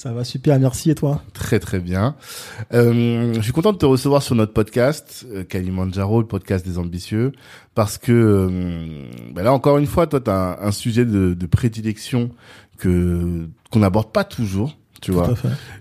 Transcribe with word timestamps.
Ça 0.00 0.14
va 0.14 0.24
super, 0.24 0.58
merci 0.58 0.90
et 0.90 0.94
toi? 0.94 1.20
Très 1.34 1.60
très 1.60 1.78
bien. 1.78 2.16
Euh, 2.72 3.34
je 3.34 3.40
suis 3.42 3.52
content 3.52 3.74
de 3.74 3.76
te 3.76 3.84
recevoir 3.84 4.22
sur 4.22 4.34
notre 4.34 4.54
podcast, 4.54 5.26
euh, 5.30 5.44
Kalimandjaro, 5.44 6.22
le 6.22 6.26
podcast 6.26 6.66
des 6.66 6.78
ambitieux, 6.78 7.32
parce 7.74 7.98
que 7.98 8.10
euh, 8.10 9.04
bah 9.34 9.42
là 9.42 9.52
encore 9.52 9.76
une 9.76 9.84
fois, 9.84 10.06
toi 10.06 10.18
tu 10.18 10.30
as 10.30 10.58
un, 10.58 10.68
un 10.68 10.72
sujet 10.72 11.04
de, 11.04 11.34
de 11.34 11.46
prédilection 11.46 12.30
que 12.78 13.46
qu'on 13.70 13.80
n'aborde 13.80 14.10
pas 14.10 14.24
toujours. 14.24 14.74
Tu 15.02 15.10
Tout 15.10 15.18
vois. 15.18 15.34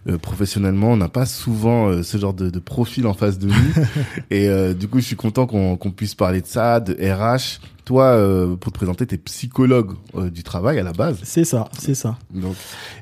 Euh, 0.08 0.18
professionnellement, 0.18 0.92
on 0.92 0.98
n'a 0.98 1.08
pas 1.08 1.26
souvent 1.26 1.88
euh, 1.88 2.04
ce 2.04 2.18
genre 2.18 2.34
de, 2.34 2.50
de 2.50 2.60
profil 2.60 3.08
en 3.08 3.14
face 3.14 3.40
de 3.40 3.48
nous, 3.48 3.86
et 4.32 4.50
euh, 4.50 4.74
du 4.74 4.90
coup, 4.90 5.00
je 5.00 5.06
suis 5.06 5.16
content 5.16 5.48
qu'on 5.48 5.78
qu'on 5.78 5.92
puisse 5.92 6.16
parler 6.16 6.42
de 6.42 6.46
ça, 6.46 6.82
de 6.82 6.94
RH. 6.94 7.62
Toi, 7.90 8.04
euh, 8.04 8.56
pour 8.56 8.72
te 8.72 8.78
présenter, 8.78 9.08
t'es 9.08 9.18
psychologue 9.18 9.94
euh, 10.14 10.30
du 10.30 10.44
travail 10.44 10.78
à 10.78 10.84
la 10.84 10.94
base, 10.94 11.18
C'est 11.24 11.44
ça, 11.44 11.68
c'est 11.80 11.96
ça. 11.96 12.20
donc, 12.32 12.54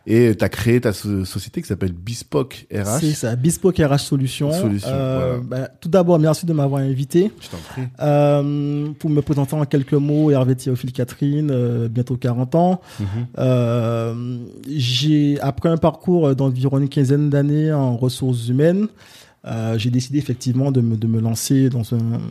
et 0.05 0.33
tu 0.33 0.45
as 0.45 0.47
créé 0.47 0.79
ta 0.79 0.93
so- 0.93 1.25
société 1.25 1.61
qui 1.61 1.67
s'appelle 1.67 1.91
Bespoke 1.91 2.65
RH. 2.73 2.99
C'est 3.01 3.11
ça, 3.11 3.35
Bespoke 3.35 3.77
RH 3.79 3.97
Solutions. 3.99 4.53
Solutions, 4.53 4.87
Euh, 4.89 5.39
voilà. 5.45 5.65
bah, 5.65 5.71
tout 5.81 5.89
d'abord, 5.89 6.17
merci 6.19 6.45
de 6.45 6.53
m'avoir 6.53 6.81
invité. 6.81 7.33
Je 7.41 7.49
t'en 7.49 7.57
prie. 7.57 7.81
Pour 8.97 9.09
me 9.09 9.19
présenter 9.21 9.55
en 9.55 9.65
quelques 9.65 9.91
mots, 9.91 10.31
Hervé 10.31 10.55
Théophile 10.55 10.93
Catherine, 10.93 11.87
bientôt 11.89 12.15
40 12.15 12.55
ans. 12.55 12.79
Mhm. 13.01 13.05
Euh, 13.39 14.37
j'ai, 14.73 15.37
après 15.41 15.67
un 15.67 15.75
parcours 15.77 16.33
d'environ 16.33 16.77
une 16.79 16.87
quinzaine 16.87 17.29
d'années 17.29 17.73
en 17.73 17.97
ressources 17.97 18.47
humaines, 18.47 18.87
euh, 19.45 19.77
j'ai 19.77 19.89
décidé 19.89 20.17
effectivement 20.17 20.71
de 20.71 20.79
me, 20.79 20.95
de 20.95 21.07
me 21.07 21.19
lancer 21.19 21.67
dans, 21.69 21.93
un, 21.93 22.21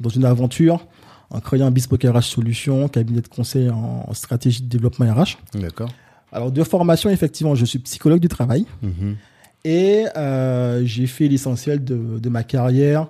dans 0.00 0.08
une 0.08 0.24
aventure 0.24 0.86
en 1.34 1.40
créant 1.40 1.70
Bespoke 1.70 2.04
RH 2.04 2.22
Solutions, 2.22 2.88
cabinet 2.88 3.20
de 3.20 3.28
conseil 3.28 3.68
en 3.68 4.12
stratégie 4.14 4.62
de 4.62 4.68
développement 4.68 5.12
RH. 5.12 5.36
D'accord. 5.60 5.90
Alors, 6.32 6.50
de 6.52 6.62
formation, 6.64 7.10
effectivement, 7.10 7.54
je 7.54 7.64
suis 7.64 7.78
psychologue 7.80 8.20
du 8.20 8.28
travail 8.28 8.66
Mhm. 8.82 9.16
et 9.64 10.04
euh, 10.16 10.84
j'ai 10.84 11.06
fait 11.06 11.26
l'essentiel 11.28 11.82
de, 11.84 12.18
de 12.18 12.28
ma 12.28 12.42
carrière 12.44 13.08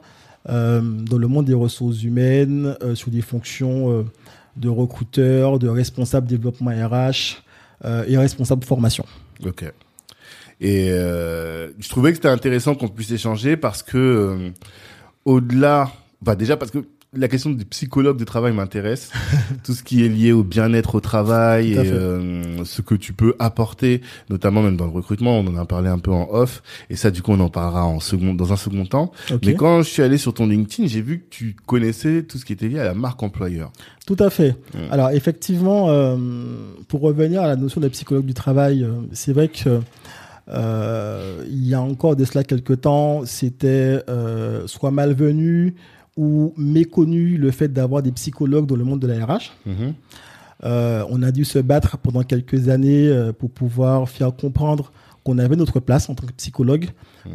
euh, 0.49 0.81
dans 0.83 1.19
le 1.19 1.27
monde 1.29 1.47
des 1.47 1.55
ressources 1.55 2.03
humaines, 2.03 2.77
euh, 2.83 2.95
sur 2.95 3.11
des 3.11 3.23
fonctions 3.23 3.91
euh, 3.91 4.05
de 4.57 4.69
recruteur, 4.69 5.59
de 5.59 5.69
responsable 5.69 6.27
développement 6.27 6.71
RH 6.71 7.43
et 8.09 8.17
responsable 8.17 8.65
formation. 8.65 9.05
Ok. 9.45 9.65
Et 10.61 10.87
je 10.89 11.89
trouvais 11.91 12.11
que 12.13 12.17
c'était 12.17 12.29
intéressant 12.29 12.75
qu'on 12.75 12.89
puisse 12.89 13.11
échanger 13.11 13.59
parce 13.59 13.83
que 13.83 14.53
au-delà, 15.27 15.91
bah 16.23 16.35
déjà 16.35 16.57
parce 16.57 16.71
que 16.71 16.79
la 17.17 17.29
question 17.29 17.51
du 17.51 17.65
psychologue 17.65 18.17
du 18.17 18.25
travail 18.25 18.53
m'intéresse, 18.53 19.11
tout 19.65 19.73
ce 19.73 19.83
qui 19.83 20.05
est 20.05 20.09
lié 20.09 20.33
au 20.33 20.43
bien-être 20.43 20.95
au 20.95 21.01
travail 21.01 21.73
et 21.73 21.79
euh, 21.79 22.65
ce 22.65 22.83
que 22.83 22.95
tu 22.95 23.13
peux 23.13 23.35
apporter, 23.39 24.01
notamment 24.31 24.63
même 24.63 24.77
dans 24.77 24.85
le 24.87 24.91
recrutement, 24.91 25.39
on 25.39 25.47
en 25.47 25.57
a 25.57 25.65
parlé 25.65 25.89
un 25.89 25.99
peu 25.99 26.13
en 26.13 26.29
off, 26.31 26.63
et 26.91 26.97
ça 26.97 27.11
du 27.11 27.23
coup 27.23 27.33
on 27.33 27.41
en 27.41 27.49
parlera 27.49 27.85
en 27.85 28.01
second, 28.01 28.35
dans 28.35 28.53
un 28.53 28.57
second 28.57 28.87
temps. 28.87 29.13
Mais 29.45 29.55
quand 29.55 29.83
je 29.83 29.89
suis 29.89 30.03
allé 30.03 30.19
sur 30.19 30.35
ton 30.35 30.47
LinkedIn, 30.47 30.89
j'ai 30.89 31.03
vu 31.03 31.21
que 31.21 31.29
tu 31.31 31.57
connaissais 31.67 32.23
tout 32.23 32.39
ce 32.39 32.45
qui 32.45 32.53
était 32.53 32.69
lié 32.69 32.81
à 32.81 32.85
la 32.85 32.95
marque 32.95 33.23
employeur. 33.23 33.73
Tout 34.07 34.17
à 34.19 34.31
fait. 34.31 34.57
Alors 34.91 35.11
effectivement, 35.11 35.89
euh, 35.89 36.17
pour 36.89 37.01
revenir 37.01 37.43
à 37.43 37.47
la 37.47 37.57
notion 37.57 37.81
de 37.81 37.89
psychologue 37.89 38.27
du 38.27 38.35
travail, 38.35 38.83
euh, 38.83 38.93
c'est 39.13 39.33
vrai 39.33 39.49
que 39.49 39.81
il 40.47 41.67
y 41.67 41.73
a 41.73 41.81
encore 41.81 42.17
de 42.17 42.25
cela 42.27 42.45
quelques 42.45 42.83
temps, 42.83 43.23
c'était 43.25 44.01
soit 44.67 44.91
malvenu 44.91 45.75
ou 46.17 46.53
méconnu 46.57 47.37
le 47.37 47.51
fait 47.51 47.69
d'avoir 47.73 48.03
des 48.03 48.13
psychologues 48.13 48.67
dans 48.67 48.77
le 48.77 48.85
monde 48.85 49.01
de 49.01 49.07
la 49.07 49.25
RH. 49.25 49.53
Mhm. 49.67 49.95
Euh, 50.65 51.05
on 51.11 51.23
a 51.23 51.31
dû 51.33 51.45
se 51.45 51.59
battre 51.59 51.99
pendant 51.99 52.23
quelques 52.23 52.69
années 52.69 53.09
euh, 53.09 53.33
pour 53.33 53.51
pouvoir 53.51 54.09
faire 54.09 54.35
comprendre 54.35 54.93
qu'on 55.25 55.39
avait 55.39 55.57
notre 55.57 55.81
place 55.81 56.09
en 56.11 56.15
tant 56.15 56.27
que 56.27 56.33
psychologue, 56.33 56.87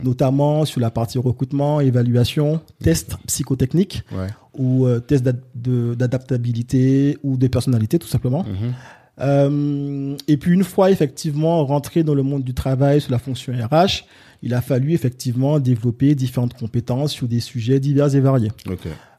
notamment 0.03 0.63
sur 0.66 0.79
la 0.79 0.91
partie 0.91 1.18
recrutement, 1.18 1.79
évaluation, 1.81 2.62
test 2.81 3.18
psychotechnique 3.28 4.03
Ouais. 4.12 4.28
ou 4.57 4.85
euh, 4.85 5.00
test 5.00 5.23
d'ad- 5.23 5.41
de- 5.56 5.95
d'adaptabilité 5.95 7.18
ou 7.23 7.35
de 7.35 7.47
personnalité 7.47 7.97
tout 8.00 8.07
simplement. 8.07 8.44
Mhm. 8.44 8.73
Euh, 9.22 10.16
et 10.28 10.38
puis 10.38 10.53
une 10.53 10.63
fois 10.63 10.91
effectivement 10.91 11.66
rentré 11.66 12.03
dans 12.03 12.13
le 12.16 12.23
monde 12.23 12.44
du 12.44 12.53
travail 12.53 13.01
sur 13.01 13.12
la 13.12 13.19
fonction 13.19 13.51
RH, 13.53 14.06
il 14.41 14.53
a 14.53 14.61
fallu 14.61 14.94
effectivement 14.94 15.59
développer 15.59 16.16
différentes 16.16 16.53
compétences 16.53 17.11
sur 17.11 17.27
des 17.27 17.39
sujets 17.39 17.79
divers 17.79 18.16
et 18.16 18.19
variés. 18.19 18.51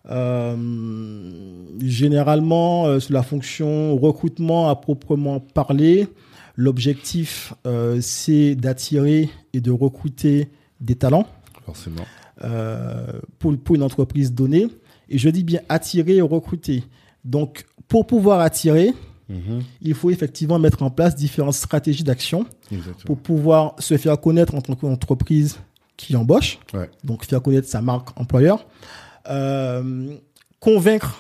Euh, 0.09 0.57
généralement, 1.81 2.87
euh, 2.87 3.01
sur 3.01 3.13
la 3.13 3.23
fonction 3.23 3.97
recrutement 3.97 4.71
à 4.71 4.77
proprement 4.77 5.41
parler, 5.41 6.09
l'objectif 6.57 7.53
euh, 7.67 7.99
c'est 8.01 8.55
d'attirer 8.55 9.29
et 9.53 9.61
de 9.61 9.71
recruter 9.71 10.49
des 10.81 10.95
talents 10.95 11.27
Forcément. 11.67 12.07
pour, 13.39 13.57
pour 13.59 13.77
une 13.77 13.83
entreprise 13.83 14.33
donnée. 14.33 14.67
Et 15.11 15.19
je 15.19 15.29
dis 15.29 15.45
bien 15.45 15.61
attirer 15.69 16.17
et 16.17 16.23
recruter. 16.23 16.85
Donc, 17.25 17.67
pour 17.89 18.07
pouvoir 18.07 18.41
attirer, 18.41 18.95
Mhm. 19.31 19.63
il 19.81 19.95
faut 19.95 20.11
effectivement 20.11 20.59
mettre 20.59 20.83
en 20.83 20.91
place 20.91 21.15
différentes 21.15 21.55
stratégies 21.55 22.03
d'action 22.05 22.45
pour 23.07 23.17
pouvoir 23.17 23.75
se 23.79 23.97
faire 23.97 24.21
connaître 24.21 24.55
en 24.57 24.61
tant 24.61 24.75
qu'entreprise 24.75 25.59
qui 25.97 26.17
embauche, 26.17 26.59
Ouais. 26.75 26.91
donc 27.05 27.25
faire 27.25 27.41
connaître 27.41 27.69
sa 27.69 27.81
marque 27.81 28.09
employeur, 28.21 28.67
euh, 29.29 30.15
convaincre 30.59 31.19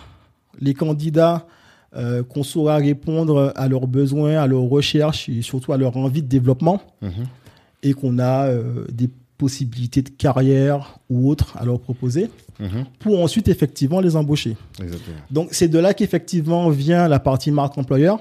les 0.60 0.75
candidats 0.75 1.47
euh, 1.97 2.22
qu'on 2.22 2.43
saura 2.44 2.76
répondre 2.76 3.53
à 3.56 3.66
leurs 3.69 3.87
besoins, 3.88 4.37
à 4.41 4.47
leurs 4.47 4.62
recherches 4.62 5.28
et 5.28 5.42
surtout 5.42 5.72
à 5.72 5.77
leur 5.77 5.97
envie 5.97 6.22
de 6.22 6.28
développement 6.28 6.81
Mhm. 7.03 7.10
et 7.82 7.92
qu'on 7.94 8.19
a 8.19 8.47
euh, 8.48 8.84
des 8.92 9.09
possibilités 9.44 10.02
de 10.02 10.10
carrière 10.10 10.80
ou 11.08 11.30
autres 11.30 11.56
à 11.60 11.64
leur 11.64 11.78
proposer 11.80 12.24
Mhm. 12.60 12.84
pour 12.98 13.14
ensuite 13.24 13.48
effectivement 13.48 14.00
les 14.06 14.14
embaucher. 14.16 14.54
Exactement. 14.82 15.16
Donc 15.30 15.48
c'est 15.52 15.68
de 15.76 15.78
là 15.78 15.94
qu'effectivement 15.94 16.68
vient 16.68 17.08
la 17.08 17.18
partie 17.18 17.50
marque 17.50 17.78
employeur, 17.78 18.16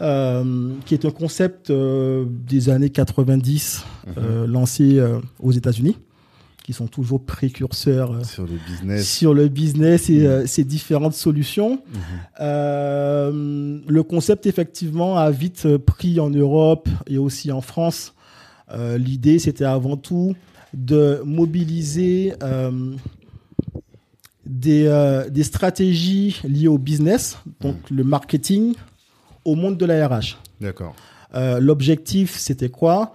euh, 0.00 0.72
qui 0.86 0.94
est 0.94 1.04
un 1.04 1.10
concept 1.10 1.70
euh, 1.70 2.24
des 2.52 2.68
années 2.68 2.90
90 2.90 3.84
euh, 4.16 4.46
lancé 4.46 4.98
euh, 4.98 5.18
aux 5.40 5.50
États-Unis, 5.52 5.96
qui 6.64 6.72
sont 6.72 6.86
toujours 6.86 7.20
précurseurs 7.24 8.24
Sur 8.24 8.44
le 8.44 8.56
business. 8.68 9.08
sur 9.18 9.34
le 9.34 9.48
business 9.48 10.08
et 10.08 10.24
euh, 10.26 10.46
ses 10.46 10.64
différentes 10.64 11.14
solutions. 11.14 11.72
Mhm. 12.38 13.82
Le 13.88 14.02
concept 14.02 14.46
effectivement 14.46 15.16
a 15.18 15.30
vite 15.30 15.66
pris 15.78 16.20
en 16.20 16.30
Europe 16.30 16.88
et 17.06 17.18
aussi 17.18 17.50
en 17.52 17.60
France. 17.60 18.14
Euh, 18.70 18.98
L'idée 18.98 19.38
c'était 19.38 19.64
avant 19.64 19.96
tout 19.96 20.34
de 20.72 21.22
mobiliser 21.24 22.34
euh, 22.42 22.92
des, 24.44 24.86
euh, 24.86 25.28
des 25.30 25.44
stratégies 25.44 26.40
liées 26.44 26.68
au 26.68 26.78
business, 26.78 27.38
donc 27.60 27.76
le 27.90 28.04
marketing, 28.04 28.74
au 29.44 29.54
monde 29.54 29.76
de 29.76 29.84
la 29.84 30.08
RH. 30.08 30.38
D'accord. 30.60 30.94
L'objectif, 31.60 32.36
c'était 32.36 32.68
quoi? 32.68 33.12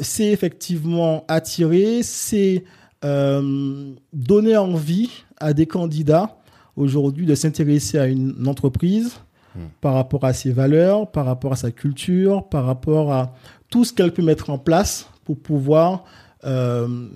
C'est 0.00 0.32
effectivement 0.32 1.24
attirer, 1.28 2.02
c'est 2.02 2.64
donner 3.02 4.56
envie 4.56 5.10
à 5.36 5.52
des 5.52 5.66
candidats 5.66 6.38
aujourd'hui 6.74 7.24
de 7.24 7.36
s'intéresser 7.36 7.98
à 7.98 8.06
une 8.06 8.48
entreprise 8.48 9.12
Hmm. 9.56 9.66
par 9.80 9.94
rapport 9.94 10.24
à 10.24 10.32
ses 10.32 10.52
valeurs, 10.52 11.10
par 11.10 11.26
rapport 11.26 11.52
à 11.52 11.56
sa 11.56 11.72
culture, 11.72 12.48
par 12.48 12.66
rapport 12.66 13.12
à 13.12 13.34
tout 13.70 13.84
ce 13.84 13.92
qu'elle 13.92 14.12
peut 14.12 14.22
mettre 14.22 14.50
en 14.50 14.58
place 14.58 15.08
pour 15.24 15.38
pouvoir 15.38 16.04
euh, 16.44 17.08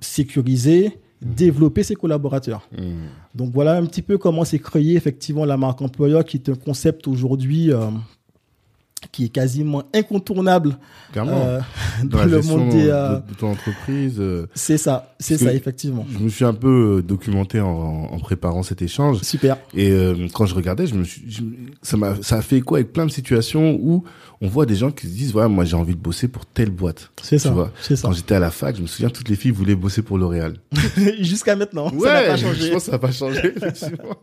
sécuriser, 0.00 1.00
développer 1.20 1.82
ses 1.82 1.96
collaborateurs. 1.96 2.68
Mhm. 2.76 3.08
Donc 3.34 3.52
voilà 3.52 3.76
un 3.76 3.86
petit 3.86 4.02
peu 4.02 4.18
comment 4.18 4.44
s'est 4.44 4.58
créé 4.58 4.94
effectivement 4.94 5.44
la 5.44 5.56
marque 5.56 5.82
employeur, 5.82 6.24
qui 6.24 6.36
est 6.36 6.48
un 6.48 6.54
concept 6.54 7.08
aujourd'hui 7.08 7.72
euh, 7.72 7.88
qui 9.12 9.24
est 9.26 9.28
quasiment 9.28 9.84
incontournable 9.94 10.76
euh, 11.16 11.60
Dans 12.04 12.24
le 12.24 12.42
monde 12.42 12.68
des. 12.70 12.84
de, 12.84 12.90
euh, 12.90 13.18
de 13.20 13.34
ton 13.34 13.50
entreprise. 13.52 14.16
euh, 14.18 14.46
c'est 14.54 14.76
ça, 14.78 15.14
c'est 15.20 15.38
ça, 15.38 15.52
effectivement. 15.54 16.06
je 16.10 16.18
me 16.18 16.28
suis 16.28 16.44
un 16.44 16.54
peu 16.54 16.98
euh, 16.98 17.02
documenté 17.02 17.60
en, 17.60 17.68
en 17.68 18.18
préparant 18.18 18.62
cet 18.62 18.82
échange. 18.82 19.20
Super. 19.22 19.56
Et 19.74 19.90
euh, 19.90 20.26
quand 20.34 20.46
je 20.46 20.54
regardais, 20.54 20.86
je 20.86 20.94
me 20.94 21.04
suis, 21.04 21.22
je- 21.30 21.42
ça 21.82 21.96
m'a, 21.96 22.14
ça 22.22 22.36
a 22.38 22.42
fait 22.42 22.56
écho 22.56 22.74
avec 22.74 22.92
plein 22.92 23.06
de 23.06 23.10
situations 23.10 23.78
où 23.80 24.04
on 24.40 24.48
voit 24.48 24.66
des 24.66 24.74
gens 24.76 24.90
qui 24.90 25.06
se 25.06 25.12
disent, 25.12 25.32
voilà, 25.32 25.48
moi 25.48 25.64
j'ai 25.64 25.76
envie 25.76 25.94
de 25.94 26.00
bosser 26.00 26.28
pour 26.28 26.44
telle 26.46 26.70
boîte. 26.70 27.10
C'est 27.22 27.38
ça. 27.38 27.54
C'est 27.80 27.96
ça. 27.96 28.08
Quand 28.08 28.12
j'étais 28.14 28.34
à 28.34 28.40
la 28.40 28.50
fac, 28.50 28.76
je 28.76 28.82
me 28.82 28.86
souviens, 28.86 29.10
toutes 29.10 29.28
les 29.28 29.36
filles 29.36 29.50
voulaient 29.52 29.74
bosser 29.74 30.02
pour 30.02 30.18
L'Oréal. 30.18 30.54
Jusqu'à 31.20 31.56
maintenant, 31.56 31.88
ça 31.90 31.94
n'a 31.96 32.00
Ouais, 32.00 32.26
pas 32.28 32.36
je 32.36 32.46
changé. 32.46 32.70
pense 32.70 32.84
que 32.84 32.86
ça 32.86 32.92
n'a 32.92 32.98
pas 32.98 33.12
changé, 33.12 33.52
effectivement. 33.56 34.16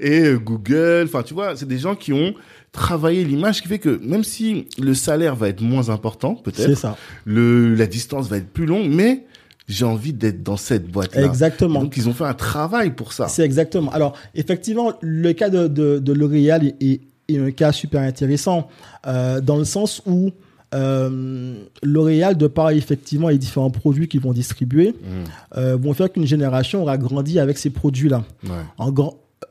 Et 0.00 0.20
euh, 0.24 0.38
Google, 0.38 1.04
enfin, 1.06 1.22
tu 1.22 1.34
vois, 1.34 1.54
c'est 1.56 1.68
des 1.68 1.78
gens 1.78 1.94
qui 1.94 2.12
ont 2.12 2.34
travaillé 2.74 3.24
l'image, 3.24 3.56
ce 3.56 3.62
qui 3.62 3.68
fait 3.68 3.78
que 3.78 3.98
même 4.02 4.24
si 4.24 4.66
le 4.78 4.92
salaire 4.94 5.34
va 5.36 5.48
être 5.48 5.62
moins 5.62 5.88
important, 5.88 6.34
peut-être, 6.34 6.86
le, 7.24 7.74
la 7.74 7.86
distance 7.86 8.28
va 8.28 8.36
être 8.36 8.48
plus 8.52 8.66
longue, 8.66 8.88
mais 8.90 9.24
j'ai 9.66 9.86
envie 9.86 10.12
d'être 10.12 10.42
dans 10.42 10.58
cette 10.58 10.86
boîte-là. 10.90 11.24
Exactement. 11.24 11.80
Donc, 11.82 11.96
ils 11.96 12.06
ont 12.08 12.12
fait 12.12 12.24
un 12.24 12.34
travail 12.34 12.90
pour 12.90 13.14
ça. 13.14 13.28
C'est 13.28 13.44
exactement. 13.44 13.90
Alors, 13.92 14.14
effectivement, 14.34 14.92
le 15.00 15.32
cas 15.32 15.48
de, 15.48 15.68
de, 15.68 15.98
de 15.98 16.12
L'Oréal 16.12 16.74
est, 16.80 17.00
un 17.30 17.50
cas 17.50 17.72
super 17.72 18.02
intéressant 18.02 18.68
euh, 19.06 19.40
dans 19.40 19.56
le 19.56 19.64
sens 19.64 20.02
où 20.04 20.30
euh, 20.74 21.54
L'Oréal, 21.82 22.36
de 22.36 22.46
par 22.46 22.70
effectivement 22.70 23.28
les 23.30 23.38
différents 23.38 23.70
produits 23.70 24.08
qu'ils 24.08 24.20
vont 24.20 24.32
distribuer, 24.32 24.88
Mm. 24.90 25.56
euh, 25.56 25.76
vont 25.76 25.94
faire 25.94 26.12
qu'une 26.12 26.26
génération 26.26 26.82
aura 26.82 26.98
grandi 26.98 27.38
avec 27.38 27.56
ces 27.56 27.70
produits-là. 27.70 28.24
Ouais. 28.44 28.50
En, 28.76 28.92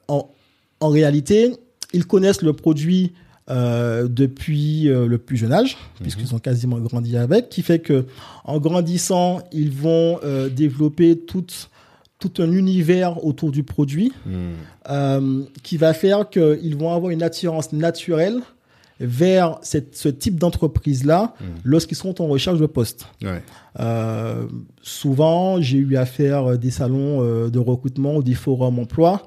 en, 0.09 0.29
en 0.81 0.89
réalité, 0.89 1.53
ils 1.93 2.05
connaissent 2.05 2.41
le 2.41 2.53
produit 2.53 3.13
euh, 3.49 4.07
depuis 4.07 4.89
euh, 4.89 5.05
le 5.05 5.17
plus 5.17 5.35
jeune 5.37 5.51
âge, 5.53 5.77
puisqu'ils 6.01 6.33
ont 6.33 6.39
quasiment 6.39 6.79
grandi 6.79 7.17
avec, 7.17 7.49
qui 7.49 7.61
fait 7.61 7.79
que 7.79 8.05
en 8.45 8.59
grandissant, 8.59 9.41
ils 9.51 9.71
vont 9.71 10.19
euh, 10.23 10.47
développer 10.49 11.17
tout 11.17 11.45
un 12.39 12.51
univers 12.53 13.25
autour 13.25 13.51
du 13.51 13.63
produit 13.63 14.13
Mm. 14.25 14.31
euh, 14.89 15.43
qui 15.61 15.75
va 15.75 15.93
faire 15.93 16.29
qu'ils 16.29 16.75
vont 16.77 16.93
avoir 16.93 17.11
une 17.11 17.21
attirance 17.21 17.73
naturelle 17.73 18.39
vers 19.01 19.57
cette- 19.61 19.97
ce 19.97 20.07
type 20.07 20.39
d'entreprise-là 20.39 21.33
Mm. 21.41 21.43
lorsqu'ils 21.65 21.97
sont 21.97 22.21
en 22.21 22.27
recherche 22.27 22.59
de 22.59 22.65
poste. 22.65 23.07
Ouais. 23.21 23.41
Souvent, 24.81 25.61
j'ai 25.61 25.77
eu 25.77 25.95
à 25.97 26.05
faire 26.05 26.57
des 26.57 26.71
salons 26.71 27.49
de 27.49 27.59
recrutement 27.59 28.15
ou 28.17 28.23
des 28.23 28.35
forums 28.35 28.79
emploi. 28.79 29.23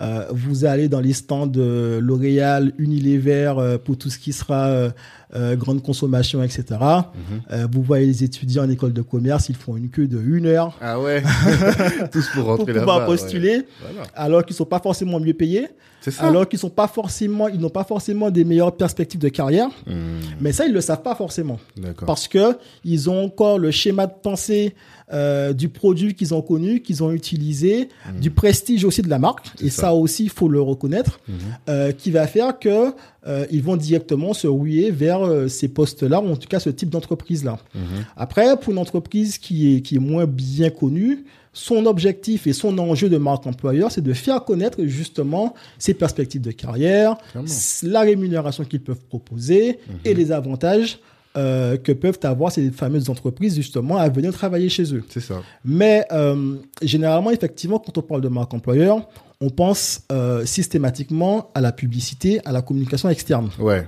Euh, 0.00 0.26
vous 0.30 0.64
allez 0.64 0.88
dans 0.88 1.00
les 1.00 1.12
stands 1.12 1.46
de 1.46 1.98
L'Oréal, 2.00 2.72
Unilever 2.78 3.54
euh, 3.58 3.78
pour 3.78 3.98
tout 3.98 4.10
ce 4.10 4.18
qui 4.18 4.32
sera 4.32 4.92
euh, 5.34 5.56
grande 5.56 5.82
consommation, 5.82 6.42
etc. 6.42 6.64
Mhm. 6.70 7.40
Euh, 7.50 7.66
vous 7.72 7.82
voyez 7.82 8.06
les 8.06 8.24
étudiants 8.24 8.64
en 8.64 8.70
école 8.70 8.92
de 8.92 9.02
commerce, 9.02 9.48
ils 9.48 9.56
font 9.56 9.76
une 9.76 9.88
queue 9.88 10.06
de 10.06 10.20
une 10.20 10.46
heure 10.46 10.76
Ah 10.80 11.00
ouais. 11.00 11.22
Tous 12.12 12.26
pour 12.28 12.44
pour 12.44 12.56
rentrer 12.56 12.72
là-bas. 12.72 12.80
pouvoir 12.80 13.00
ouais. 13.00 13.06
postuler, 13.06 13.62
Voilà. 13.80 14.08
alors 14.14 14.44
qu'ils 14.44 14.56
sont 14.56 14.64
pas 14.64 14.80
forcément 14.80 15.18
mieux 15.20 15.34
payés, 15.34 15.68
ça. 16.02 16.24
alors 16.24 16.48
qu'ils 16.48 16.58
sont 16.58 16.70
pas 16.70 16.88
forcément, 16.88 17.48
ils 17.48 17.60
n'ont 17.60 17.70
pas 17.70 17.84
forcément 17.84 18.30
des 18.30 18.44
meilleures 18.44 18.76
perspectives 18.76 19.20
de 19.20 19.28
carrière. 19.28 19.68
Mm. 19.86 19.92
Mais 20.40 20.52
ça, 20.52 20.66
ils 20.66 20.72
le 20.72 20.80
savent 20.80 21.02
pas 21.02 21.14
forcément 21.14 21.58
parce 22.06 22.28
que 22.28 22.58
ils 22.84 23.08
ont 23.08 23.24
encore 23.24 23.58
le 23.58 23.70
schéma 23.70 24.06
de 24.06 24.12
pensée 24.22 24.74
euh, 25.12 25.52
du 25.52 25.68
produit 25.68 26.14
qu'ils 26.14 26.32
ont 26.32 26.40
connu, 26.42 26.80
qu'ils 26.80 27.02
ont 27.02 27.12
utilisé, 27.12 27.88
du 28.18 28.30
prestige 28.30 28.84
aussi 28.84 29.02
de 29.02 29.10
la 29.10 29.18
marque, 29.18 29.46
et 29.62 29.68
ça. 29.68 29.82
ça, 29.82 29.94
aussi 29.94 30.24
il 30.24 30.30
faut 30.30 30.48
le 30.48 30.60
reconnaître, 30.60 31.20
euh, 31.68 31.92
qui 31.92 32.10
va 32.10 32.26
faire 32.26 32.58
que 32.58 32.94
euh, 33.26 33.46
ils 33.50 33.62
vont 33.62 33.76
directement 33.76 34.34
se 34.34 34.46
rouiller 34.46 34.90
vers 34.90 35.22
euh, 35.22 35.48
ces 35.48 35.68
postes-là, 35.68 36.20
ou 36.20 36.30
en 36.32 36.36
tout 36.36 36.48
cas 36.48 36.60
ce 36.60 36.70
type 36.70 36.90
d'entreprise-là. 36.90 37.58
Mhm. 37.74 37.82
Après, 38.16 38.58
pour 38.58 38.72
une 38.72 38.78
entreprise 38.78 39.38
qui 39.38 39.76
est, 39.76 39.80
qui 39.80 39.96
est 39.96 40.00
moins 40.00 40.26
bien 40.26 40.70
connue, 40.70 41.24
son 41.52 41.86
objectif 41.86 42.46
et 42.46 42.52
son 42.52 42.78
enjeu 42.78 43.08
de 43.08 43.18
marque 43.18 43.46
employeur, 43.46 43.92
c'est 43.92 44.00
de 44.00 44.12
faire 44.12 44.44
connaître 44.44 44.82
justement 44.84 45.54
ses 45.78 45.94
perspectives 45.94 46.40
de 46.40 46.50
carrière, 46.50 47.16
Clairement. 47.30 47.48
la 47.82 48.00
rémunération 48.00 48.64
qu'ils 48.64 48.80
peuvent 48.80 49.04
proposer 49.08 49.78
et 50.04 50.14
les 50.14 50.32
avantages 50.32 50.98
euh, 51.36 51.78
que 51.78 51.92
peuvent 51.92 52.18
avoir 52.24 52.52
ces 52.52 52.70
fameuses 52.70 53.08
entreprises 53.08 53.54
justement 53.54 53.96
à 53.96 54.08
venir 54.10 54.32
travailler 54.34 54.68
chez 54.68 54.94
eux. 54.94 55.02
C'est 55.08 55.20
ça. 55.20 55.42
Mais 55.64 56.04
euh, 56.12 56.56
généralement, 56.82 57.30
effectivement, 57.30 57.78
quand 57.78 57.96
on 57.96 58.02
parle 58.02 58.20
de 58.20 58.28
marque 58.28 58.52
employeur, 58.52 59.08
on 59.42 59.50
pense 59.50 60.02
euh, 60.12 60.44
systématiquement 60.46 61.50
à 61.54 61.60
la 61.60 61.72
publicité, 61.72 62.40
à 62.46 62.52
la 62.52 62.62
communication 62.62 63.08
externe. 63.10 63.50
Ouais. 63.58 63.86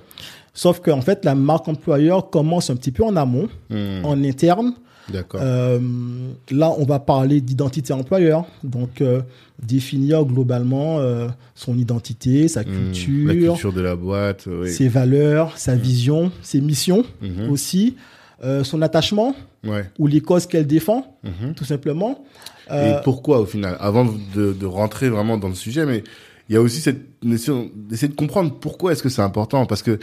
Sauf 0.53 0.81
qu'en 0.81 1.01
fait, 1.01 1.25
la 1.25 1.35
marque 1.35 1.67
employeur 1.69 2.29
commence 2.31 2.71
un 2.71 2.77
petit 2.77 2.93
peu 2.93 3.05
en 3.05 3.17
amont, 3.17 3.49
Mm. 3.71 4.05
en 4.05 4.23
interne. 4.25 4.75
D'accord. 5.12 5.41
Euh, 5.45 5.79
là, 6.51 6.73
on 6.79 6.85
va 6.85 6.99
parler 6.99 7.41
d'identité 7.41 7.93
employeur. 7.93 8.47
Donc, 8.62 9.01
euh, 9.01 9.21
définir 9.62 10.25
globalement 10.25 10.99
son 11.55 11.77
identité, 11.79 12.49
sa 12.49 12.62
Mm. 12.62 12.65
culture, 12.65 13.29
La 13.29 13.35
culture 13.35 13.73
de 13.73 13.81
la 13.81 13.97
boîte. 13.97 14.49
Oui. 14.51 14.71
ses 14.71 14.89
valeurs, 14.89 15.56
sa 15.59 15.75
vision, 15.77 16.33
ses 16.43 16.61
missions 16.61 17.05
aussi, 17.51 17.97
son 18.62 18.83
attachement 18.83 19.35
Ouais. 19.65 19.85
ou 19.99 20.06
les 20.06 20.21
causes 20.21 20.47
qu'elle 20.47 20.67
défend, 20.67 21.17
tout 21.56 21.65
simplement. 21.65 22.25
Et 22.69 22.73
Euh, 22.73 23.01
pourquoi 23.03 23.41
au 23.41 23.47
final 23.47 23.77
Avant 23.81 24.05
de, 24.35 24.53
de 24.53 24.67
rentrer 24.67 25.09
vraiment 25.09 25.37
dans 25.39 25.49
le 25.49 25.55
sujet, 25.55 25.85
mais 25.87 26.03
il 26.49 26.55
y 26.55 26.57
a 26.57 26.61
aussi 26.63 26.81
cette 26.81 27.23
notion 27.25 27.71
d'essayer 27.75 28.09
de 28.09 28.15
comprendre 28.17 28.55
pourquoi 28.59 28.93
est-ce 28.93 29.03
que 29.03 29.09
c'est 29.09 29.23
important. 29.23 29.67
Parce 29.67 29.83
que 29.83 29.99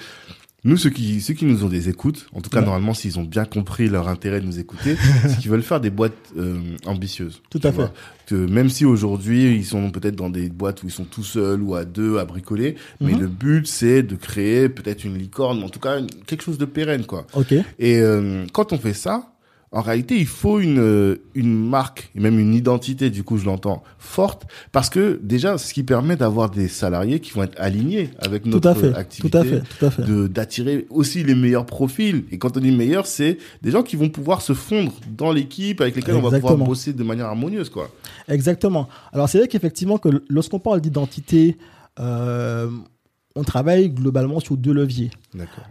nous, 0.64 0.78
ceux 0.78 0.92
qui, 0.92 1.22
ceux 1.22 1.34
qui 1.34 1.46
nous 1.46 1.66
ont 1.66 1.70
des 1.70 1.90
écoutes, 1.90 2.28
en 2.36 2.42
tout 2.42 2.52
cas 2.52 2.60
Ouais. 2.60 2.66
normalement, 2.66 2.94
s'ils 2.94 3.18
ont 3.18 3.24
bien 3.24 3.46
compris 3.46 3.90
leur 3.90 4.08
intérêt 4.08 4.42
de 4.42 4.46
nous 4.46 4.60
écouter, 4.60 4.96
c'est 5.28 5.40
qu'ils 5.40 5.50
veulent 5.50 5.64
faire 5.64 5.82
des 5.82 5.90
boîtes 5.90 6.14
euh, 6.38 6.60
ambitieuses. 6.86 7.42
Tout 7.50 7.60
à 7.64 7.72
fait. 7.72 7.90
Que 8.28 8.36
même 8.36 8.70
si 8.70 8.86
aujourd'hui 8.86 9.56
ils 9.56 9.66
sont 9.66 9.90
peut-être 9.90 10.16
dans 10.16 10.30
des 10.30 10.50
boîtes 10.50 10.84
où 10.84 10.88
ils 10.88 10.92
sont 10.92 11.06
tout 11.06 11.24
seuls 11.24 11.64
ou 11.64 11.74
à 11.74 11.84
deux 11.84 12.20
à 12.20 12.26
bricoler, 12.26 12.76
mais 13.00 13.14
Mhm. 13.14 13.20
le 13.22 13.28
but 13.28 13.66
c'est 13.68 14.04
de 14.04 14.16
créer 14.16 14.70
peut-être 14.70 15.04
une 15.04 15.18
licorne, 15.18 15.64
en 15.64 15.70
tout 15.70 15.80
cas 15.80 15.98
une- 15.98 16.08
quelque 16.28 16.44
chose 16.44 16.60
de 16.60 16.66
pérenne 16.66 17.06
quoi. 17.06 17.26
Ok, 17.34 17.54
Et 17.80 18.00
euh, 18.00 18.46
quand 18.54 18.72
on 18.72 18.78
fait 18.78 18.94
ça, 18.94 19.31
en 19.74 19.82
réalité, 19.82 20.18
il 20.18 20.28
faut 20.28 20.60
une 20.60 20.80
euh, 20.80 21.24
une 21.34 21.70
marque 21.70 22.12
et 22.14 22.20
même 22.20 22.40
une 22.40 22.54
identité, 22.54 23.10
du 23.10 23.24
coup, 23.24 23.38
je 23.38 23.46
l'entends 23.46 23.84
forte, 24.00 24.46
parce 24.74 24.90
que 24.90 25.18
déjà, 25.24 25.58
ce 25.58 25.74
qui 25.74 25.84
permet 25.84 26.18
d'avoir 26.18 26.50
des 26.50 26.68
salariés 26.68 27.22
qui 27.22 27.32
vont 27.32 27.44
être 27.44 27.60
alignés 27.60 28.10
avec 28.20 28.44
tout 28.44 28.50
notre 28.50 28.68
à 28.68 28.76
fait, 28.76 28.94
activité, 28.94 29.30
tout 29.30 29.38
à 29.38 29.44
fait, 29.46 29.62
tout 29.80 29.86
à 29.86 29.92
fait. 29.92 30.02
de 30.04 30.28
d'attirer 30.28 30.88
aussi 30.90 31.24
les 31.24 31.36
meilleurs 31.36 31.66
profils. 31.66 32.26
Et 32.32 32.38
quand 32.38 32.58
on 32.58 32.60
dit 32.60 32.72
meilleurs, 32.72 33.08
c'est 33.08 33.38
des 33.62 33.72
gens 33.72 33.82
qui 33.82 33.96
vont 33.96 34.10
pouvoir 34.10 34.42
se 34.42 34.54
fondre 34.54 34.92
dans 35.10 35.32
l'équipe 35.32 35.80
avec 35.80 35.96
lesquels 35.96 36.16
on 36.16 36.22
va 36.22 36.38
pouvoir 36.38 36.58
bosser 36.58 36.92
de 36.92 37.04
manière 37.04 37.28
harmonieuse, 37.28 37.70
quoi. 37.70 37.90
Exactement. 38.28 38.90
Alors, 39.14 39.30
c'est 39.30 39.38
vrai 39.38 39.48
qu'effectivement, 39.48 39.98
que 39.98 40.10
lorsqu'on 40.28 40.60
parle 40.60 40.82
d'identité, 40.82 41.58
euh, 42.00 42.70
on 43.36 43.44
travaille 43.44 43.90
globalement 43.90 44.40
sur 44.40 44.58
deux 44.58 44.74
leviers. 44.74 45.10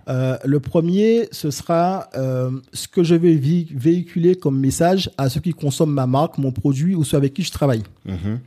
Euh, 0.08 0.36
le 0.44 0.60
premier, 0.60 1.28
ce 1.32 1.50
sera 1.50 2.08
euh, 2.16 2.50
ce 2.72 2.88
que 2.88 3.02
je 3.04 3.14
vais 3.14 3.34
vé- 3.34 3.68
véhiculer 3.74 4.34
comme 4.34 4.58
message 4.58 5.10
à 5.18 5.28
ceux 5.28 5.40
qui 5.40 5.52
consomment 5.52 5.92
ma 5.92 6.06
marque, 6.06 6.38
mon 6.38 6.52
produit 6.52 6.94
ou 6.94 7.04
ceux 7.04 7.16
avec 7.18 7.34
qui 7.34 7.42
je 7.42 7.50
travaille. 7.50 7.82
Mhm. 8.06 8.38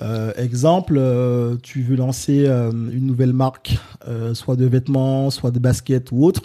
Euh, 0.00 0.32
exemple, 0.36 1.00
tu 1.62 1.82
veux 1.82 1.96
lancer 1.96 2.46
une 2.46 3.06
nouvelle 3.06 3.32
marque, 3.32 3.78
soit 4.34 4.56
de 4.56 4.64
vêtements, 4.66 5.30
soit 5.30 5.50
de 5.50 5.58
baskets 5.58 6.12
ou 6.12 6.24
autre, 6.24 6.42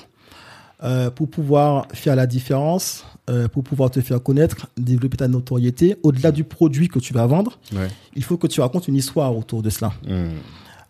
pour 1.15 1.29
pouvoir 1.29 1.87
faire 1.93 2.15
la 2.15 2.25
différence, 2.25 3.05
pour 3.51 3.63
pouvoir 3.63 3.91
te 3.91 4.01
faire 4.01 4.21
connaître, 4.23 4.67
développer 4.77 5.17
ta 5.17 5.27
notoriété, 5.27 5.97
au-delà 6.01 6.31
du 6.31 6.43
produit 6.43 6.87
que 6.87 6.97
tu 6.99 7.13
vas 7.13 7.27
vendre, 7.27 7.59
Ouais. 7.75 7.89
il 8.15 8.23
faut 8.23 8.37
que 8.37 8.47
tu 8.47 8.59
racontes 8.59 8.87
une 8.87 8.95
histoire 8.95 9.37
autour 9.37 9.61
de 9.61 9.69
cela. 9.69 9.93
Mhm. 10.07 10.31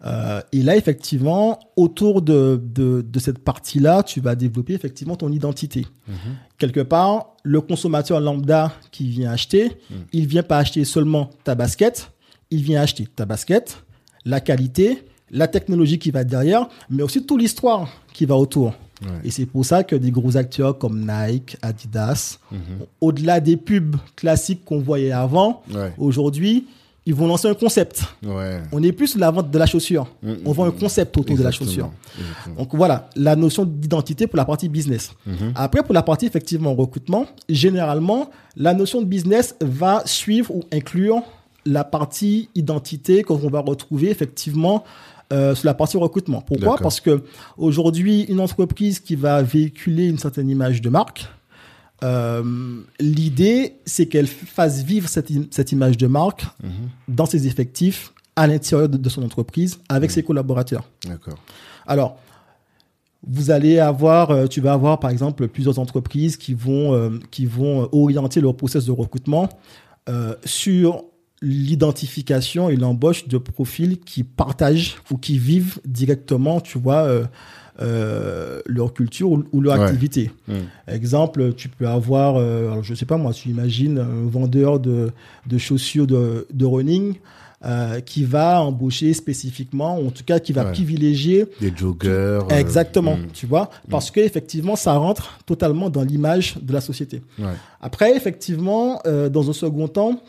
Euh, 0.06 0.42
et 0.52 0.62
là, 0.64 0.76
effectivement, 0.76 1.60
autour 1.78 2.22
de, 2.22 2.62
de, 2.64 3.06
de 3.08 3.20
cette 3.20 3.40
partie-là, 3.40 4.04
tu 4.04 4.20
vas 4.20 4.36
développer 4.36 4.74
effectivement 4.74 5.16
ton 5.16 5.32
identité. 5.32 5.86
Mhm. 6.08 6.16
Quelque 6.58 6.82
part, 6.82 7.36
le 7.44 7.62
consommateur 7.62 8.20
lambda 8.20 8.74
qui 8.92 9.08
vient 9.10 9.32
acheter, 9.32 9.66
Mm. 9.90 9.94
il 10.14 10.28
vient 10.28 10.44
pas 10.44 10.58
acheter 10.58 10.84
seulement 10.86 11.30
ta 11.44 11.56
basket, 11.56 12.12
il 12.52 12.64
vient 12.64 12.82
acheter 12.82 13.08
ta 13.08 13.26
basket, 13.26 13.84
la 14.26 14.40
qualité, 14.42 15.06
la 15.32 15.48
technologie 15.48 16.00
qui 16.00 16.12
va 16.12 16.24
derrière, 16.24 16.68
mais 16.90 17.02
aussi 17.04 17.26
toute 17.26 17.42
l'histoire 17.42 17.88
qui 18.14 18.26
va 18.26 18.36
autour. 18.38 18.74
Ouais. 19.02 19.10
Et 19.26 19.32
c'est 19.32 19.46
pour 19.46 19.66
ça 19.66 19.84
que 19.84 19.96
des 19.96 20.12
gros 20.12 20.38
acteurs 20.38 20.78
comme 20.78 21.00
Nike, 21.10 21.58
Adidas, 21.62 22.40
Mhm. 22.52 22.60
au-delà 23.02 23.40
des 23.40 23.58
pubs 23.58 23.96
classiques 24.16 24.64
qu'on 24.66 24.80
voyait 24.80 25.12
avant, 25.12 25.64
Ouais. 25.74 25.92
aujourd'hui, 25.98 26.68
ils 27.06 27.14
vont 27.14 27.28
lancer 27.28 27.48
un 27.48 27.54
concept. 27.54 28.04
Ouais. 28.24 28.62
On 28.72 28.80
n'est 28.80 28.92
plus 28.92 29.08
sur 29.08 29.20
la 29.20 29.30
vente 29.30 29.52
de 29.52 29.60
la 29.60 29.66
chaussure. 29.66 30.08
Mhm. 30.22 30.38
On 30.46 30.52
vend 30.54 30.66
un 30.66 30.72
concept 30.72 31.18
autour 31.18 31.38
de 31.38 31.44
la 31.44 31.52
chaussure. 31.52 31.92
Exactement. 32.18 32.56
Donc 32.56 32.76
voilà, 32.76 33.10
la 33.16 33.36
notion 33.36 33.66
d'identité 33.66 34.28
pour 34.28 34.38
la 34.38 34.46
partie 34.46 34.70
business. 34.70 35.12
Mhm. 35.26 35.54
Après, 35.56 35.84
pour 35.84 35.94
la 35.94 36.04
partie 36.04 36.26
effectivement 36.26 36.74
recrutement, 36.74 37.26
généralement, 37.50 38.30
la 38.56 38.74
notion 38.74 39.02
de 39.02 39.06
business 39.06 39.56
va 39.60 40.04
suivre 40.06 40.54
ou 40.56 40.64
inclure 40.72 41.24
la 41.66 41.84
partie 41.84 42.50
identité 42.56 43.24
qu'on 43.24 43.36
va 43.36 43.60
retrouver 43.60 44.10
effectivement 44.10 44.84
euh, 45.32 45.56
sur 45.56 45.66
la 45.66 45.74
partie 45.74 45.98
recrutement. 45.98 46.42
Pourquoi? 46.42 46.78
Parce 46.78 47.00
que 47.00 47.24
aujourd'hui, 47.58 48.24
une 48.24 48.40
entreprise 48.40 49.00
qui 49.00 49.16
va 49.16 49.42
véhiculer 49.42 50.08
une 50.08 50.18
certaine 50.18 50.50
image 50.50 50.82
de 50.82 50.90
marque, 50.90 51.26
euh, 52.04 52.82
l'idée, 53.00 53.76
c'est 53.86 54.08
qu'elle 54.08 54.28
fasse 54.28 54.84
vivre 54.84 55.08
cette, 55.10 55.30
im- 55.32 55.48
cette 55.52 55.72
image 55.72 55.98
de 55.98 56.08
marque 56.08 56.44
Mhm. 56.64 56.72
dans 57.08 57.26
ses 57.26 57.48
effectifs, 57.48 58.14
à 58.36 58.48
l'intérieur 58.48 58.90
de, 58.90 58.98
de 58.98 59.10
son 59.10 59.24
entreprise, 59.24 59.80
avec 59.90 60.10
ses 60.12 60.24
collaborateurs. 60.24 60.90
D'accord. 61.06 61.38
Alors, 61.86 62.18
vous 63.26 63.52
allez 63.52 63.80
avoir, 63.80 64.32
euh, 64.32 64.48
tu 64.48 64.60
vas 64.60 64.74
avoir 64.74 65.00
par 65.00 65.12
exemple 65.12 65.48
plusieurs 65.48 65.80
entreprises 65.80 66.36
qui 66.36 66.54
vont, 66.54 66.94
euh, 66.94 67.20
qui 67.32 67.46
vont 67.46 67.88
orienter 67.94 68.42
leur 68.42 68.56
process 68.58 68.86
de 68.86 68.92
recrutement 68.92 69.48
sur 70.44 71.06
l'identification 71.42 72.70
et 72.70 72.76
l'embauche 72.76 73.28
de 73.28 73.38
profils 73.38 74.00
qui 74.00 74.24
partagent 74.24 74.98
ou 75.12 75.18
qui 75.18 75.38
vivent 75.38 75.80
directement, 75.86 76.60
tu 76.62 76.78
vois, 76.78 77.08
euh, 77.82 78.62
leur 78.66 78.94
culture 78.94 79.32
ou, 79.32 79.44
ou 79.52 79.62
leur 79.62 79.78
Ouais. 79.80 79.86
activité. 79.86 80.32
Mm. 80.48 80.54
Exemple, 80.88 81.54
tu 81.54 81.70
peux 81.70 81.88
avoir, 81.88 82.36
euh, 82.38 82.72
alors 82.72 82.84
je 82.84 82.94
sais 82.94 83.06
pas 83.06 83.18
moi, 83.18 83.34
tu 83.34 83.50
imagines 83.50 83.98
un 84.00 84.30
vendeur 84.30 84.80
de, 84.80 85.12
de 85.48 85.58
chaussures 85.58 86.06
de, 86.08 86.46
de 86.54 86.66
running 86.66 87.16
euh, 87.66 88.02
qui 88.02 88.26
va 88.26 88.62
embaucher 88.62 89.14
spécifiquement, 89.14 89.98
ou 89.98 90.08
en 90.08 90.12
tout 90.12 90.24
cas 90.26 90.38
qui 90.40 90.52
va 90.54 90.66
Ouais. 90.66 90.72
privilégier 90.74 91.46
Des 91.62 91.74
joggers. 91.76 92.10
euh, 92.10 92.42
Exactement, 92.50 93.16
mm. 93.18 93.28
tu 93.34 93.46
vois, 93.48 93.70
parce 93.90 94.12
que 94.12 94.20
effectivement, 94.20 94.76
ça 94.76 94.94
rentre 94.94 95.40
totalement 95.46 95.90
dans 95.90 96.04
l'image 96.04 96.58
de 96.62 96.74
la 96.74 96.82
société. 96.82 97.22
Ouais. 97.40 97.46
Après, 97.82 98.16
effectivement, 98.18 99.00
euh, 99.08 99.30
dans 99.30 99.50
un 99.50 99.54
second 99.54 99.88
temps, 99.88 100.22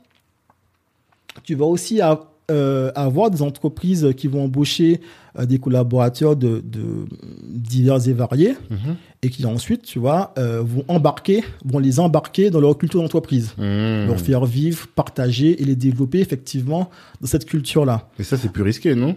tu 1.42 1.54
vas 1.56 1.66
aussi 1.66 2.00
a- 2.00 2.20
euh, 2.50 2.90
avoir 2.94 3.30
des 3.30 3.40
entreprises 3.40 4.08
qui 4.16 4.28
vont 4.28 4.44
embaucher 4.44 5.00
euh, 5.38 5.46
des 5.46 5.58
collaborateurs 5.58 6.36
de, 6.36 6.60
de 6.64 7.06
divers 7.48 8.06
et 8.06 8.12
variés 8.12 8.54
Mhm. 8.70 8.96
et 9.22 9.30
qui 9.30 9.46
ensuite, 9.46 9.82
tu 9.82 9.98
vois, 9.98 10.34
euh, 10.36 10.62
vont 10.62 10.84
embarquer, 10.88 11.42
vont 11.64 11.78
les 11.78 12.00
embarquer 12.00 12.50
dans 12.50 12.60
leur 12.60 12.76
culture 12.76 13.00
d'entreprise, 13.00 13.54
Mm. 13.56 14.06
leur 14.08 14.20
faire 14.20 14.44
vivre, 14.44 14.86
partager 14.94 15.60
et 15.62 15.64
les 15.64 15.74
développer 15.76 16.20
effectivement 16.20 16.90
dans 17.20 17.26
cette 17.26 17.46
culture-là. 17.46 18.08
Et 18.18 18.22
ça, 18.24 18.36
c'est 18.36 18.52
plus 18.52 18.62
risqué, 18.62 18.94
non? 18.94 19.16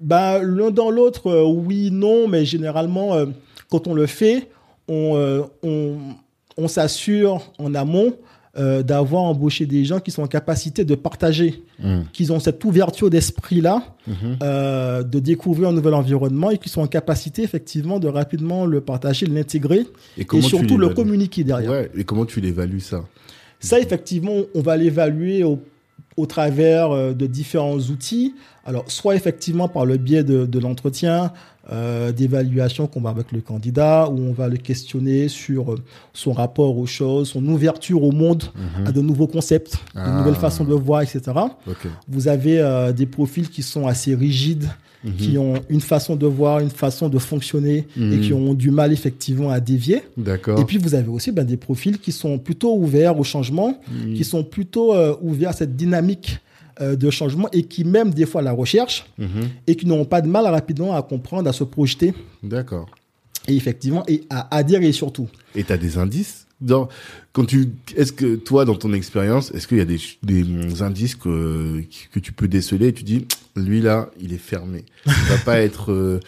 Bah, 0.00 0.38
l'un 0.40 0.70
dans 0.70 0.90
l'autre, 0.90 1.42
oui, 1.46 1.90
non, 1.90 2.28
mais 2.28 2.44
généralement, 2.44 3.16
quand 3.70 3.88
on 3.88 3.94
le 3.94 4.06
fait, 4.06 4.48
on, 4.88 5.42
on, 5.64 5.96
on 6.56 6.68
s'assure 6.68 7.40
en 7.58 7.74
amont 7.74 8.12
euh, 8.58 8.82
d'avoir 8.82 9.22
embauché 9.24 9.66
des 9.66 9.84
gens 9.84 10.00
qui 10.00 10.10
sont 10.10 10.22
en 10.22 10.26
capacité 10.26 10.84
de 10.84 10.94
partager, 10.94 11.62
Mm. 11.78 12.00
qui 12.12 12.30
ont 12.30 12.40
cette 12.40 12.64
ouverture 12.64 13.10
d'esprit-là, 13.10 13.82
Mhm. 14.06 14.14
euh, 14.42 15.02
de 15.02 15.18
découvrir 15.18 15.68
un 15.68 15.72
nouvel 15.72 15.92
environnement 15.94 16.50
et 16.50 16.58
qui 16.58 16.68
sont 16.70 16.80
en 16.80 16.86
capacité 16.86 17.42
effectivement 17.42 17.98
de 17.98 18.08
rapidement 18.08 18.64
le 18.64 18.80
partager, 18.80 19.26
l'intégrer 19.26 19.86
Et 20.16 20.24
surtout 20.40 20.78
le 20.78 20.88
communiquer 20.90 21.44
derrière. 21.44 21.70
Ouais, 21.70 21.90
et 21.96 22.04
comment 22.04 22.24
tu 22.24 22.40
l'évalues, 22.40 22.80
ça? 22.80 23.04
Ça, 23.60 23.78
effectivement, 23.78 24.32
on 24.54 24.60
va 24.60 24.76
l'évaluer 24.76 25.42
au, 25.44 25.58
au 26.16 26.26
travers 26.26 26.90
euh, 26.92 27.12
de 27.12 27.26
différents 27.26 27.78
outils. 27.78 28.34
Alors, 28.64 28.84
soit 28.90 29.14
effectivement 29.16 29.68
par 29.68 29.84
le 29.86 29.96
biais 29.96 30.24
de, 30.24 30.46
de 30.46 30.58
l'entretien, 30.58 31.32
euh, 31.72 32.12
d'évaluation 32.12 32.86
qu'on 32.86 33.00
va 33.00 33.10
avec 33.10 33.32
le 33.32 33.40
candidat, 33.40 34.08
où 34.10 34.18
on 34.20 34.32
va 34.32 34.48
le 34.48 34.56
questionner 34.56 35.28
sur 35.28 35.72
euh, 35.72 35.78
son 36.12 36.32
rapport 36.32 36.78
aux 36.78 36.86
choses, 36.86 37.30
son 37.30 37.44
ouverture 37.46 38.02
au 38.04 38.12
monde, 38.12 38.44
à 38.84 38.92
de 38.92 39.00
nouveaux 39.00 39.26
concepts, 39.26 39.74
de 39.94 40.00
Ah. 40.00 40.18
nouvelles 40.18 40.34
façons 40.36 40.64
de 40.64 40.74
voir, 40.74 41.02
etc. 41.02 41.20
Vous 42.08 42.28
avez 42.28 42.60
euh, 42.60 42.92
des 42.92 43.06
profils 43.06 43.48
qui 43.50 43.62
sont 43.62 43.86
assez 43.86 44.14
rigides, 44.14 44.68
qui 45.18 45.38
ont 45.38 45.54
une 45.68 45.80
façon 45.80 46.16
de 46.16 46.26
voir, 46.26 46.58
une 46.58 46.70
façon 46.70 47.08
de 47.08 47.18
fonctionner 47.18 47.86
et 47.96 48.00
Mhm. 48.00 48.20
qui 48.22 48.32
ont 48.32 48.54
du 48.54 48.72
mal 48.72 48.92
effectivement 48.92 49.50
à 49.50 49.60
dévier. 49.60 50.02
D'accord. 50.16 50.58
Et 50.58 50.64
puis 50.64 50.78
vous 50.78 50.96
avez 50.96 51.08
aussi 51.08 51.30
ben, 51.30 51.44
des 51.44 51.56
profils 51.56 51.98
qui 51.98 52.10
sont 52.10 52.38
plutôt 52.38 52.74
ouverts 52.76 53.16
au 53.16 53.22
changement, 53.22 53.80
qui 54.16 54.24
sont 54.24 54.42
plutôt 54.42 54.94
euh, 54.94 55.14
ouverts 55.22 55.50
à 55.50 55.52
cette 55.52 55.76
dynamique 55.76 56.40
euh, 56.80 56.96
de 56.96 57.10
changement 57.10 57.48
et 57.52 57.62
qui 57.64 57.84
même 57.84 58.12
des 58.12 58.26
fois 58.26 58.42
la 58.42 58.52
recherchent 58.52 59.06
Mhm. 59.18 59.28
et 59.66 59.76
qui 59.76 59.86
n'ont 59.86 60.04
pas 60.04 60.20
de 60.20 60.28
mal 60.28 60.44
rapidement 60.46 60.94
à 60.96 61.02
comprendre, 61.02 61.48
à 61.48 61.52
se 61.52 61.64
projeter 61.64 62.12
D'accord. 62.42 62.86
et 63.48 63.56
effectivement 63.56 64.04
et 64.08 64.24
à 64.30 64.54
adhérer 64.56 64.92
surtout. 64.92 65.28
Et 65.54 65.64
tu 65.64 65.72
as 65.72 65.78
des 65.78 65.98
indices 65.98 66.46
dans, 66.60 66.88
quand 67.32 67.44
tu, 67.44 67.68
est-ce 67.96 68.12
que 68.12 68.36
toi, 68.36 68.64
dans 68.64 68.76
ton 68.76 68.92
expérience, 68.94 69.50
est-ce 69.52 69.66
qu'il 69.68 69.76
y 69.76 69.80
a 69.82 69.84
des, 69.84 70.82
indices 70.82 71.14
que, 71.14 71.82
que 72.12 72.18
tu 72.18 72.32
peux 72.32 72.48
déceler 72.48 72.88
et 72.88 72.92
tu 72.94 73.04
dis, 73.04 73.26
lui 73.56 73.82
là, 73.82 74.08
il 74.20 74.32
est 74.32 74.38
fermé. 74.38 74.84
Il 75.06 75.12
va 75.12 75.36
pas 75.44 75.60
être, 75.68 75.92
euh, 75.92 76.20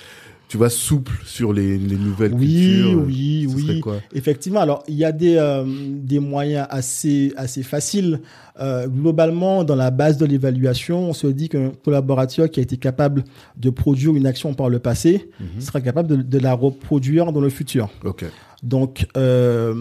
tu 0.48 0.56
vois, 0.56 0.70
souple 0.70 1.12
sur 1.26 1.52
les, 1.52 1.76
les 1.78 1.96
nouvelles 1.96 2.32
Oui, 2.32 2.46
cultures. 2.48 3.02
oui, 3.06 3.46
Ce 3.50 3.54
oui. 3.54 3.62
serait 3.66 3.80
quoi 3.80 3.96
Effectivement, 4.14 4.60
alors 4.60 4.82
il 4.88 4.94
y 4.94 5.04
a 5.04 5.12
des, 5.12 5.36
euh, 5.36 5.62
des 5.66 6.18
moyens 6.20 6.66
assez, 6.70 7.32
assez 7.36 7.62
faciles. 7.62 8.20
Euh, 8.58 8.88
globalement, 8.88 9.62
dans 9.62 9.76
la 9.76 9.90
base 9.90 10.16
de 10.16 10.24
l'évaluation, 10.26 11.10
on 11.10 11.12
se 11.12 11.26
dit 11.26 11.48
qu'un 11.48 11.70
collaborateur 11.84 12.50
qui 12.50 12.60
a 12.60 12.62
été 12.62 12.76
capable 12.78 13.24
de 13.56 13.70
produire 13.70 14.14
une 14.14 14.26
action 14.26 14.54
par 14.54 14.68
le 14.70 14.78
passé 14.78 15.28
Mhm. 15.38 15.60
sera 15.60 15.80
capable 15.80 16.08
de, 16.08 16.16
de 16.16 16.38
la 16.38 16.54
reproduire 16.54 17.30
dans 17.32 17.40
le 17.40 17.50
futur. 17.50 17.90
Ok. 18.04 18.24
Donc, 18.62 19.06
euh, 19.16 19.74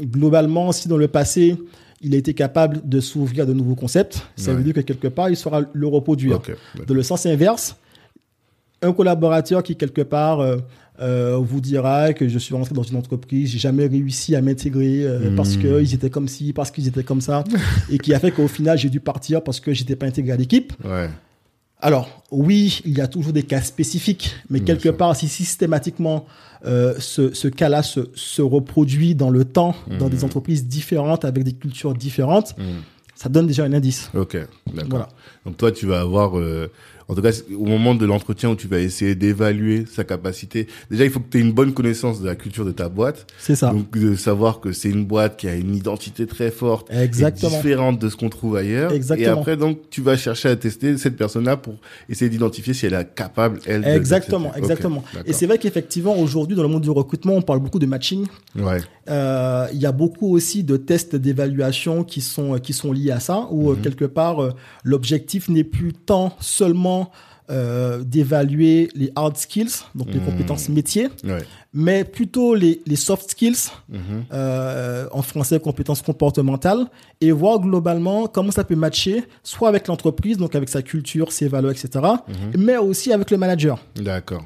globalement, 0.00 0.72
si 0.72 0.88
dans 0.88 0.96
le 0.96 1.08
passé, 1.08 1.56
il 2.00 2.14
a 2.14 2.18
été 2.18 2.34
capable 2.34 2.80
de 2.88 3.00
s'ouvrir 3.00 3.44
à 3.44 3.46
de 3.46 3.52
nouveaux 3.52 3.74
concepts, 3.76 4.26
ça 4.36 4.50
Ouais. 4.50 4.56
veut 4.58 4.64
dire 4.64 4.74
que 4.74 4.80
quelque 4.80 5.08
part, 5.08 5.30
il 5.30 5.36
saura 5.36 5.62
le 5.72 5.86
reproduire. 5.86 6.40
Dans 6.86 6.94
le 6.94 7.02
sens 7.02 7.26
inverse, 7.26 7.76
un 8.82 8.92
collaborateur 8.92 9.62
qui, 9.62 9.76
quelque 9.76 10.02
part, 10.02 10.40
euh, 10.40 10.56
euh, 11.00 11.36
vous 11.40 11.60
dira 11.60 12.12
que 12.12 12.28
je 12.28 12.38
suis 12.38 12.54
rentré 12.54 12.74
dans 12.74 12.82
une 12.82 12.96
entreprise, 12.96 13.50
j'ai 13.50 13.58
jamais 13.58 13.86
réussi 13.86 14.36
à 14.36 14.42
m'intégrer 14.42 15.04
euh, 15.04 15.30
Hmm. 15.30 15.36
parce 15.36 15.56
qu'ils 15.56 15.94
étaient 15.94 16.10
comme 16.10 16.28
ci, 16.28 16.52
parce 16.52 16.70
qu'ils 16.70 16.86
étaient 16.88 17.04
comme 17.04 17.20
ça, 17.20 17.44
et 17.90 17.98
qui 17.98 18.12
a 18.14 18.18
fait 18.20 18.30
qu'au 18.30 18.48
final, 18.48 18.76
j'ai 18.78 18.90
dû 18.90 19.00
partir 19.00 19.42
parce 19.42 19.60
que 19.60 19.72
j'étais 19.72 19.96
pas 19.96 20.06
intégré 20.06 20.32
à 20.32 20.36
l'équipe. 20.36 20.72
Ouais. 20.84 21.08
Alors, 21.80 22.22
oui, 22.30 22.80
il 22.84 22.96
y 22.96 23.00
a 23.00 23.08
toujours 23.08 23.32
des 23.32 23.42
cas 23.42 23.60
spécifiques, 23.60 24.36
mais 24.50 24.60
Bien 24.60 24.66
quelque 24.74 24.82
sûr. 24.90 24.96
part, 24.96 25.16
si 25.16 25.26
systématiquement 25.28 26.26
ce, 26.64 27.34
ce 27.34 27.48
cas-là 27.48 27.82
se, 27.82 28.00
se 28.14 28.40
reproduit 28.40 29.16
dans 29.16 29.30
le 29.30 29.44
temps, 29.44 29.74
dans 29.98 30.04
Mhm. 30.06 30.10
des 30.12 30.22
entreprises 30.24 30.66
différentes, 30.68 31.24
avec 31.24 31.42
des 31.42 31.52
cultures 31.54 31.92
différentes, 31.94 32.56
Mm. 32.56 32.62
ça 33.16 33.28
donne 33.28 33.48
déjà 33.48 33.64
un 33.64 33.72
indice. 33.72 34.10
Ok. 34.14 34.36
D'accord. 34.72 34.88
Voilà. 34.90 35.08
Donc 35.44 35.56
toi, 35.56 35.72
tu 35.72 35.86
vas 35.86 36.00
avoir, 36.02 36.38
euh, 36.38 36.70
en 37.12 37.14
tout 37.14 37.22
cas, 37.22 37.32
au 37.56 37.66
moment 37.66 37.94
de 37.94 38.06
l'entretien 38.06 38.48
où 38.50 38.56
tu 38.56 38.66
vas 38.68 38.78
essayer 38.78 39.14
d'évaluer 39.14 39.84
sa 39.86 40.02
capacité, 40.02 40.66
déjà, 40.90 41.04
il 41.04 41.10
faut 41.10 41.20
que 41.20 41.28
tu 41.30 41.38
aies 41.38 41.42
une 41.42 41.52
bonne 41.52 41.74
connaissance 41.74 42.20
de 42.22 42.26
la 42.26 42.34
culture 42.36 42.64
de 42.64 42.72
ta 42.72 42.88
boîte. 42.88 43.26
C'est 43.38 43.54
ça. 43.54 43.70
Donc, 43.70 43.96
de 43.98 44.14
savoir 44.14 44.60
que 44.60 44.72
c'est 44.72 44.88
une 44.88 45.04
boîte 45.04 45.36
qui 45.36 45.46
a 45.46 45.54
une 45.54 45.74
identité 45.74 46.26
très 46.26 46.50
forte, 46.50 46.88
et 46.90 47.08
différente 47.08 47.98
de 47.98 48.08
ce 48.08 48.16
qu'on 48.16 48.30
trouve 48.30 48.56
ailleurs. 48.56 48.92
Exactement. 48.92 49.26
Et 49.28 49.30
après, 49.30 49.56
donc, 49.58 49.78
tu 49.90 50.00
vas 50.00 50.16
chercher 50.16 50.48
à 50.48 50.56
tester 50.56 50.96
cette 50.96 51.16
personne-là 51.16 51.56
pour 51.58 51.74
essayer 52.08 52.30
d'identifier 52.30 52.72
si 52.72 52.86
elle 52.86 52.94
est 52.94 53.14
capable, 53.14 53.58
elle, 53.66 53.84
Exactement, 53.86 54.54
exactement. 54.54 55.04
Et 55.26 55.32
c'est 55.34 55.46
vrai 55.46 55.58
qu'effectivement, 55.58 56.16
aujourd'hui, 56.18 56.56
dans 56.56 56.62
le 56.62 56.68
monde 56.68 56.82
du 56.82 56.90
recrutement, 56.90 57.34
on 57.34 57.42
parle 57.42 57.60
beaucoup 57.60 57.78
de 57.78 57.86
matching. 57.86 58.26
Ouais. 58.58 58.78
Euh, 59.10 59.66
Il 59.74 59.80
y 59.80 59.86
a 59.86 59.92
beaucoup 59.92 60.32
aussi 60.34 60.62
de 60.64 60.76
tests 60.76 61.16
d'évaluation 61.16 62.04
qui 62.04 62.20
sont, 62.20 62.58
qui 62.58 62.72
sont 62.72 62.92
liés 62.92 63.10
à 63.10 63.20
ça, 63.20 63.48
où 63.50 63.70
Mhm. 63.70 63.78
euh, 63.78 63.82
quelque 63.82 64.04
part, 64.04 64.42
euh, 64.42 64.52
l'objectif 64.84 65.48
n'est 65.48 65.64
plus 65.64 65.92
tant 65.92 66.32
seulement 66.40 67.01
euh, 67.50 68.02
d'évaluer 68.04 68.88
les 68.94 69.10
hard 69.16 69.36
skills, 69.36 69.82
donc 69.94 70.08
les 70.12 70.20
Mhm. 70.20 70.26
compétences 70.26 70.68
métiers, 70.68 71.08
Ouais. 71.24 71.42
mais 71.74 72.04
plutôt 72.04 72.54
les, 72.54 72.80
les 72.86 72.96
soft 72.96 73.30
skills, 73.30 73.68
Mhm. 73.88 73.98
euh, 74.32 75.06
en 75.12 75.22
français 75.22 75.58
compétences 75.60 76.02
comportementales, 76.02 76.86
et 77.20 77.30
voir 77.32 77.58
globalement 77.58 78.26
comment 78.28 78.52
ça 78.52 78.64
peut 78.64 78.76
matcher, 78.76 79.24
soit 79.42 79.68
avec 79.68 79.88
l'entreprise, 79.88 80.36
donc 80.38 80.54
avec 80.54 80.68
sa 80.68 80.82
culture, 80.82 81.32
ses 81.32 81.48
valeurs, 81.48 81.72
etc., 81.72 81.88
Mhm. 82.28 82.62
mais 82.64 82.76
aussi 82.78 83.12
avec 83.12 83.30
le 83.30 83.36
manager 83.36 83.78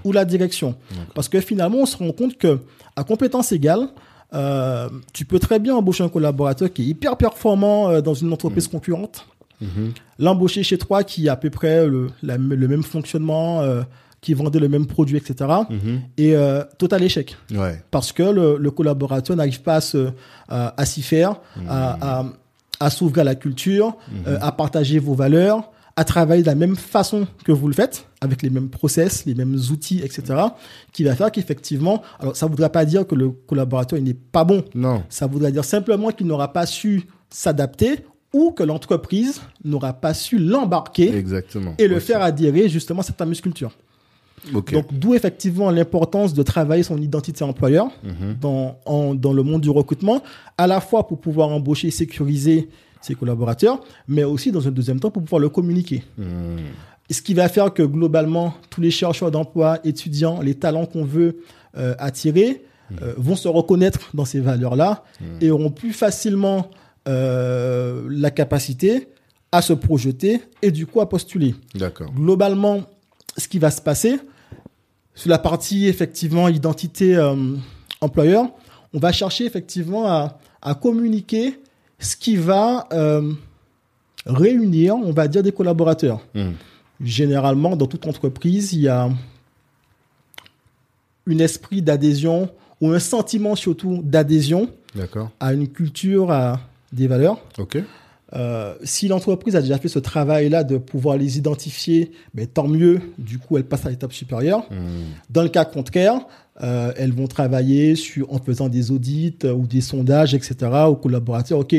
ou 0.04 0.12
la 0.12 0.24
direction. 0.24 0.74
Parce 1.14 1.28
que 1.28 1.40
finalement, 1.40 1.78
on 1.82 1.86
se 1.86 1.96
rend 1.98 2.12
compte 2.12 2.36
que 2.38 2.60
à 2.96 3.04
compétences 3.04 3.52
égales, 3.52 3.88
euh, 4.34 4.88
tu 5.12 5.24
peux 5.26 5.38
très 5.38 5.58
bien 5.60 5.74
embaucher 5.76 6.02
un 6.02 6.08
collaborateur 6.08 6.72
qui 6.72 6.82
est 6.82 6.86
hyper 6.86 7.16
performant 7.16 8.00
dans 8.00 8.14
une 8.14 8.32
entreprise 8.32 8.66
concurrente, 8.68 9.26
Mhm. 9.60 9.92
l'embaucher 10.18 10.62
chez 10.62 10.78
toi 10.78 11.02
qui 11.04 11.28
a 11.28 11.32
à 11.32 11.36
peu 11.36 11.50
près 11.50 11.86
le, 11.86 12.08
la- 12.22 12.36
le 12.36 12.68
même 12.68 12.82
fonctionnement, 12.82 13.60
euh, 13.62 13.82
qui 14.20 14.34
vendait 14.34 14.58
le 14.58 14.68
même 14.68 14.86
produit, 14.86 15.16
etc. 15.16 15.50
Mhm. 15.70 16.00
Et 16.16 16.34
euh, 16.34 16.62
total 16.78 17.02
échec. 17.02 17.36
Ouais. 17.54 17.80
Parce 17.90 18.12
que 18.12 18.22
le, 18.24 18.56
le 18.58 18.70
collaborateur 18.70 19.36
n'arrive 19.36 19.62
pas 19.62 19.76
à, 19.76 19.80
se- 19.80 20.10
à, 20.48 20.74
à 20.80 20.84
s'y 20.84 21.02
faire, 21.02 21.36
à, 21.68 22.18
à, 22.20 22.24
à 22.80 22.90
s'ouvrir 22.90 23.20
à 23.22 23.24
la 23.24 23.34
culture, 23.34 23.96
euh, 24.26 24.38
à 24.40 24.52
partager 24.52 24.98
vos 24.98 25.14
valeurs, 25.14 25.70
à 25.98 26.04
travailler 26.04 26.42
de 26.42 26.46
la 26.48 26.54
même 26.54 26.76
façon 26.76 27.26
que 27.44 27.52
vous 27.52 27.68
le 27.68 27.72
faites, 27.74 28.06
avec 28.20 28.42
les 28.42 28.50
mêmes 28.50 28.68
process, 28.68 29.24
les 29.26 29.34
mêmes 29.34 29.54
outils, 29.70 30.00
etc. 30.02 30.22
Qui 30.92 31.04
va 31.04 31.14
faire 31.14 31.30
qu'effectivement, 31.32 32.02
alors 32.20 32.36
ça 32.36 32.44
ne 32.46 32.50
voudra 32.50 32.68
pas 32.68 32.84
dire 32.84 33.06
que 33.06 33.14
le 33.14 33.30
collaborateur 33.30 33.98
n'est 34.00 34.12
pas 34.12 34.44
bon, 34.44 34.62
Non. 34.74 35.04
ça 35.08 35.26
voudrait 35.26 35.52
dire 35.52 35.64
simplement 35.64 36.10
qu'il 36.10 36.26
n'aura 36.26 36.52
pas 36.52 36.66
su 36.66 37.04
s'adapter 37.30 38.04
ou 38.36 38.50
que 38.52 38.62
l'entreprise 38.70 39.40
n'aura 39.64 39.92
pas 39.94 40.14
su 40.14 40.38
l'embarquer 40.38 41.08
Exactement. 41.16 41.74
et 41.78 41.86
le 41.88 41.98
faire 42.00 42.20
adhérer 42.22 42.68
justement 42.68 43.00
à 43.00 43.02
cette 43.02 43.18
fameuse 43.18 43.40
culture. 43.40 43.72
Ok. 44.54 44.72
Donc, 44.72 44.86
d'où 44.92 45.14
effectivement 45.14 45.70
l'importance 45.70 46.34
de 46.34 46.42
travailler 46.42 46.82
son 46.90 46.98
identité 46.98 47.42
employeur 47.42 47.86
Mhm. 48.04 48.36
dans, 48.40 48.78
en- 48.84 49.14
dans 49.14 49.32
le 49.32 49.42
monde 49.42 49.62
du 49.62 49.70
recrutement, 49.70 50.22
à 50.58 50.66
la 50.66 50.80
fois 50.80 51.06
pour 51.08 51.18
pouvoir 51.20 51.48
embaucher 51.48 51.88
et 51.88 51.90
sécuriser 52.02 52.68
ses 53.00 53.14
collaborateurs, 53.14 53.80
mais 54.06 54.24
aussi 54.24 54.52
dans 54.52 54.66
un 54.68 54.70
deuxième 54.70 55.00
temps 55.00 55.10
pour 55.10 55.22
pouvoir 55.22 55.40
le 55.40 55.48
communiquer. 55.48 56.02
Mhm. 56.18 56.26
Ce 57.10 57.22
qui 57.22 57.34
va 57.34 57.48
faire 57.48 57.72
que 57.72 57.82
globalement, 57.84 58.54
tous 58.70 58.80
les 58.80 58.90
chercheurs 58.90 59.30
d'emploi, 59.30 59.78
étudiants, 59.84 60.40
les 60.40 60.54
talents 60.54 60.86
qu'on 60.86 61.04
veut 61.04 61.38
euh, 61.78 61.94
attirer 61.98 62.62
euh, 63.02 63.14
vont 63.16 63.36
se 63.36 63.48
reconnaître 63.48 64.00
dans 64.14 64.24
ces 64.24 64.40
valeurs-là 64.40 65.02
et 65.40 65.50
auront 65.50 65.70
plus 65.70 65.92
facilement 65.92 66.68
euh, 67.08 68.06
la 68.10 68.30
capacité 68.30 69.08
à 69.52 69.62
se 69.62 69.72
projeter 69.72 70.42
et 70.62 70.70
du 70.70 70.86
coup 70.86 71.00
à 71.00 71.08
postuler. 71.08 71.54
D'accord. 71.74 72.10
Globalement, 72.12 72.82
ce 73.36 73.48
qui 73.48 73.58
va 73.58 73.70
se 73.70 73.80
passer, 73.80 74.18
sur 75.14 75.30
la 75.30 75.38
partie 75.38 75.86
effectivement 75.86 76.48
identité 76.48 77.16
euh, 77.16 77.34
employeur, 78.00 78.50
on 78.92 78.98
va 78.98 79.12
chercher 79.12 79.46
effectivement 79.46 80.06
à, 80.06 80.38
à 80.62 80.74
communiquer 80.74 81.58
ce 81.98 82.16
qui 82.16 82.36
va 82.36 82.86
euh, 82.92 83.32
réunir, 84.26 84.96
on 84.96 85.12
va 85.12 85.28
dire, 85.28 85.42
des 85.42 85.52
collaborateurs. 85.52 86.20
Mhm. 86.34 86.54
Généralement, 87.00 87.76
dans 87.76 87.86
toute 87.86 88.06
entreprise, 88.06 88.72
il 88.72 88.80
y 88.80 88.88
a 88.88 89.08
un 91.28 91.38
esprit 91.38 91.82
d'adhésion 91.82 92.50
ou 92.80 92.90
un 92.90 92.98
sentiment 92.98 93.54
surtout 93.54 94.00
d'adhésion 94.02 94.70
à 95.40 95.52
une 95.52 95.68
culture, 95.68 96.30
à 96.30 96.60
des 96.92 97.06
valeurs. 97.06 97.38
Ok. 97.58 97.78
Euh, 98.34 98.74
si 98.82 99.06
l'entreprise 99.06 99.54
a 99.54 99.60
déjà 99.62 99.78
fait 99.78 99.86
ce 99.88 100.00
travail-là 100.00 100.64
de 100.64 100.78
pouvoir 100.78 101.16
les 101.16 101.38
identifier, 101.38 102.10
ben, 102.34 102.46
tant 102.46 102.66
mieux. 102.66 103.00
Du 103.18 103.38
coup, 103.38 103.56
elle 103.56 103.64
passe 103.64 103.86
à 103.86 103.90
l'étape 103.90 104.12
supérieure. 104.12 104.64
Mhm. 104.70 104.78
Dans 105.30 105.42
le 105.44 105.48
cas 105.48 105.64
contraire, 105.64 106.26
euh, 106.62 106.92
elles 106.96 107.12
vont 107.12 107.28
travailler 107.28 107.94
sur, 107.94 108.32
en 108.32 108.38
faisant 108.38 108.68
des 108.68 108.90
audits 108.90 109.36
euh, 109.44 109.52
ou 109.52 109.66
des 109.68 109.80
sondages, 109.80 110.34
etc., 110.34 110.56
aux 110.88 110.96
collaborateurs. 110.96 111.60
OK, 111.60 111.76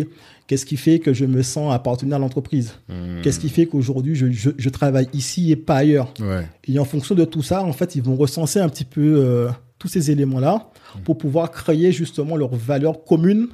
qu'est-ce 0.48 0.66
qui 0.66 0.78
fait 0.78 1.00
que 1.00 1.14
je 1.14 1.26
me 1.26 1.42
sens 1.42 1.74
appartenir 1.74 2.16
à 2.16 2.20
l'entreprise? 2.20 2.76
Mhm. 2.88 3.22
Qu'est-ce 3.24 3.42
qui 3.42 3.50
fait 3.50 3.66
qu'aujourd'hui, 3.66 4.16
je, 4.16 4.32
je- 4.32 4.52
je 4.58 4.70
travaille 4.70 5.10
ici 5.14 5.52
et 5.52 5.58
pas 5.58 5.76
ailleurs? 5.78 6.14
Ouais. 6.22 6.48
Et 6.66 6.80
en 6.80 6.86
fonction 6.86 7.14
de 7.14 7.26
tout 7.26 7.44
ça, 7.44 7.62
en 7.62 7.74
fait, 7.74 7.96
ils 7.96 8.02
vont 8.04 8.16
recenser 8.16 8.60
un 8.62 8.70
petit 8.70 8.86
peu 8.86 9.50
tous 9.80 9.90
ces 9.90 10.12
éléments-là 10.12 10.70
pour 11.04 11.18
pouvoir 11.18 11.52
créer 11.52 11.92
justement 11.92 12.38
leurs 12.38 12.56
valeurs 12.56 13.04
communes 13.04 13.48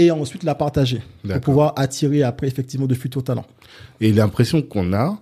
et 0.00 0.10
ensuite 0.10 0.44
la 0.44 0.54
partager 0.54 1.02
pour 1.28 1.40
pouvoir 1.40 1.74
attirer 1.76 2.22
après 2.22 2.48
effectivement 2.48 2.86
de 2.86 2.94
futurs 2.94 3.22
talents. 3.22 3.46
Et 4.00 4.12
l'impression 4.12 4.62
qu'on 4.62 4.92
a, 4.94 5.20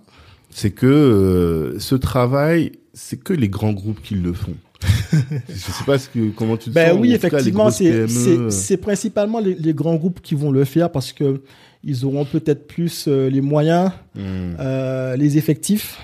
c'est 0.49 0.71
que 0.71 0.87
euh, 0.87 1.79
ce 1.79 1.95
travail, 1.95 2.71
c'est 2.93 3.21
que 3.21 3.33
les 3.33 3.49
grands 3.49 3.73
groupes 3.73 4.01
qui 4.01 4.15
le 4.15 4.33
font. 4.33 4.55
je 5.11 5.53
sais 5.53 5.83
pas 5.85 5.99
ce 5.99 6.07
que, 6.07 6.29
comment 6.29 6.55
tu 6.55 6.69
te 6.69 6.75
Ben 6.75 6.91
sens. 6.91 6.99
oui, 7.01 7.13
effectivement, 7.13 7.69
euh, 7.81 8.49
c'est 8.49 8.77
principalement 8.77 9.39
les, 9.39 9.53
les 9.55 9.73
grands 9.73 9.95
groupes 9.95 10.21
qui 10.21 10.35
vont 10.35 10.51
le 10.51 10.63
faire 10.63 10.89
parce 10.89 11.11
que 11.11 11.41
ils 11.83 12.05
auront 12.05 12.25
peut-être 12.25 12.67
plus 12.67 13.05
euh, 13.07 13.29
les 13.29 13.41
moyens, 13.41 13.91
mhm. 14.15 14.57
euh, 14.59 15.15
les 15.15 15.37
effectifs, 15.37 15.97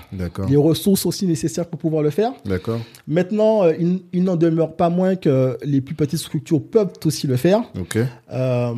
les 0.48 0.56
ressources 0.56 1.04
aussi 1.04 1.26
nécessaires 1.26 1.66
pour 1.66 1.78
pouvoir 1.78 2.02
le 2.02 2.10
faire. 2.10 2.32
Maintenant, 3.06 3.64
euh, 3.64 3.74
il, 3.78 4.00
il 4.12 4.24
n'en 4.24 4.36
demeure 4.36 4.74
pas 4.74 4.88
moins 4.88 5.16
que 5.16 5.58
les 5.64 5.82
plus 5.82 5.94
petites 5.94 6.18
structures 6.18 6.62
peuvent 6.62 6.92
aussi 7.04 7.26
le 7.26 7.36
faire. 7.36 7.62
Ok. 7.78 7.98
euh, 8.32 8.74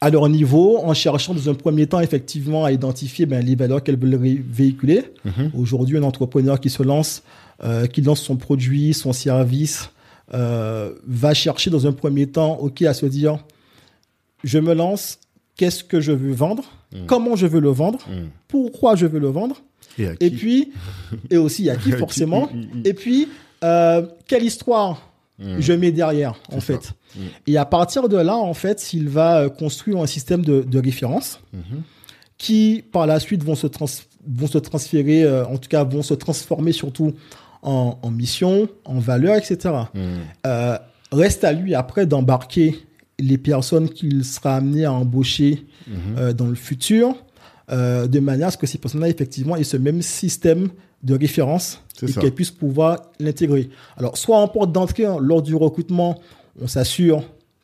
à 0.00 0.10
leur 0.10 0.28
niveau, 0.28 0.78
en 0.78 0.94
cherchant 0.94 1.34
dans 1.34 1.50
un 1.50 1.54
premier 1.54 1.88
temps 1.88 1.98
effectivement 1.98 2.64
à 2.64 2.70
identifier 2.70 3.26
ben, 3.26 3.44
les 3.44 3.56
valeurs 3.56 3.82
qu'elles 3.82 3.98
veulent 3.98 4.16
véhiculer. 4.48 5.02
Mhm. 5.24 5.50
Aujourd'hui, 5.58 5.98
un 5.98 6.04
entrepreneur 6.04 6.60
qui 6.60 6.70
se 6.70 6.84
lance, 6.84 7.24
qui 7.92 8.02
lance 8.02 8.20
son 8.20 8.36
produit, 8.36 8.94
son 8.94 9.12
service, 9.12 9.90
va 10.30 11.34
chercher 11.34 11.70
dans 11.70 11.88
un 11.88 11.90
premier 11.90 12.28
temps, 12.28 12.58
ok, 12.60 12.82
à 12.82 12.94
se 12.94 13.06
dire, 13.06 13.40
je 14.44 14.58
me 14.58 14.74
lance, 14.74 15.18
qu'est-ce 15.56 15.82
que 15.84 16.00
je 16.00 16.12
veux 16.12 16.32
vendre, 16.32 16.64
comment 17.06 17.36
je 17.36 17.46
veux 17.46 17.60
le 17.60 17.70
vendre, 17.70 17.98
Mhm. 18.08 18.28
pourquoi 18.48 18.94
je 18.96 19.06
veux 19.06 19.18
le 19.18 19.28
vendre, 19.28 19.56
Et, 19.98 20.06
à 20.06 20.12
et 20.20 20.30
qui 20.30 20.36
puis, 20.36 20.72
et 21.30 21.36
aussi 21.36 21.68
à 21.70 21.76
qui 21.76 21.92
forcément, 21.92 22.48
Mm, 22.52 22.56
mm, 22.58 22.62
mm. 22.78 22.82
et 22.84 22.94
puis, 22.94 23.28
euh, 23.64 24.02
quelle 24.26 24.44
histoire 24.44 25.02
je 25.40 25.72
mets 25.72 25.92
derrière, 25.92 26.34
en 26.50 26.56
ça. 26.60 26.60
fait. 26.60 26.92
Et 27.46 27.56
à 27.56 27.64
partir 27.64 28.08
de 28.08 28.16
là, 28.16 28.36
en 28.36 28.54
fait, 28.54 28.92
il 28.92 29.08
va 29.08 29.42
euh, 29.42 29.48
construire 29.48 29.98
un 29.98 30.06
système 30.06 30.44
de, 30.44 30.62
de 30.62 30.78
référence 30.80 31.40
Mhm. 31.52 31.82
qui, 32.38 32.82
par 32.92 33.06
la 33.06 33.20
suite, 33.20 33.42
vont 33.44 33.54
se, 33.54 33.66
trans- 33.68 33.86
vont 34.26 34.46
se 34.46 34.58
transférer, 34.58 35.22
euh, 35.24 35.44
en 35.46 35.56
tout 35.58 35.68
cas, 35.68 35.84
vont 35.84 36.02
se 36.02 36.14
transformer 36.14 36.72
surtout 36.72 37.12
en, 37.62 37.98
en 38.02 38.10
mission, 38.10 38.68
en 38.84 38.98
valeur, 38.98 39.36
etc. 39.36 39.74
Euh, 40.46 40.78
reste 41.12 41.44
à 41.44 41.52
lui 41.52 41.74
après 41.74 42.06
d'embarquer 42.06 42.76
les 43.18 43.38
personnes 43.38 43.88
qu'il 43.88 44.24
sera 44.24 44.56
amené 44.56 44.84
à 44.84 44.92
embaucher 44.92 45.66
Mhm. 45.86 45.94
euh, 46.18 46.32
dans 46.32 46.46
le 46.46 46.54
futur, 46.54 47.14
euh, 47.70 48.06
de 48.06 48.20
manière 48.20 48.48
à 48.48 48.50
ce 48.50 48.56
que 48.58 48.66
ces 48.66 48.78
personnes-là, 48.78 49.08
effectivement, 49.08 49.56
aient 49.56 49.64
ce 49.64 49.76
même 49.76 50.02
système 50.02 50.68
de 51.02 51.14
référence 51.18 51.80
et 52.02 52.06
qu'elles 52.20 52.34
puissent 52.34 52.50
pouvoir 52.50 53.02
l'intégrer. 53.20 53.70
Alors, 53.96 54.16
soit 54.18 54.38
en 54.38 54.48
porte 54.48 54.72
d'entrée, 54.72 55.04
hein, 55.06 55.18
lors 55.20 55.42
du 55.42 55.54
recrutement, 55.54 56.20
on 56.60 56.66
s'assure 56.66 57.22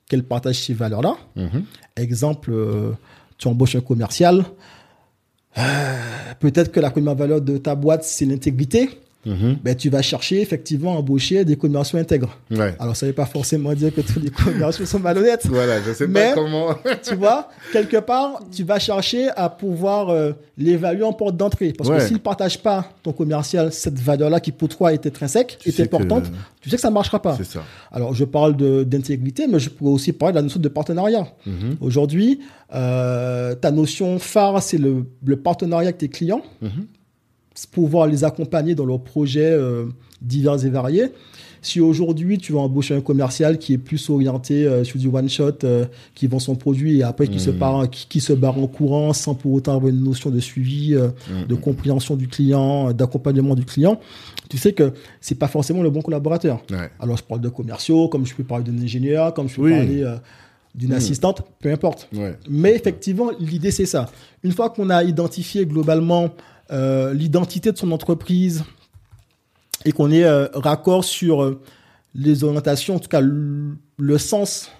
qu'elles 0.09 0.25
partagent 0.25 0.61
ces 0.61 0.75
valeurs-là. 0.75 1.17
Mhm. 1.37 1.65
Exemple, 1.97 2.51
euh, 2.53 2.91
tu 3.39 3.49
embauches 3.49 3.77
un 3.77 3.81
commercial. 3.81 4.45
Peut-être 6.41 6.73
que 6.73 6.81
la 6.81 6.91
première 6.91 7.15
valeur 7.15 7.41
de 7.41 7.59
ta 7.59 7.75
boîte, 7.75 8.05
c'est 8.05 8.25
l'intégrité. 8.25 8.91
Mhm. 9.27 9.57
Ben, 9.63 9.75
tu 9.75 9.89
vas 9.91 10.03
chercher 10.03 10.41
effectivement 10.41 10.95
à 10.95 10.99
embaucher 10.99 11.45
des 11.45 11.57
commerciaux 11.57 11.99
intègres. 11.99 12.37
Ouais. 12.51 12.75
Alors, 12.79 12.95
ça 12.97 13.07
ne 13.07 13.11
veut 13.11 13.15
pas 13.15 13.27
forcément 13.27 13.73
dire 13.75 13.95
que 13.95 14.01
tous 14.01 14.21
les 14.21 14.31
commerciaux 14.31 14.85
sont 14.87 14.99
malhonnêtes. 15.01 15.47
Voilà, 15.47 15.81
je 15.83 15.93
sais 15.93 16.07
Mais- 16.07 16.29
pas 16.31 16.35
comment. 16.35 16.75
tu 17.03 17.15
vois, 17.15 17.49
quelque 17.73 17.97
part, 17.99 18.41
tu 18.53 18.65
vas 18.65 18.79
chercher 18.79 19.29
à 19.37 19.49
pouvoir 19.49 20.11
euh, 20.11 20.33
l'évaluer 20.59 21.05
en 21.05 21.13
porte 21.13 21.37
d'entrée. 21.37 21.73
Parce 21.77 21.89
Ouais. 21.91 21.97
que 21.99 22.03
s'il 22.05 22.15
ne 22.15 22.19
partage 22.19 22.59
pas 22.63 22.91
ton 23.03 23.13
commercial 23.13 23.73
cette 23.73 23.99
valeur-là 23.99 24.41
qui 24.41 24.53
pour 24.53 24.69
toi 24.69 24.93
est 24.93 25.07
intrinsèque, 25.07 25.57
Tu 25.61 25.71
est 25.71 25.73
que- 25.77 25.83
importante, 25.83 26.25
tu 26.61 26.71
sais 26.71 26.77
que 26.77 26.83
ça 26.83 26.89
ne 26.91 26.95
marchera 26.95 27.21
pas. 27.21 27.37
C'est 27.37 27.45
ça. 27.45 27.63
Alors, 27.93 28.15
je 28.15 28.25
parle 28.25 28.57
d'intégrité, 28.87 29.47
mais 29.47 29.59
je 29.59 29.71
pourrais 29.71 29.91
aussi 29.93 30.13
parler 30.13 30.33
de 30.33 30.39
la 30.39 30.43
notion 30.43 30.61
de 30.61 30.69
partenariat. 30.69 31.27
Mhm. 31.47 31.77
Aujourd'hui, 31.81 32.41
euh, 32.75 33.55
ta 33.55 33.71
notion 33.71 34.19
phare, 34.19 34.63
c'est 34.63 34.79
le, 34.79 35.07
le 35.25 35.37
partenariat 35.37 35.89
avec 35.89 35.99
tes 35.99 36.09
clients, 36.09 36.43
Mhm. 36.63 36.87
Pouvoir 37.71 38.07
les 38.07 38.25
accompagner 38.25 38.75
dans 38.75 38.85
leurs 38.87 39.01
projets 39.03 39.51
euh, 39.53 39.87
divers 40.21 40.65
et 40.65 40.71
variés. 40.71 41.07
Si 41.63 41.81
aujourd'hui 41.81 42.37
tu 42.37 42.53
vas 42.53 42.59
embaucher 42.61 42.95
un 42.95 43.01
commercial 43.01 43.57
qui 43.59 43.73
est 43.73 43.79
plus 43.79 44.11
orienté 44.11 44.67
euh, 44.67 44.85
sur 44.85 44.99
du 44.99 45.09
one 45.09 45.31
shot, 45.31 45.65
euh, 45.65 45.87
qui 46.15 46.27
vend 46.27 46.39
son 46.39 46.57
produit 46.57 46.99
et 46.99 47.03
après 47.03 47.27
qui 47.27 47.41
se 47.41 47.49
Mhm. 47.51 47.57
part, 47.59 47.89
qui, 47.91 48.07
qui 48.07 48.21
se 48.21 48.35
barre 48.35 48.59
en 48.59 48.67
courant 48.67 49.15
sans 49.15 49.35
pour 49.35 49.53
autant 49.55 49.75
avoir 49.75 49.89
une 49.91 50.03
notion 50.05 50.29
de 50.31 50.41
suivi, 50.41 50.95
euh, 50.95 51.09
Mhm. 51.31 51.47
de 51.47 51.55
compréhension 51.55 52.17
du 52.17 52.29
client, 52.29 52.93
d'accompagnement 52.93 53.55
du 53.55 53.65
client, 53.65 53.99
tu 54.51 54.59
sais 54.59 54.75
que 54.75 54.93
c'est 55.23 55.37
pas 55.39 55.49
forcément 55.49 55.83
le 55.83 55.89
bon 55.91 56.03
collaborateur. 56.03 56.61
Ouais. 56.71 56.91
Alors 57.01 57.17
je 57.17 57.23
parle 57.23 57.41
de 57.41 57.49
commerciaux, 57.49 58.09
comme 58.09 58.27
je 58.27 58.35
peux 58.35 58.45
parler 58.45 58.65
d'un 58.65 58.83
ingénieur, 58.83 59.33
comme 59.33 59.49
je 59.49 59.57
peux 59.57 59.63
Oui. 59.63 59.71
parler 59.73 60.05
d'une 60.75 60.91
Mhm. 60.91 60.97
assistante, 60.97 61.43
peu 61.61 61.73
importe. 61.73 62.09
Ouais. 62.15 62.37
Mais 62.51 62.75
effectivement, 62.75 63.31
l'idée, 63.41 63.71
c'est 63.71 63.87
ça. 63.87 64.11
Une 64.43 64.53
fois 64.53 64.69
qu'on 64.69 64.91
a 64.91 65.03
identifié 65.03 65.65
globalement 65.65 66.29
l'identité 66.71 67.73
de 67.73 67.77
son 67.79 67.93
entreprise 67.93 68.65
et 69.85 69.93
qu'on 69.93 70.11
est 70.11 70.25
euh, 70.25 70.47
raccord 70.55 71.05
sur 71.05 71.43
euh, 71.43 71.61
les 72.15 72.45
orientations, 72.45 72.97
en 72.97 72.99
tout 72.99 73.09
cas 73.09 73.21
le, 73.21 74.19
sens 74.19 74.71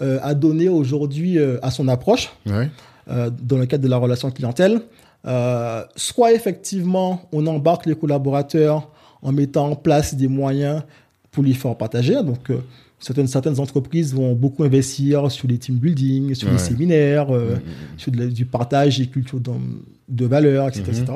euh, 0.00 0.18
à 0.22 0.34
donner 0.34 0.68
aujourd'hui 0.68 1.38
euh, 1.38 1.58
à 1.62 1.70
son 1.70 1.88
approche 1.88 2.30
Ouais. 2.46 2.70
euh, 3.10 3.30
dans 3.42 3.58
le 3.58 3.66
cadre 3.66 3.84
de 3.84 3.88
la 3.88 3.96
relation 3.98 4.30
clientèle, 4.30 4.80
euh, 5.26 5.84
soit 5.96 6.32
effectivement 6.32 7.28
on 7.32 7.46
embarque 7.46 7.86
les 7.86 7.96
collaborateurs 7.96 8.88
en 9.22 9.32
mettant 9.32 9.70
en 9.70 9.76
place 9.76 10.14
des 10.14 10.28
moyens 10.28 10.82
pour 11.30 11.42
les 11.42 11.52
faire 11.54 11.76
partager. 11.76 12.14
Donc 12.22 12.50
euh, 12.50 12.60
certaines, 13.00 13.26
certaines 13.28 13.60
entreprises 13.60 14.14
vont 14.14 14.34
beaucoup 14.34 14.64
investir 14.64 15.30
sur 15.30 15.46
les 15.48 15.58
team 15.58 15.76
building, 15.76 16.34
sur 16.34 16.50
les 16.50 16.58
séminaires, 16.58 17.30
euh, 17.34 17.54
Mhm. 17.56 17.60
sur 17.96 18.12
de 18.12 18.26
du 18.26 18.44
partage 18.46 19.00
et 19.00 19.06
culture 19.06 19.40
dans- 19.40 19.60
de 20.08 20.26
valeurs, 20.26 20.68
etc. 20.68 20.82
Mhm. 20.88 20.94
etc. 21.02 21.12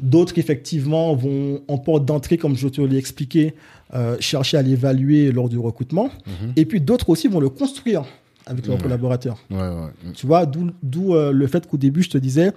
D'autres, 0.00 0.38
effectivement, 0.38 1.14
vont 1.14 1.60
en 1.68 1.78
porte 1.78 2.04
d'entrée, 2.04 2.36
comme 2.38 2.56
je 2.56 2.66
te 2.68 2.80
l'ai 2.80 2.96
expliqué, 2.96 3.54
euh, 3.94 4.16
chercher 4.20 4.56
à 4.56 4.62
l'évaluer 4.62 5.30
lors 5.32 5.48
du 5.48 5.58
recrutement. 5.58 6.10
Mhm. 6.26 6.52
Et 6.56 6.64
puis 6.64 6.80
d'autres 6.80 7.08
aussi 7.10 7.28
vont 7.28 7.40
le 7.40 7.50
construire 7.50 8.02
avec 8.46 8.66
leurs 8.66 8.78
collaborateurs. 8.78 9.38
Ouais, 9.50 9.58
ouais. 9.58 10.12
Tu 10.14 10.26
vois, 10.26 10.46
d'où 10.46 11.14
euh, 11.14 11.30
le 11.30 11.46
fait 11.46 11.66
qu'au 11.68 11.76
début, 11.76 12.02
je 12.02 12.10
te 12.10 12.18
disais, 12.18 12.52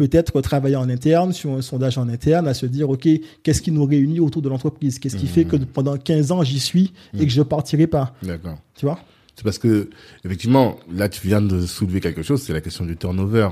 peut-être 0.00 0.40
travailler 0.40 0.76
en 0.76 0.88
interne, 0.88 1.34
sur 1.34 1.50
un 1.50 1.60
sondage 1.60 1.98
en 1.98 2.08
interne, 2.08 2.48
à 2.48 2.54
se 2.54 2.64
dire, 2.64 2.88
OK, 2.88 3.06
qu'est-ce 3.42 3.60
qui 3.60 3.70
nous 3.70 3.84
réunit 3.84 4.18
autour 4.18 4.40
de 4.40 4.48
l'entreprise? 4.48 4.98
Qu'est-ce 4.98 5.16
qui 5.16 5.26
fait 5.26 5.44
que 5.44 5.56
pendant 5.56 5.98
15 5.98 6.32
ans, 6.32 6.42
j'y 6.42 6.58
suis 6.58 6.94
et 7.18 7.26
que 7.26 7.30
je 7.30 7.42
partirai 7.42 7.86
pas? 7.86 8.14
D'accord. 8.22 8.56
Tu 8.74 8.86
vois? 8.86 8.98
C'est 9.36 9.44
parce 9.44 9.58
que 9.58 9.90
effectivement, 10.24 10.76
là 10.90 11.10
tu 11.10 11.26
viens 11.26 11.42
de 11.42 11.66
soulever 11.66 12.00
quelque 12.00 12.22
chose, 12.22 12.40
c'est 12.42 12.54
la 12.54 12.62
question 12.62 12.86
du 12.86 12.96
turnover. 12.96 13.48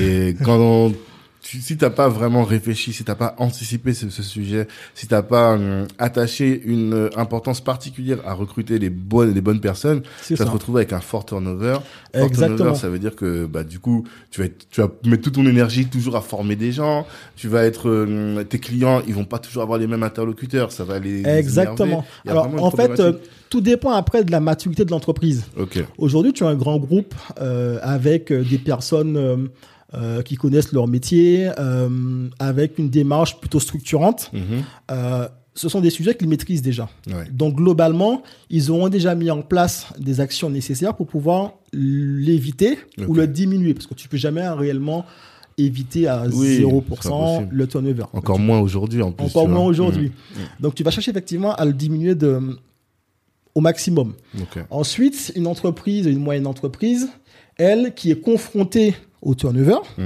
Et 0.00 0.34
quand 0.42 0.58
on 0.58 0.94
tu, 1.42 1.60
si 1.60 1.76
t'as 1.76 1.90
pas 1.90 2.08
vraiment 2.08 2.44
réfléchi, 2.44 2.92
si 2.92 3.02
t'as 3.04 3.16
pas 3.16 3.34
anticipé 3.38 3.94
ce, 3.94 4.08
ce 4.10 4.22
sujet, 4.22 4.68
si 4.94 5.08
t'as 5.08 5.22
pas 5.22 5.56
euh, 5.58 5.86
attaché 5.98 6.62
une 6.64 6.94
euh, 6.94 7.10
importance 7.16 7.60
particulière 7.60 8.18
à 8.24 8.32
recruter 8.34 8.78
les 8.78 8.90
bonnes 8.90 9.34
les 9.34 9.40
bonnes 9.40 9.60
personnes, 9.60 10.02
C'est 10.22 10.36
ça 10.36 10.44
ça. 10.44 10.50
te 10.50 10.54
retrouve 10.54 10.76
avec 10.76 10.92
un 10.92 11.00
fort 11.00 11.26
turnover. 11.26 11.78
Fort 12.14 12.24
Exactement. 12.26 12.56
turnover, 12.58 12.78
ça 12.78 12.88
veut 12.88 13.00
dire 13.00 13.16
que 13.16 13.46
bah 13.46 13.64
du 13.64 13.80
coup, 13.80 14.04
tu 14.30 14.40
vas 14.40 14.46
être- 14.46 14.66
tu 14.70 14.80
vas 14.80 14.88
mettre 15.04 15.24
toute 15.24 15.34
ton 15.34 15.46
énergie 15.46 15.86
toujours 15.86 16.14
à 16.16 16.20
former 16.20 16.54
des 16.54 16.70
gens. 16.70 17.06
Tu 17.36 17.48
vas 17.48 17.64
être 17.64 17.88
euh, 17.88 18.44
tes 18.44 18.60
clients, 18.60 19.02
ils 19.08 19.14
vont 19.14 19.24
pas 19.24 19.40
toujours 19.40 19.64
avoir 19.64 19.78
les 19.80 19.88
mêmes 19.88 20.04
interlocuteurs, 20.04 20.70
ça 20.70 20.84
va 20.84 21.00
les 21.00 21.26
Exactement. 21.26 22.04
Alors, 22.26 22.48
en 22.62 22.70
fait, 22.70 23.00
euh, 23.00 23.14
tout 23.50 23.60
dépend 23.60 23.90
après 23.90 24.22
de 24.22 24.30
la 24.30 24.40
maturité 24.40 24.84
de 24.84 24.90
l'entreprise. 24.92 25.44
ok, 25.58 25.84
Aujourd'hui, 25.98 26.32
tu 26.32 26.44
as 26.44 26.48
un 26.48 26.54
grand 26.54 26.78
groupe 26.78 27.14
euh, 27.40 27.78
avec 27.82 28.30
euh, 28.30 28.44
des 28.44 28.58
personnes 28.58 29.48
euh, 29.94 30.22
qui 30.22 30.36
connaissent 30.36 30.72
leur 30.72 30.88
métier, 30.88 31.50
euh, 31.58 32.28
avec 32.38 32.78
une 32.78 32.88
démarche 32.88 33.38
plutôt 33.40 33.60
structurante. 33.60 34.30
Mhm. 34.32 34.62
Euh, 34.90 35.28
ce 35.54 35.68
sont 35.68 35.80
des 35.82 35.90
sujets 35.90 36.14
qu'ils 36.14 36.28
maîtrisent 36.28 36.62
déjà. 36.62 36.88
ouais, 37.08 37.26
Donc, 37.30 37.56
globalement, 37.56 38.22
ils 38.48 38.70
auront 38.70 38.88
déjà 38.88 39.14
mis 39.14 39.30
en 39.30 39.42
place 39.42 39.86
des 39.98 40.20
actions 40.20 40.48
nécessaires 40.48 40.94
pour 40.96 41.06
pouvoir 41.06 41.52
l'éviter 41.74 42.78
ou 43.06 43.12
le 43.12 43.26
diminuer. 43.26 43.74
Parce 43.74 43.86
que 43.86 43.92
tu 43.92 44.08
peux 44.08 44.16
jamais 44.16 44.48
réellement 44.48 45.04
éviter 45.58 46.08
à 46.08 46.24
Oui, 46.32 46.56
c'est 46.56 46.62
0% 46.62 46.70
impossible. 46.70 47.54
le 47.54 47.66
turnover. 47.66 48.04
encore 48.14 48.38
moins 48.38 48.60
aujourd'hui 48.60 49.02
en 49.02 49.12
plus. 49.12 49.26
Encore 49.26 49.46
moins 49.46 49.64
aujourd'hui. 49.66 50.10
Mhm. 50.34 50.42
Donc, 50.60 50.74
tu 50.74 50.82
vas 50.82 50.90
chercher 50.90 51.10
effectivement 51.10 51.54
à 51.54 51.66
le 51.66 51.74
diminuer 51.74 52.14
de, 52.14 52.40
au 53.54 53.60
maximum. 53.60 54.14
Ensuite, 54.70 55.32
une 55.36 55.46
entreprise, 55.46 56.06
une 56.06 56.18
moyenne 56.18 56.46
entreprise, 56.46 57.10
elle, 57.56 57.92
qui 57.94 58.10
est 58.10 58.20
confrontée 58.20 58.94
au 59.22 59.34
turnover, 59.34 59.78
Mhm. 59.98 60.04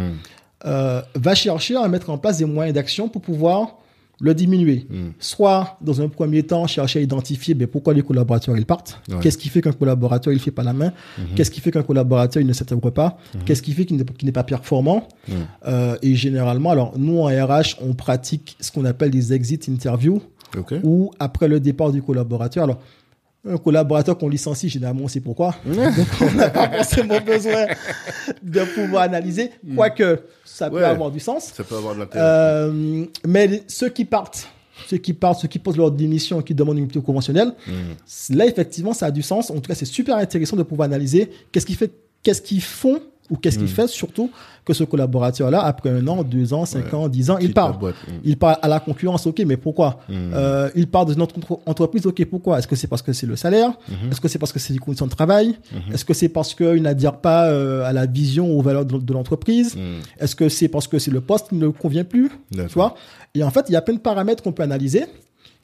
euh, 0.66 1.02
va 1.14 1.34
chercher 1.34 1.76
à 1.76 1.88
mettre 1.88 2.10
en 2.10 2.18
place 2.18 2.38
des 2.38 2.44
moyens 2.44 2.74
d'action 2.74 3.08
pour 3.08 3.22
pouvoir 3.22 3.76
le 4.18 4.32
diminuer. 4.34 4.86
Mhm. 4.88 5.12
Soit, 5.18 5.76
dans 5.82 6.00
un 6.00 6.08
premier 6.08 6.42
temps, 6.42 6.66
chercher 6.66 7.00
à 7.00 7.02
identifier 7.02 7.52
ben, 7.54 7.66
pourquoi 7.66 7.92
les 7.92 8.00
collaborateurs 8.02 8.56
ils 8.56 8.64
partent. 8.64 8.98
Ouais. 9.10 9.16
Qu'est-ce 9.20 9.36
qui 9.36 9.50
fait 9.50 9.60
qu'un 9.60 9.72
collaborateur 9.72 10.32
il 10.32 10.38
fait 10.40 10.50
pas 10.50 10.62
la 10.62 10.72
main? 10.72 10.92
Qu'est-ce 11.34 11.50
qui 11.50 11.60
fait 11.60 11.70
qu'un 11.70 11.82
collaborateur 11.82 12.40
il 12.40 12.46
ne 12.46 12.54
s'intègre 12.54 12.88
pas? 12.90 13.18
Qu'est-ce 13.44 13.60
qui 13.60 13.72
fait 13.72 13.84
qu'il 13.84 13.98
n'est 13.98 14.04
qu'il 14.04 14.24
n'est 14.24 14.32
pas 14.32 14.42
performant? 14.44 15.06
Euh, 15.66 15.96
Et 16.00 16.14
généralement, 16.14 16.70
alors 16.70 16.94
nous 16.96 17.18
en 17.18 17.26
RH, 17.26 17.76
on 17.82 17.92
pratique 17.92 18.56
ce 18.60 18.72
qu'on 18.72 18.86
appelle 18.86 19.10
des 19.10 19.34
exit 19.34 19.68
interviews 19.68 20.22
Ok. 20.56 20.74
ou 20.82 21.10
après 21.18 21.48
le 21.48 21.60
départ 21.60 21.92
du 21.92 22.00
collaborateur. 22.00 22.64
Alors, 22.64 22.78
un 23.48 23.56
collaborateur 23.58 24.18
qu'on 24.18 24.28
licencie, 24.28 24.68
généralement, 24.68 25.02
on 25.04 25.08
sait 25.08 25.20
pourquoi. 25.20 25.54
Donc, 25.64 25.78
on 26.20 26.34
n'a 26.34 26.50
pas 26.50 26.68
forcément 26.70 27.20
besoin 27.20 27.66
de 28.42 28.60
pouvoir 28.74 29.02
analyser, 29.02 29.50
quoique 29.74 30.20
ça 30.44 30.68
peut 30.70 30.76
Ouais. 30.76 30.82
avoir 30.84 31.10
du 31.10 31.20
sens. 31.20 31.52
Ça 31.54 31.64
peut 31.64 31.76
avoir 31.76 31.94
de 31.94 32.00
l'intérêt. 32.00 32.24
Euh, 32.24 33.04
mais 33.26 33.62
ceux 33.68 33.88
qui 33.88 34.04
partent, 34.04 34.48
ceux 34.88 34.96
qui 34.98 35.12
partent, 35.12 35.40
ceux 35.40 35.48
qui 35.48 35.58
posent 35.58 35.76
leur 35.76 35.90
démission 35.90 36.40
et 36.40 36.44
qui 36.44 36.54
demandent 36.54 36.78
une 36.78 36.84
rupture 36.84 37.02
conventionnelle, 37.04 37.52
Mhm. 37.66 38.36
là, 38.36 38.46
effectivement, 38.46 38.92
ça 38.92 39.06
a 39.06 39.10
du 39.10 39.22
sens. 39.22 39.50
En 39.50 39.54
tout 39.54 39.68
cas, 39.68 39.74
c'est 39.74 39.84
super 39.84 40.16
intéressant 40.16 40.56
de 40.56 40.62
pouvoir 40.62 40.86
analyser 40.86 41.30
qu'est-ce 41.52 41.66
qui 41.66 41.74
fait, 41.74 41.90
qu'est-ce 42.22 42.42
qu'ils 42.42 42.62
font 42.62 43.00
ou 43.30 43.36
qu'est-ce 43.36 43.58
Mm. 43.58 43.62
qui 43.62 43.68
fait 43.68 43.86
surtout 43.88 44.30
que 44.64 44.72
ce 44.74 44.84
collaborateur-là, 44.84 45.60
après 45.64 45.90
un 45.90 46.06
an, 46.08 46.22
deux 46.24 46.52
ans, 46.52 46.64
cinq 46.64 46.86
Ouais. 46.86 46.94
ans, 46.94 47.08
dix 47.08 47.30
ans, 47.30 47.38
il 47.38 47.52
part. 47.54 47.80
Mhm. 47.80 47.92
Il 48.24 48.36
part 48.36 48.58
à 48.62 48.68
la 48.68 48.80
concurrence, 48.80 49.26
ok, 49.26 49.42
mais 49.46 49.56
pourquoi? 49.56 50.00
Mhm. 50.08 50.32
Euh, 50.34 50.70
Il 50.74 50.88
part 50.88 51.06
de 51.06 51.14
notre 51.14 51.36
entre- 51.38 51.60
entreprise, 51.66 52.06
ok, 52.06 52.24
pourquoi? 52.26 52.58
Est-ce 52.58 52.66
que 52.66 52.74
c'est 52.76 52.86
parce 52.88 53.02
que 53.02 53.12
c'est 53.12 53.26
le 53.26 53.36
salaire? 53.36 53.70
Est-ce 54.10 54.20
que 54.20 54.28
c'est 54.28 54.38
parce 54.38 54.52
que 54.52 54.58
c'est 54.58 54.72
les 54.72 54.78
conditions 54.78 55.06
de 55.06 55.12
travail? 55.12 55.56
Est-ce 55.92 56.04
que 56.04 56.14
c'est 56.14 56.28
parce 56.28 56.54
qu'il 56.54 56.82
n'adhère 56.82 57.16
pas 57.18 57.46
euh, 57.48 57.84
à 57.84 57.92
la 57.92 58.06
vision 58.06 58.50
ou 58.52 58.58
aux 58.58 58.62
valeurs 58.62 58.84
de, 58.84 58.98
de 58.98 59.12
l'entreprise? 59.12 59.76
Est-ce 60.18 60.34
que 60.34 60.48
c'est 60.48 60.68
parce 60.68 60.88
que 60.88 60.98
c'est 60.98 61.10
le 61.12 61.20
poste 61.20 61.48
qui 61.50 61.54
ne 61.56 61.68
convient 61.68 62.04
plus? 62.04 62.30
Tu 62.52 62.62
vois? 62.74 62.94
Et 63.34 63.42
en 63.44 63.50
fait, 63.50 63.66
il 63.68 63.72
y 63.72 63.76
a 63.76 63.82
plein 63.82 63.94
de 63.94 64.00
paramètres 64.00 64.42
qu'on 64.42 64.52
peut 64.52 64.62
analyser 64.64 65.04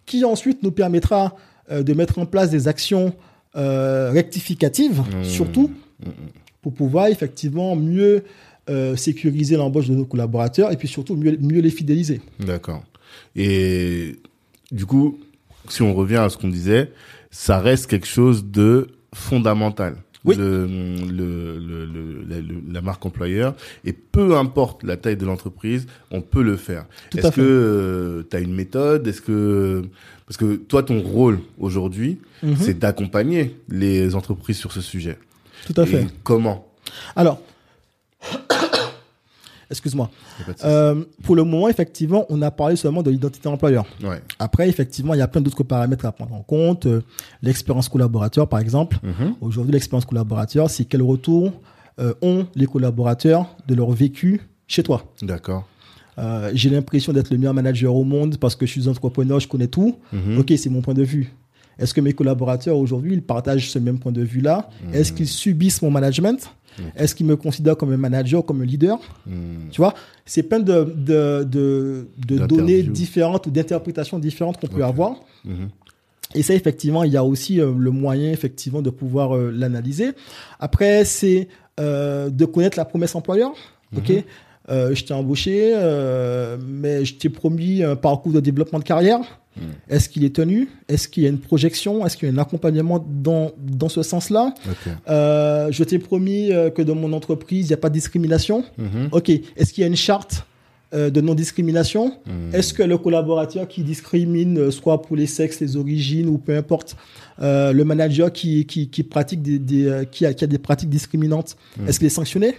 qui 0.06 0.24
ensuite 0.24 0.62
nous 0.62 0.72
permettra 0.72 1.34
euh, 1.70 1.82
de 1.82 1.92
mettre 1.94 2.18
en 2.18 2.26
place 2.26 2.50
des 2.50 2.66
actions 2.68 3.12
rectificatives, 4.10 5.02
surtout 5.22 5.70
pour 6.62 6.72
pouvoir 6.72 7.08
effectivement 7.08 7.76
mieux 7.76 8.22
euh, 8.70 8.96
sécuriser 8.96 9.56
l'embauche 9.56 9.88
de 9.88 9.94
nos 9.94 10.04
collaborateurs 10.04 10.72
et 10.72 10.76
puis 10.76 10.88
surtout 10.88 11.16
mieux, 11.16 11.36
mieux 11.40 11.60
les 11.60 11.70
fidéliser. 11.70 12.20
D'accord. 12.40 12.82
Et 13.36 14.16
du 14.70 14.86
coup, 14.86 15.18
si 15.68 15.82
on 15.82 15.92
revient 15.94 16.16
à 16.16 16.28
ce 16.28 16.36
qu'on 16.38 16.48
disait, 16.48 16.90
ça 17.30 17.58
reste 17.58 17.86
quelque 17.88 18.06
chose 18.06 18.44
de 18.46 18.88
fondamental. 19.14 19.96
Oui. 20.24 20.36
Le, 20.36 20.66
le, 20.66 21.58
le, 21.58 21.84
le- 21.84 22.62
la, 22.72 22.80
marque 22.80 23.04
employeur 23.04 23.56
et 23.84 23.92
peu 23.92 24.36
importe 24.36 24.84
la 24.84 24.96
taille 24.96 25.16
de 25.16 25.24
l'entreprise, 25.26 25.88
on 26.12 26.20
peut 26.20 26.44
le 26.44 26.56
faire. 26.56 26.86
Est-ce 27.16 27.32
que 27.32 28.24
tu 28.30 28.36
as 28.36 28.38
une 28.40 28.54
méthode? 28.54 29.04
Est-ce 29.08 29.20
que 29.20 29.82
parce 30.26 30.36
que 30.36 30.54
toi 30.54 30.84
ton 30.84 31.00
rôle 31.02 31.40
aujourd'hui, 31.58 32.18
Mhm. 32.44 32.56
c'est 32.56 32.78
d'accompagner 32.78 33.56
les 33.68 34.14
entreprises 34.14 34.56
sur 34.58 34.70
ce 34.72 34.80
sujet. 34.80 35.18
Tout 35.66 35.74
à 35.80 35.86
fait. 35.86 36.06
Comment 36.22 36.66
Alors, 37.16 37.38
excuse-moi. 39.70 40.10
Euh, 40.64 41.04
pour 41.22 41.36
le 41.36 41.44
moment, 41.44 41.68
effectivement, 41.68 42.26
on 42.28 42.42
a 42.42 42.50
parlé 42.50 42.76
seulement 42.76 43.02
de 43.02 43.10
l'identité 43.10 43.48
employeur. 43.48 43.84
Ouais. 44.02 44.20
Après, 44.38 44.68
effectivement, 44.68 45.14
il 45.14 45.18
y 45.18 45.22
a 45.22 45.28
plein 45.28 45.40
d'autres 45.40 45.62
paramètres 45.62 46.04
à 46.04 46.12
prendre 46.12 46.34
en 46.34 46.42
compte. 46.42 46.86
Euh, 46.86 47.02
L'expérience 47.42 47.88
collaborateur, 47.88 48.48
par 48.48 48.60
exemple. 48.60 48.98
Mhm. 49.02 49.34
Aujourd'hui, 49.40 49.72
l'expérience 49.72 50.04
collaborateur, 50.04 50.68
c'est 50.70 50.84
quel 50.84 51.02
retour 51.02 51.52
euh, 52.00 52.14
ont 52.22 52.46
les 52.54 52.66
collaborateurs 52.66 53.46
de 53.66 53.74
leur 53.74 53.90
vécu 53.90 54.40
chez 54.66 54.82
toi. 54.82 55.04
D'accord. 55.22 55.66
J'ai 56.52 56.68
l'impression 56.68 57.12
d'être 57.12 57.30
le 57.30 57.38
meilleur 57.38 57.54
manager 57.54 57.94
au 57.94 58.04
monde 58.04 58.36
parce 58.36 58.54
que 58.54 58.66
je 58.66 58.70
suis 58.70 58.86
entrepreneur, 58.86 59.40
je 59.40 59.48
connais 59.48 59.66
tout. 59.66 59.96
Mhm. 60.12 60.38
Ok, 60.38 60.52
c'est 60.56 60.68
mon 60.68 60.82
point 60.82 60.94
de 60.94 61.02
vue. 61.02 61.32
Est-ce 61.78 61.94
que 61.94 62.00
mes 62.00 62.12
collaborateurs 62.12 62.76
aujourd'hui, 62.76 63.14
ils 63.14 63.22
partagent 63.22 63.70
ce 63.70 63.78
même 63.78 63.98
point 63.98 64.12
de 64.12 64.22
vue-là? 64.22 64.68
Mhm. 64.86 64.94
Est-ce 64.94 65.12
qu'ils 65.12 65.28
subissent 65.28 65.82
mon 65.82 65.90
management? 65.90 66.50
Est-ce 66.96 67.14
qu'ils 67.14 67.26
me 67.26 67.36
considèrent 67.36 67.76
comme 67.76 67.92
un 67.92 67.98
manager, 67.98 68.42
comme 68.44 68.62
un 68.62 68.64
leader? 68.64 68.98
Mhm. 69.26 69.68
Tu 69.70 69.78
vois, 69.80 69.92
c'est 70.24 70.42
plein 70.42 70.58
de, 70.60 70.72
de, 70.96 71.44
de, 71.44 71.44
de 71.44 72.06
D'interviews. 72.38 72.56
données 72.56 72.82
différentes 72.82 73.46
ou 73.46 73.50
d'interprétations 73.50 74.18
différentes 74.18 74.58
qu'on 74.58 74.68
peut 74.68 74.82
avoir. 74.84 75.16
Mhm. 75.44 75.68
Et 76.34 76.42
ça, 76.42 76.54
effectivement, 76.54 77.04
il 77.04 77.12
y 77.12 77.16
a 77.18 77.24
aussi 77.24 77.60
euh, 77.60 77.74
le 77.76 77.90
moyen, 77.90 78.30
effectivement, 78.32 78.80
de 78.80 78.88
pouvoir 78.88 79.36
euh, 79.36 79.50
l'analyser. 79.54 80.12
Après, 80.60 81.04
c'est 81.04 81.48
euh, 81.78 82.30
de 82.30 82.44
connaître 82.46 82.78
la 82.78 82.86
promesse 82.86 83.14
employeur. 83.14 83.52
OK 83.96 84.10
Euh, 84.70 84.94
Je 84.94 85.04
t'ai 85.04 85.12
embauché, 85.12 85.74
mais 86.66 87.04
je 87.04 87.14
t'ai 87.16 87.28
promis 87.28 87.82
un 87.82 87.96
parcours 87.96 88.32
de 88.32 88.40
développement 88.40 88.78
de 88.78 88.84
carrière. 88.84 89.18
Est-ce 89.88 90.08
qu'il 90.08 90.24
est 90.24 90.34
tenu? 90.34 90.68
Est-ce 90.88 91.08
qu'il 91.08 91.22
y 91.24 91.26
a 91.26 91.28
une 91.28 91.38
projection? 91.38 92.06
Est-ce 92.06 92.16
qu'il 92.16 92.28
y 92.28 92.32
a 92.32 92.34
un 92.34 92.38
accompagnement 92.38 93.04
dans, 93.06 93.52
dans 93.58 93.88
ce 93.88 94.02
sens-là? 94.02 94.54
Euh, 95.08 95.70
Je 95.70 95.84
t'ai 95.84 95.98
promis 95.98 96.50
euh, 96.52 96.70
que 96.70 96.80
dans 96.82 96.94
mon 96.94 97.12
entreprise, 97.12 97.66
il 97.66 97.68
n'y 97.68 97.74
a 97.74 97.76
pas 97.76 97.88
de 97.90 97.94
discrimination. 97.94 98.64
Mhm. 98.78 99.08
OK. 99.12 99.28
Est-ce 99.28 99.72
qu'il 99.72 99.82
y 99.82 99.84
a 99.84 99.88
une 99.88 99.96
charte 99.96 100.46
euh, 100.94 101.10
de 101.10 101.20
non-discrimination? 101.20 102.16
Mhm. 102.26 102.54
Est-ce 102.54 102.72
que 102.72 102.82
le 102.82 102.96
collaborateur 102.96 103.68
qui 103.68 103.82
discrimine, 103.82 104.70
soit 104.70 105.02
pour 105.02 105.16
les 105.16 105.26
sexes, 105.26 105.60
les 105.60 105.76
origines 105.76 106.28
ou 106.28 106.38
peu 106.38 106.56
importe, 106.56 106.96
euh, 107.40 107.72
le 107.72 107.84
manager 107.84 108.32
qui, 108.32 108.64
qui, 108.66 108.88
qui 108.88 109.02
pratique 109.02 109.42
des, 109.42 109.58
des, 109.58 110.04
qui, 110.10 110.24
a, 110.24 110.32
qui 110.32 110.44
a 110.44 110.46
des 110.46 110.58
pratiques 110.58 110.90
discriminantes, 110.90 111.56
est-ce 111.86 111.98
qu'il 111.98 112.06
est 112.06 112.10
sanctionné? 112.10 112.54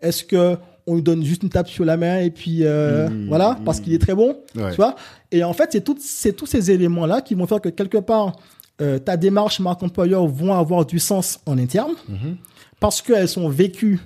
Est-ce 0.00 0.24
que 0.24 0.56
on 0.86 0.96
lui 0.96 1.02
donne 1.02 1.24
juste 1.24 1.42
une 1.42 1.48
tape 1.48 1.68
sur 1.68 1.84
la 1.84 1.96
main 1.96 2.18
et 2.20 2.30
puis 2.30 2.58
euh, 2.62 3.08
Mhm. 3.08 3.28
voilà 3.28 3.58
parce 3.64 3.80
qu'il 3.80 3.92
est 3.94 3.98
très 3.98 4.14
bon, 4.14 4.36
Ouais. 4.54 4.70
tu 4.70 4.76
vois 4.76 4.94
Et 5.32 5.42
en 5.42 5.52
fait, 5.52 5.70
c'est 5.72 5.82
tout- 5.82 5.96
c'est 5.98 6.32
tous 6.34 6.46
ces 6.46 6.70
éléments 6.70 7.06
là 7.06 7.20
qui 7.20 7.34
vont 7.34 7.46
faire 7.46 7.60
que 7.60 7.68
quelque 7.70 7.98
part 7.98 8.36
euh, 8.80 8.98
ta 8.98 9.16
démarche 9.16 9.60
marque 9.60 9.82
employeur 9.84 10.26
vont 10.26 10.52
avoir 10.52 10.84
du 10.84 10.98
sens 10.98 11.38
en 11.46 11.56
interne 11.58 11.92
Mhm. 12.08 12.36
parce 12.80 13.00
qu'elles 13.02 13.28
sont 13.28 13.48
vécues 13.48 14.00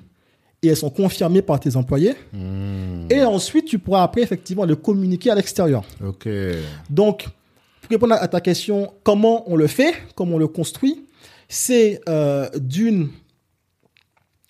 et 0.63 0.69
elles 0.69 0.77
sont 0.77 0.91
confirmées 0.91 1.41
par 1.43 1.59
tes 1.59 1.75
employés. 1.77 2.15
Mhm. 2.33 3.07
Et 3.11 3.23
ensuite, 3.23 3.65
tu 3.67 3.79
pourras 3.79 4.03
après 4.03 4.23
effectivement 4.23 4.65
le 4.67 4.77
communiquer 4.77 5.31
à 5.31 5.35
l'extérieur. 5.37 5.85
Ok. 6.05 6.29
Donc, 6.91 7.25
pour 7.81 7.91
répondre 7.91 8.15
à 8.15 8.29
ta 8.29 8.41
question, 8.43 8.93
comment 9.05 9.51
on 9.51 9.57
le 9.57 9.69
fait, 9.69 9.95
comment 10.15 10.35
on 10.37 10.39
le 10.39 10.49
construit, 10.49 11.07
c'est 11.49 12.01
euh, 12.09 12.49
d'une, 12.61 13.09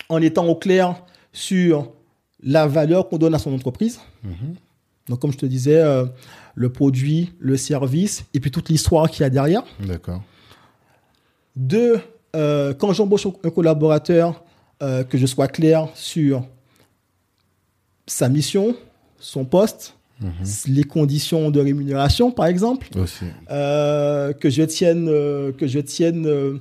en 0.09 0.21
étant 0.21 0.45
au 0.47 0.55
clair 0.55 0.95
sur 1.31 1.91
la 2.41 2.67
valeur 2.67 3.09
qu'on 3.09 3.17
donne 3.17 3.33
à 3.33 3.39
son 3.39 3.53
entreprise. 3.53 3.99
Donc, 5.07 5.19
comme 5.19 5.31
je 5.31 5.37
te 5.37 5.45
disais, 5.45 5.81
euh, 5.81 6.05
le 6.55 6.69
produit, 6.69 7.33
le 7.39 7.57
service, 7.57 8.25
et 8.33 8.39
puis 8.39 8.51
toute 8.51 8.69
l'histoire 8.69 9.09
qu'il 9.09 9.21
y 9.21 9.25
a 9.25 9.29
derrière. 9.29 9.63
D'accord. 9.79 10.21
Deux, 11.55 11.99
euh, 12.35 12.73
quand 12.73 12.93
j'embauche 12.93 13.25
un 13.43 13.49
collaborateur, 13.49 14.43
euh, 14.81 15.03
que 15.03 15.17
je 15.17 15.25
sois 15.25 15.47
clair 15.47 15.89
sur 15.95 16.45
sa 18.05 18.29
mission, 18.29 18.75
son 19.19 19.45
poste, 19.45 19.95
les 20.67 20.83
conditions 20.83 21.49
de 21.49 21.61
rémunération, 21.61 22.29
par 22.29 22.47
exemple, 22.47 22.89
Aussi. 22.97 23.25
que 23.47 24.49
je 24.49 24.63
tienne, 24.63 25.05
que 25.05 25.65
je 25.65 25.79
tienne 25.79 26.25
euh, 26.25 26.57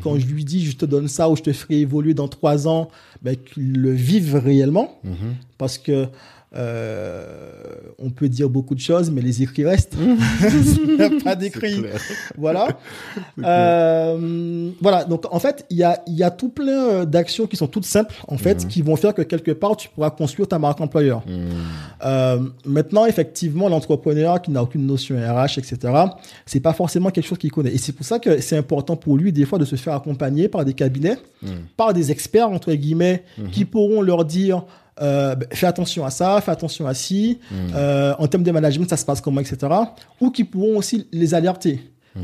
quand 0.00 0.18
je 0.18 0.26
lui 0.26 0.44
dis 0.44 0.64
je 0.64 0.76
te 0.76 0.86
donne 0.86 1.08
ça 1.08 1.28
ou 1.28 1.36
je 1.36 1.42
te 1.42 1.52
ferai 1.52 1.80
évoluer 1.80 2.14
dans 2.14 2.28
trois 2.28 2.68
ans, 2.68 2.88
ben, 3.22 3.36
qu'il 3.36 3.72
le 3.72 3.92
vive 3.92 4.36
réellement. 4.36 4.98
Mhm. 5.04 5.34
Parce 5.58 5.78
que 5.78 6.08
euh, 6.54 7.24
on 7.98 8.10
peut 8.10 8.28
dire 8.28 8.50
beaucoup 8.50 8.74
de 8.74 8.80
choses, 8.80 9.10
mais 9.10 9.20
les 9.20 9.42
écrits 9.42 9.64
restent. 9.64 9.96
Il 10.00 10.96
n'y 10.96 11.02
a 11.02 11.10
pas 11.22 11.36
d'écrits. 11.36 11.82
Voilà. 12.36 12.68
Euh, 13.42 14.70
voilà. 14.80 15.04
Donc, 15.04 15.24
en 15.32 15.38
fait, 15.38 15.64
il 15.70 15.76
y 15.76 15.82
a, 15.82 16.02
il 16.06 16.14
y 16.14 16.22
a 16.22 16.30
tout 16.30 16.48
plein 16.48 16.88
euh, 16.88 17.04
d'actions 17.04 17.46
qui 17.46 17.56
sont 17.56 17.66
toutes 17.66 17.84
simples, 17.84 18.14
en 18.28 18.36
fait, 18.36 18.66
qui 18.68 18.82
vont 18.82 18.96
faire 18.96 19.14
que 19.14 19.22
quelque 19.22 19.52
part, 19.52 19.76
tu 19.76 19.88
pourras 19.88 20.10
construire 20.10 20.48
ta 20.48 20.58
marque 20.58 20.80
employeur. 20.80 21.22
Euh, 22.04 22.40
maintenant, 22.64 23.06
effectivement, 23.06 23.68
l'entrepreneur 23.68 24.42
qui 24.42 24.50
n'a 24.50 24.62
aucune 24.62 24.86
notion 24.86 25.16
RH, 25.16 25.58
etc., 25.58 25.78
c'est 26.46 26.60
pas 26.60 26.72
forcément 26.72 27.10
quelque 27.10 27.26
chose 27.26 27.38
qu'il 27.38 27.52
connaît. 27.52 27.72
Et 27.72 27.78
c'est 27.78 27.92
pour 27.92 28.04
ça 28.04 28.18
que 28.18 28.40
c'est 28.40 28.56
important 28.56 28.96
pour 28.96 29.16
lui, 29.16 29.32
des 29.32 29.44
fois, 29.44 29.58
de 29.58 29.64
se 29.64 29.76
faire 29.76 29.94
accompagner 29.94 30.48
par 30.48 30.64
des 30.64 30.74
cabinets, 30.74 31.18
par 31.76 31.92
des 31.92 32.10
experts, 32.10 32.50
entre 32.50 32.72
guillemets, 32.72 33.24
qui 33.50 33.64
pourront 33.64 34.02
leur 34.02 34.24
dire, 34.24 34.64
euh, 35.02 35.34
ben, 35.34 35.46
fais 35.52 35.66
attention 35.66 36.04
à 36.06 36.10
ça, 36.10 36.40
fais 36.40 36.50
attention 36.52 36.86
à 36.86 36.94
ci, 36.94 37.38
euh, 37.74 38.14
en 38.18 38.26
termes 38.28 38.44
de 38.44 38.50
management, 38.50 38.88
ça 38.88 38.96
se 38.96 39.04
passe 39.04 39.20
comment, 39.20 39.40
etc. 39.40 39.72
Ou 40.20 40.30
qui 40.30 40.44
pourront 40.44 40.78
aussi 40.78 41.06
les 41.12 41.34
alerter. 41.34 41.80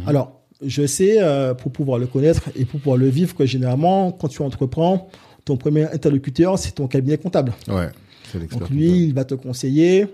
Alors, 0.06 0.40
je 0.64 0.86
sais, 0.86 1.16
euh, 1.20 1.54
pour 1.54 1.72
pouvoir 1.72 1.98
le 1.98 2.06
connaître 2.06 2.42
et 2.56 2.64
pour 2.64 2.80
pouvoir 2.80 2.96
le 2.96 3.08
vivre, 3.08 3.34
que 3.34 3.46
généralement, 3.46 4.12
quand 4.12 4.28
tu 4.28 4.42
entreprends, 4.42 5.08
ton 5.44 5.56
premier 5.56 5.84
interlocuteur, 5.84 6.58
c'est 6.58 6.72
ton 6.72 6.86
cabinet 6.88 7.16
comptable. 7.16 7.52
Ouais, 7.68 7.88
c'est 8.30 8.38
l'expert. 8.38 8.60
Donc 8.60 8.70
lui, 8.70 9.04
il 9.04 9.14
va 9.14 9.24
te 9.24 9.34
conseiller, 9.34 10.06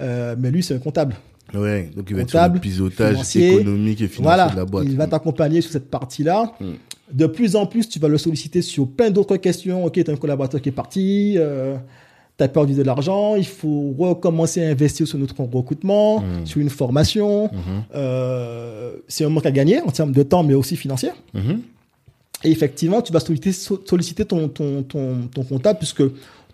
euh, 0.00 0.34
mais 0.38 0.50
lui, 0.50 0.62
c'est 0.62 0.74
un 0.74 0.78
comptable. 0.78 1.14
comptable. 1.46 1.64
Ouais, 1.64 1.90
donc 1.94 2.06
il 2.10 2.16
va 2.16 2.22
être 2.22 2.30
sur 2.30 2.38
comptable, 2.38 2.54
le 2.56 2.60
pilotage 2.60 3.36
économique 3.36 4.00
et 4.00 4.08
financier 4.08 4.22
Voilà, 4.22 4.48
de 4.48 4.56
la 4.56 4.64
boîte. 4.64 4.84
il 4.86 4.96
va 4.96 5.06
t'accompagner 5.06 5.60
sur 5.60 5.70
cette 5.72 5.90
partie-là. 5.90 6.52
De 7.12 7.26
plus 7.26 7.56
en 7.56 7.66
plus, 7.66 7.88
tu 7.88 7.98
vas 7.98 8.08
le 8.08 8.16
solliciter 8.18 8.62
sur 8.62 8.88
plein 8.88 9.10
d'autres 9.10 9.36
questions. 9.36 9.84
Ok, 9.84 10.02
tu 10.02 10.10
as 10.10 10.14
un 10.14 10.16
collaborateur 10.16 10.60
qui 10.62 10.70
est 10.70 10.72
parti, 10.72 11.34
euh, 11.36 11.76
tu 12.42 12.50
as 12.50 12.52
perdu 12.58 12.74
de 12.74 12.82
l'argent, 12.82 13.36
il 13.36 13.46
faut 13.46 13.94
recommencer 13.98 14.64
à 14.64 14.68
investir 14.70 15.06
sur 15.06 15.18
notre 15.18 15.38
recrutement, 15.58 16.20
Mm. 16.20 16.46
sur 16.46 16.60
une 16.60 16.70
formation. 16.70 17.44
Mhm. 17.52 17.82
Euh, 17.94 18.92
c'est 19.08 19.24
un 19.24 19.28
manque 19.28 19.46
à 19.46 19.50
gagner 19.50 19.80
en 19.80 19.90
termes 19.90 20.12
de 20.12 20.22
temps, 20.22 20.42
mais 20.42 20.54
aussi 20.54 20.76
financier. 20.76 21.10
Mhm. 21.34 21.60
Et 22.44 22.50
effectivement, 22.50 23.00
tu 23.02 23.12
vas 23.12 23.20
solliciter, 23.20 23.52
so- 23.52 23.82
solliciter 23.86 24.24
ton, 24.24 24.48
ton, 24.48 24.82
ton, 24.82 25.16
ton 25.34 25.42
comptable 25.44 25.78
puisque 25.78 26.02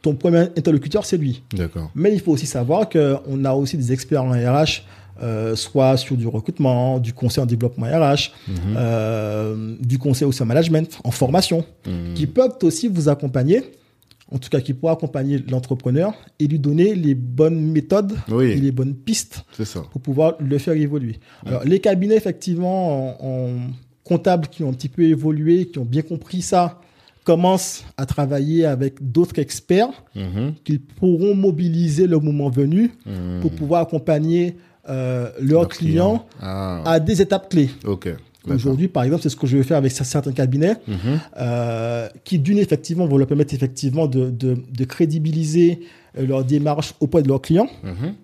ton 0.03 0.14
premier 0.14 0.42
interlocuteur, 0.57 1.05
c'est 1.05 1.16
lui. 1.16 1.42
D'accord. 1.53 1.90
Mais 1.94 2.12
il 2.12 2.20
faut 2.20 2.33
aussi 2.33 2.46
savoir 2.46 2.88
qu'on 2.88 3.44
a 3.44 3.53
aussi 3.55 3.77
des 3.77 3.90
experts 3.92 4.22
en 4.22 4.31
RH, 4.33 4.83
euh, 5.22 5.57
soit 5.57 5.96
sur 5.96 6.16
du 6.16 6.29
recrutement, 6.29 6.98
du 7.01 7.12
conseil 7.12 7.42
en 7.42 7.46
développement 7.46 7.87
RH, 7.87 8.31
euh, 8.77 9.74
du 9.81 9.98
conseil 9.98 10.29
aussi 10.29 10.42
en 10.42 10.46
management, 10.46 10.98
en 11.03 11.11
formation, 11.11 11.64
qui 12.14 12.27
peuvent 12.27 12.57
aussi 12.62 12.87
vous 12.88 13.09
accompagner, 13.09 13.62
en 14.30 14.38
tout 14.38 14.48
cas 14.50 14.60
qui 14.60 14.74
pourront 14.74 14.92
accompagner 14.92 15.38
l'entrepreneur 15.50 16.12
et 16.38 16.46
lui 16.46 16.58
donner 16.58 16.94
les 16.94 17.14
bonnes 17.14 17.60
méthodes 17.60 18.12
et 18.42 18.56
les 18.56 18.72
bonnes 18.72 18.94
pistes 18.94 19.44
ça. 19.64 19.82
pour 19.90 20.00
pouvoir 20.00 20.34
le 20.40 20.58
faire 20.58 20.74
évoluer. 20.74 21.16
Alors, 21.46 21.64
les 21.64 21.80
cabinets, 21.80 22.16
effectivement, 22.16 23.16
en, 23.20 23.26
en 23.26 23.48
comptables 24.04 24.48
qui 24.48 24.62
ont 24.64 24.70
un 24.70 24.72
petit 24.74 24.88
peu 24.88 25.02
évolué, 25.02 25.66
qui 25.66 25.78
ont 25.78 25.84
bien 25.84 26.02
compris 26.02 26.42
ça, 26.42 26.80
commencent 27.24 27.84
à 27.98 28.06
travailler 28.06 28.64
avec 28.64 28.94
d'autres 29.12 29.38
experts 29.38 29.90
Mhm. 30.14 30.54
qu'ils 30.64 30.80
pourront 30.80 31.34
mobiliser 31.34 32.06
le 32.06 32.18
moment 32.18 32.48
venu 32.48 32.92
Mhm. 33.06 33.40
pour 33.40 33.50
pouvoir 33.52 33.82
accompagner 33.82 34.56
euh, 34.88 35.28
leurs 35.38 35.68
clients 35.68 36.24
Ah, 36.40 36.80
à 36.86 36.98
des 37.00 37.20
étapes 37.20 37.50
clés. 37.50 37.68
Aujourd'hui, 38.56 38.88
par 38.88 39.02
exemple, 39.04 39.22
c'est 39.22 39.28
ce 39.28 39.37
que 39.37 39.46
je 39.46 39.56
vais 39.56 39.62
faire 39.62 39.76
avec 39.78 39.92
certains 39.92 40.32
cabinets 40.32 40.76
Mhm. 40.87 40.96
euh, 41.38 42.08
qui, 42.24 42.38
d'une, 42.38 42.58
effectivement, 42.58 43.06
vont 43.06 43.16
leur 43.18 43.26
permettre 43.26 43.54
effectivement 43.54 44.06
de, 44.06 44.30
de, 44.30 44.56
de 44.76 44.84
crédibiliser 44.84 45.80
euh, 46.18 46.26
leur 46.26 46.44
démarche 46.44 46.94
auprès 47.00 47.22
de 47.22 47.28
leurs 47.28 47.40
clients 47.42 47.68
Mhm. 47.84 48.14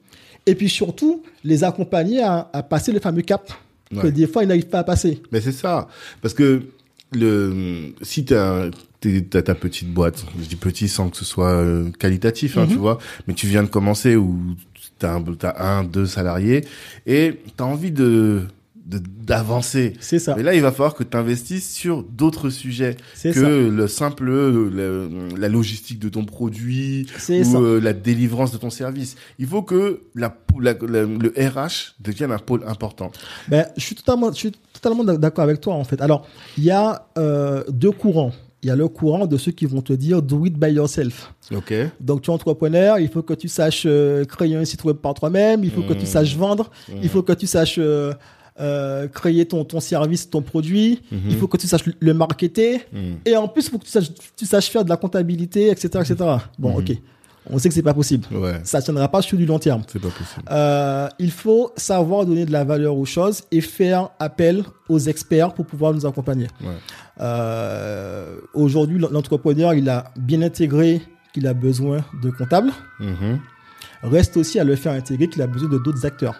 et 0.46 0.54
puis 0.54 0.68
surtout 0.68 1.22
les 1.44 1.64
accompagner 1.64 2.22
à, 2.22 2.48
à 2.52 2.62
passer 2.62 2.92
le 2.92 3.00
fameux 3.00 3.22
cap 3.22 3.50
que 4.02 4.08
des 4.08 4.26
fois 4.26 4.42
ils 4.42 4.48
n'arrivent 4.48 4.66
pas 4.66 4.80
à 4.80 4.84
passer. 4.84 5.22
Mais 5.30 5.40
c'est 5.40 5.52
ça. 5.52 5.86
Parce 6.20 6.34
que 6.34 6.62
le, 7.12 7.92
si 8.02 8.24
t'es- 8.24 9.20
t'as 9.30 9.42
ta 9.42 9.54
petite 9.54 9.92
boîte, 9.92 10.24
je 10.40 10.48
dis 10.48 10.56
petit 10.56 10.88
sans 10.88 11.10
que 11.10 11.16
ce 11.16 11.24
soit 11.24 11.50
euh, 11.52 11.90
qualitatif, 11.98 12.56
hein, 12.58 12.62
Mhm. 12.64 12.68
tu 12.70 12.76
vois, 12.76 12.98
mais 13.28 13.34
tu 13.34 13.46
viens 13.46 13.62
de 13.62 13.68
commencer 13.68 14.16
ou 14.16 14.36
t'as 14.98 15.14
un, 15.14 15.22
t'as 15.38 15.54
un, 15.62 15.84
deux 15.84 16.06
salariés 16.06 16.64
et 17.06 17.38
t'as 17.56 17.64
envie 17.64 17.92
de, 17.92 18.42
d'avancer. 18.86 19.94
C'est 20.00 20.18
ça. 20.18 20.34
Mais 20.36 20.42
là, 20.42 20.54
il 20.54 20.60
va 20.62 20.70
falloir 20.70 20.94
que 20.94 21.04
tu 21.04 21.16
investisses 21.16 21.72
sur 21.72 22.02
d'autres 22.02 22.50
sujets 22.50 22.96
que 23.22 23.32
ça. 23.32 23.40
le 23.48 23.88
simple, 23.88 24.24
le- 24.24 25.28
la 25.38 25.48
logistique 25.48 25.98
de 25.98 26.08
ton 26.08 26.24
produit 26.24 27.06
ou 27.28 27.56
euh, 27.62 27.80
la 27.80 27.92
délivrance 27.92 28.52
de 28.52 28.58
ton 28.58 28.70
service. 28.70 29.16
Il 29.38 29.46
faut 29.46 29.62
que 29.62 30.02
la, 30.14 30.36
la- 30.60 30.74
la- 30.74 31.04
le 31.04 31.32
RH 31.36 31.94
devienne 32.00 32.32
un 32.32 32.38
pôle 32.38 32.62
important. 32.66 33.10
Ben, 33.48 33.66
je 33.76 33.82
suis 33.82 33.94
totalement, 33.94 34.30
je 34.32 34.36
suis 34.38 34.52
totalement 34.72 35.04
d'accord 35.04 35.44
avec 35.44 35.60
toi 35.60 35.74
en 35.74 35.84
fait. 35.84 36.00
Alors, 36.00 36.26
il 36.58 36.64
y 36.64 36.70
a 36.70 37.06
euh, 37.18 37.64
deux 37.70 37.90
courants. 37.92 38.32
Il 38.62 38.68
y 38.68 38.70
a 38.70 38.76
le 38.76 38.88
courant 38.88 39.26
de 39.26 39.36
ceux 39.36 39.52
qui 39.52 39.66
vont 39.66 39.82
te 39.82 39.92
dire 39.92 40.22
do 40.22 40.46
it 40.46 40.54
by 40.58 40.68
yourself. 40.72 41.34
Ok. 41.54 41.74
Donc, 42.00 42.22
tu 42.22 42.30
es 42.30 42.34
entrepreneur, 42.34 42.98
il 42.98 43.08
faut 43.10 43.22
que 43.22 43.34
tu 43.34 43.46
saches 43.46 43.82
euh, 43.84 44.24
créer 44.24 44.56
un 44.56 44.64
site 44.64 44.82
web 44.84 44.96
par 44.96 45.12
toi-même, 45.12 45.64
il 45.64 45.70
faut 45.70 45.82
que 45.82 45.92
tu 45.92 46.04
Mmh. 46.04 46.06
saches 46.06 46.34
vendre, 46.36 46.70
Mmh. 46.88 46.92
il 47.02 47.08
faut 47.10 47.22
que 47.22 47.34
tu 47.34 47.46
saches 47.46 47.78
euh, 48.60 49.08
créer 49.08 49.46
ton, 49.46 49.64
ton 49.64 49.80
service, 49.80 50.30
ton 50.30 50.42
produit, 50.42 51.02
Mhm. 51.10 51.20
il 51.30 51.36
faut 51.36 51.48
que 51.48 51.56
tu 51.56 51.66
saches 51.66 51.84
le 51.98 52.14
marketer, 52.14 52.82
Mm. 52.92 52.98
et 53.24 53.36
en 53.36 53.48
plus, 53.48 53.66
il 53.66 53.70
faut 53.70 53.78
que 53.78 53.84
tu 53.84 53.90
saches, 53.90 54.10
tu 54.36 54.46
saches 54.46 54.68
faire 54.70 54.84
de 54.84 54.88
la 54.90 54.96
comptabilité, 54.96 55.70
etc. 55.70 55.88
etc. 56.00 56.16
Bon, 56.58 56.70
Mhm. 56.70 56.76
ok. 56.78 56.92
On 57.50 57.58
sait 57.58 57.68
que 57.68 57.74
c'est 57.74 57.82
pas 57.82 57.92
possible. 57.92 58.24
Ouais. 58.32 58.54
Ça 58.64 58.78
ne 58.78 58.84
tiendra 58.84 59.06
pas 59.08 59.20
sur 59.20 59.36
du 59.36 59.44
long 59.44 59.58
terme. 59.58 59.82
C'est 59.88 59.98
pas 60.00 60.08
possible. 60.08 60.42
Euh, 60.50 61.08
il 61.18 61.30
faut 61.30 61.72
savoir 61.76 62.24
donner 62.24 62.46
de 62.46 62.52
la 62.52 62.64
valeur 62.64 62.96
aux 62.96 63.04
choses 63.04 63.42
et 63.52 63.60
faire 63.60 64.08
appel 64.18 64.64
aux 64.88 64.98
experts 64.98 65.52
pour 65.52 65.66
pouvoir 65.66 65.92
nous 65.92 66.06
accompagner. 66.06 66.46
Ouais. 66.62 66.68
Euh, 67.20 68.36
Aujourd'hui, 68.54 68.98
l'entrepreneur, 68.98 69.74
il 69.74 69.88
a 69.88 70.04
bien 70.16 70.40
intégré 70.42 71.02
qu'il 71.32 71.46
a 71.46 71.54
besoin 71.54 72.04
de 72.22 72.30
comptables. 72.30 72.70
Mhm. 73.00 73.40
Reste 74.04 74.36
aussi 74.36 74.60
à 74.60 74.64
le 74.64 74.76
faire 74.76 74.92
intégrer 74.92 75.28
qu'il 75.28 75.40
a 75.42 75.46
besoin 75.46 75.68
de 75.70 75.78
d'autres 75.78 76.04
acteurs. 76.04 76.34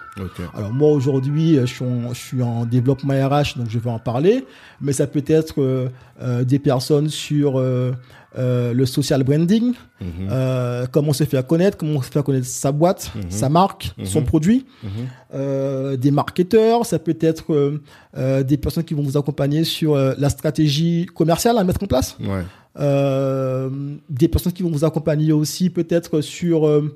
Alors 0.55 0.73
moi 0.73 0.91
aujourd'hui, 0.91 1.57
je, 1.57 1.65
suis 1.67 1.85
en- 1.85 2.13
je 2.13 2.19
suis 2.21 2.43
en 2.43 2.67
développement 2.67 3.15
RH, 3.15 3.57
donc 3.57 3.69
je 3.71 3.79
vais 3.79 3.91
en 3.91 3.99
parler, 3.99 4.45
mais 4.83 4.93
ça 4.93 5.07
peut 5.07 5.25
être 5.27 5.55
euh, 5.63 5.89
euh, 6.21 6.45
des 6.45 6.59
personnes 6.59 7.09
sur 7.09 7.59
euh, 7.59 7.93
euh, 8.37 8.75
le 8.75 8.85
social 8.85 9.23
branding, 9.25 9.73
Mhm. 10.01 10.09
euh, 10.31 10.87
comment 10.93 11.13
se 11.15 11.25
faire 11.25 11.47
connaître, 11.47 11.79
comment 11.79 12.03
se 12.03 12.11
faire 12.11 12.23
connaître 12.25 12.47
sa 12.47 12.71
boîte, 12.71 13.11
Mhm. 13.15 13.23
sa 13.31 13.49
marque, 13.49 13.93
son 14.05 14.21
Mhm. 14.21 14.27
produit, 14.27 14.67
Mhm. 14.83 14.91
euh, 15.35 15.97
des 15.97 16.11
marketeurs, 16.11 16.85
ça 16.85 16.99
peut 16.99 17.17
être 17.21 17.55
euh, 17.55 17.81
euh, 18.19 18.43
des 18.43 18.59
personnes 18.59 18.85
qui 18.85 18.93
vont 18.95 19.03
vous 19.03 19.17
accompagner 19.17 19.65
sur 19.65 19.95
euh, 19.95 20.13
la 20.19 20.29
stratégie 20.29 21.07
commerciale 21.15 21.57
à 21.57 21.65
mettre 21.65 21.83
en 21.83 21.87
place, 21.87 22.17
Ouais. 22.21 22.43
euh, 22.79 23.71
des 24.11 24.29
personnes 24.29 24.53
qui 24.53 24.63
vont 24.63 24.71
vous 24.71 24.85
accompagner 24.85 25.33
aussi 25.33 25.71
peut-être 25.71 26.21
sur 26.21 26.67
euh, 26.67 26.95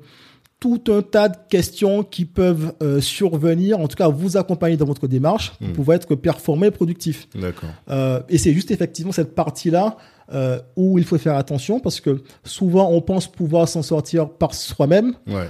tout 0.59 0.81
un 0.89 1.01
tas 1.01 1.29
de 1.29 1.37
questions 1.49 2.03
qui 2.03 2.25
peuvent 2.25 2.73
euh, 2.83 2.99
survenir, 2.99 3.79
en 3.79 3.87
tout 3.87 3.95
cas 3.95 4.09
vous 4.09 4.35
accompagner 4.35 4.75
dans 4.75 4.85
votre 4.85 5.07
démarche 5.07 5.51
pour 5.57 5.67
Mhm. 5.67 5.73
pouvoir 5.73 5.95
être 5.95 6.15
performant 6.15 6.65
et 6.65 6.71
productif. 6.71 7.27
D'accord. 7.33 7.69
Euh, 7.89 8.19
et 8.27 8.37
c'est 8.37 8.51
juste 8.53 8.69
effectivement 8.71 9.13
cette 9.13 9.33
partie-là 9.35 9.95
euh, 10.33 10.59
où 10.75 10.97
il 10.99 11.05
faut 11.05 11.17
faire 11.17 11.35
attention 11.37 11.79
parce 11.79 12.01
que 12.01 12.21
souvent 12.43 12.91
on 12.91 13.01
pense 13.01 13.25
pouvoir 13.31 13.67
s'en 13.69 13.81
sortir 13.81 14.29
par 14.29 14.53
soi-même. 14.53 15.13
Ouais. 15.27 15.47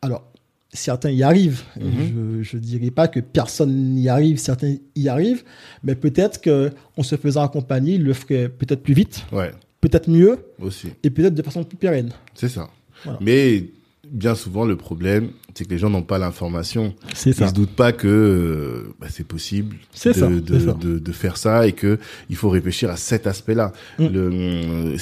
Alors, 0.00 0.24
certains 0.72 1.10
y 1.10 1.22
arrivent. 1.22 1.62
Mhm. 1.78 2.38
Je 2.42 2.56
ne 2.56 2.62
dirais 2.62 2.90
pas 2.90 3.08
que 3.08 3.20
personne 3.20 3.72
n'y 3.94 4.08
arrive, 4.08 4.38
certains 4.38 4.76
y 4.96 5.08
arrivent, 5.08 5.44
mais 5.84 5.94
peut-être 5.94 6.40
que 6.40 6.70
en 6.96 7.02
se 7.02 7.16
faisant 7.16 7.42
accompagner, 7.42 7.94
ils 7.96 8.02
le 8.02 8.14
feraient 8.14 8.48
peut-être 8.48 8.82
plus 8.82 8.94
vite, 8.94 9.24
Ouais. 9.32 9.52
peut-être 9.82 10.08
mieux 10.08 10.38
Aussi. 10.60 10.88
et 11.02 11.10
peut-être 11.10 11.34
de 11.34 11.42
façon 11.42 11.62
plus 11.62 11.76
pérenne. 11.76 12.10
C'est 12.34 12.48
ça. 12.48 12.68
Voilà. 13.04 13.18
Mais 13.20 13.66
bien 14.12 14.34
souvent, 14.34 14.64
le 14.64 14.76
problème, 14.76 15.30
c'est 15.54 15.64
que 15.64 15.70
les 15.70 15.78
gens 15.78 15.90
n'ont 15.90 16.02
pas 16.02 16.18
l'information. 16.18 16.94
C'est 17.14 17.30
Ils 17.38 17.48
se 17.48 17.52
doutent 17.52 17.74
pas 17.76 17.92
que 17.92 18.06
euh, 18.08 18.94
bah, 19.00 19.08
c'est 19.10 19.26
possible 19.26 19.76
de, 20.04 20.12
ça, 20.12 20.28
de, 20.28 20.58
ça. 20.58 20.72
de, 20.72 20.98
de 20.98 21.12
faire 21.12 21.36
ça 21.36 21.66
et 21.66 21.72
que 21.72 21.98
il 22.30 22.36
faut 22.36 22.48
réfléchir 22.50 22.90
à 22.90 22.96
cet 22.96 23.26
aspect-là. 23.26 23.72
Mm. 23.98 24.06
Euh, 24.14 24.96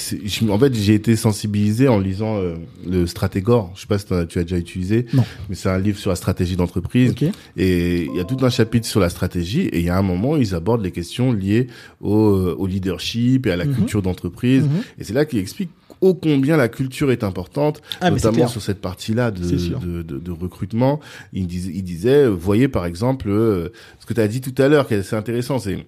en 0.48 0.58
fait, 0.58 0.74
j'ai 0.74 0.94
été 0.94 1.14
sensibilisé 1.16 1.88
en 1.88 1.98
lisant 2.00 2.38
euh, 2.38 2.54
le 2.88 3.06
Stratégor. 3.06 3.72
Je 3.76 3.82
sais 3.82 3.86
pas 3.86 3.98
si 3.98 4.12
as- 4.12 4.26
tu 4.26 4.38
as 4.38 4.42
déjà 4.42 4.58
utilisé, 4.58 5.06
Non. 5.12 5.24
mais 5.48 5.54
c'est 5.54 5.68
un 5.68 5.78
livre 5.78 5.98
sur 5.98 6.10
la 6.10 6.16
stratégie 6.16 6.56
d'entreprise. 6.56 7.10
Ok. 7.12 7.24
Et 7.56 8.02
il 8.12 8.16
y 8.16 8.20
a 8.20 8.24
tout 8.24 8.38
un 8.44 8.50
chapitre 8.50 8.86
sur 8.86 9.00
la 9.00 9.08
stratégie 9.10 9.62
et 9.62 9.78
il 9.78 9.84
y 9.84 9.90
a 9.90 9.96
un 9.98 10.02
moment 10.02 10.32
où 10.32 10.36
ils 10.36 10.54
abordent 10.54 10.82
les 10.82 10.90
questions 10.92 11.32
liées 11.32 11.68
au, 12.00 12.10
au 12.12 12.66
leadership 12.66 13.46
et 13.46 13.52
à 13.52 13.56
la 13.56 13.64
Mhm. 13.66 13.74
culture 13.74 14.02
d'entreprise. 14.02 14.64
Mhm. 14.64 14.70
Et 14.98 15.04
c'est 15.04 15.12
là 15.14 15.24
qu'il 15.24 15.38
explique 15.38 15.70
ô 16.00 16.14
combien 16.14 16.56
la 16.56 16.68
culture 16.68 17.10
est 17.12 17.24
importante, 17.24 17.82
Ah, 18.00 18.06
c'est 18.06 18.10
notamment 18.12 18.48
sur 18.48 18.62
cette 18.62 18.80
partie-là 18.80 19.30
de, 19.30 19.42
C'est 19.44 19.70
de, 19.78 20.02
de, 20.02 20.18
de 20.18 20.30
recrutement. 20.30 21.00
Il 21.32 21.46
disait, 21.46 21.72
il 21.74 21.82
disait, 21.82 22.24
euh, 22.24 22.28
voyez 22.28 22.68
par 22.68 22.86
exemple, 22.86 23.28
euh, 23.28 23.68
ce 23.98 24.06
que 24.06 24.14
tu 24.14 24.20
as 24.20 24.28
dit 24.28 24.40
tout 24.40 24.54
à 24.62 24.68
l'heure, 24.68 24.86
qui 24.88 24.94
est 24.94 24.98
assez 24.98 25.16
intéressant, 25.16 25.58
c'est 25.58 25.86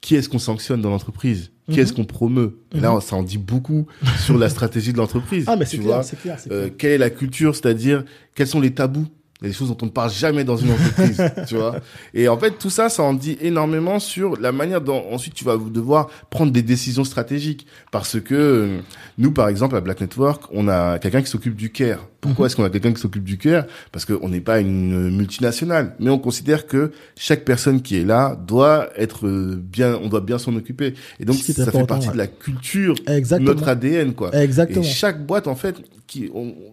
qui 0.00 0.14
est-ce 0.16 0.28
qu'on 0.28 0.38
sanctionne 0.38 0.80
dans 0.80 0.90
l'entreprise? 0.90 1.50
Qui 1.70 1.80
est-ce 1.80 1.92
qu'on 1.92 2.06
promeut? 2.06 2.60
Et 2.74 2.80
Là, 2.80 2.98
ça 3.02 3.14
en 3.16 3.22
dit 3.22 3.36
beaucoup 3.36 3.86
sur 4.24 4.38
la 4.38 4.48
stratégie 4.48 4.92
de 4.94 4.96
l'entreprise. 4.98 5.44
Ah, 5.48 5.56
mais 5.56 5.66
c'est 5.66 5.76
clair, 5.78 6.02
c'est 6.02 6.18
clair, 6.18 6.38
c'est 6.40 6.50
Euh, 6.50 6.62
clair. 6.62 6.72
quelle 6.78 6.90
est 6.92 6.98
la 6.98 7.10
culture, 7.10 7.54
c'est-à-dire 7.54 8.04
quels 8.34 8.46
sont 8.46 8.60
les 8.60 8.72
tabous? 8.72 9.06
Il 9.40 9.44
y 9.44 9.46
a 9.46 9.50
des 9.52 9.56
choses 9.56 9.68
dont 9.68 9.76
on 9.82 9.86
ne 9.86 9.90
parle 9.90 10.10
jamais 10.10 10.42
dans 10.42 10.56
une 10.56 10.72
entreprise, 10.72 11.22
tu 11.46 11.54
vois. 11.54 11.76
Et 12.12 12.28
en 12.28 12.36
fait, 12.36 12.58
tout 12.58 12.70
ça, 12.70 12.88
ça 12.88 13.04
en 13.04 13.14
dit 13.14 13.38
énormément 13.40 14.00
sur 14.00 14.36
la 14.40 14.50
manière 14.50 14.80
dont 14.80 15.04
ensuite 15.12 15.34
tu 15.34 15.44
vas 15.44 15.56
devoir 15.56 16.08
prendre 16.28 16.50
des 16.50 16.62
décisions 16.62 17.04
stratégiques. 17.04 17.64
Parce 17.92 18.18
que 18.18 18.34
euh, 18.34 18.78
nous, 19.16 19.30
par 19.30 19.48
exemple, 19.48 19.76
à 19.76 19.80
Black 19.80 20.00
Network, 20.00 20.42
on 20.52 20.66
a 20.66 20.98
quelqu'un 20.98 21.22
qui 21.22 21.30
s'occupe 21.30 21.54
du 21.54 21.70
care. 21.70 22.04
Pourquoi 22.20 22.46
est-ce 22.46 22.56
qu'on 22.56 22.64
a 22.64 22.70
quelqu'un 22.70 22.92
qui 22.92 23.00
s'occupe 23.00 23.22
du 23.22 23.38
care? 23.38 23.66
Parce 23.92 24.04
qu'on 24.04 24.28
n'est 24.28 24.40
pas 24.40 24.58
une 24.58 25.10
multinationale, 25.16 25.94
mais 26.00 26.10
on 26.10 26.18
considère 26.18 26.66
que 26.66 26.90
chaque 27.16 27.44
personne 27.44 27.80
qui 27.80 27.96
est 27.96 28.04
là 28.04 28.36
doit 28.44 28.88
être 28.96 29.28
euh, 29.28 29.56
bien, 29.56 30.00
on 30.02 30.08
doit 30.08 30.20
bien 30.20 30.38
s'en 30.38 30.56
occuper. 30.56 30.94
Et 31.20 31.24
donc, 31.24 31.36
ça 31.36 31.70
fait 31.70 31.86
partie 31.86 32.08
ouais. 32.08 32.12
de 32.14 32.18
la 32.18 32.26
culture, 32.26 32.96
Exactement. 33.06 33.50
notre 33.50 33.68
ADN, 33.68 34.14
quoi. 34.14 34.34
Exactement. 34.34 34.82
Et 34.82 34.84
chaque 34.84 35.24
boîte, 35.24 35.46
en 35.46 35.54
fait, 35.54 35.76
qui, 36.08 36.30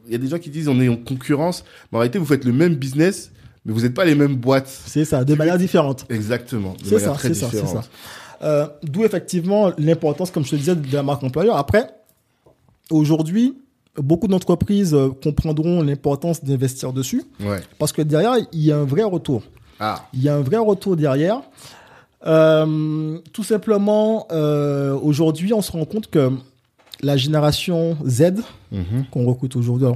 il 0.07 0.11
y 0.11 0.15
a 0.15 0.17
des 0.17 0.27
gens 0.27 0.39
qui 0.39 0.49
disent 0.49 0.67
on 0.67 0.79
est 0.81 0.89
en 0.89 0.95
concurrence, 0.97 1.63
mais 1.91 1.97
en 1.97 1.99
réalité, 1.99 2.17
vous 2.17 2.25
faites 2.25 2.45
le 2.45 2.53
même 2.53 2.73
business, 2.73 3.31
mais 3.65 3.73
vous 3.73 3.81
n'êtes 3.81 3.93
pas 3.93 4.05
les 4.05 4.15
mêmes 4.15 4.35
boîtes. 4.35 4.67
C'est 4.67 5.05
ça, 5.05 5.23
de 5.23 5.35
manière 5.35 5.57
différente. 5.59 6.05
Exactement. 6.09 6.75
C'est 6.83 6.97
ça, 6.99 7.15
c'est 7.19 7.33
ça, 7.35 7.49
c'est 7.51 7.67
ça. 7.67 7.83
Euh, 8.41 8.67
D'où 8.83 9.03
effectivement 9.03 9.71
l'importance, 9.77 10.31
comme 10.31 10.43
je 10.43 10.51
te 10.51 10.55
disais, 10.55 10.75
de 10.75 10.93
la 10.93 11.03
marque 11.03 11.23
employeur. 11.23 11.57
Après, 11.57 11.87
aujourd'hui, 12.89 13.55
beaucoup 13.97 14.27
d'entreprises 14.27 14.93
euh, 14.93 15.09
comprendront 15.23 15.81
l'importance 15.81 16.43
d'investir 16.43 16.93
dessus 16.93 17.23
Ouais. 17.39 17.59
parce 17.79 17.91
que 17.91 18.01
derrière, 18.01 18.35
il 18.51 18.61
y 18.61 18.71
a 18.71 18.77
un 18.77 18.85
vrai 18.85 19.03
retour. 19.03 19.43
Ah. 19.79 20.05
Il 20.13 20.21
y 20.21 20.29
a 20.29 20.35
un 20.35 20.41
vrai 20.41 20.57
retour 20.57 20.95
derrière. 20.95 21.41
Euh, 22.25 23.19
tout 23.33 23.43
simplement, 23.43 24.27
euh, 24.31 24.93
aujourd'hui, 24.93 25.53
on 25.53 25.61
se 25.61 25.71
rend 25.71 25.85
compte 25.85 26.09
que 26.09 26.31
la 27.05 27.17
génération 27.17 27.97
Z, 28.05 28.33
Mhm. 28.71 29.05
qu'on 29.11 29.25
recrute 29.25 29.55
aujourd'hui, 29.55 29.87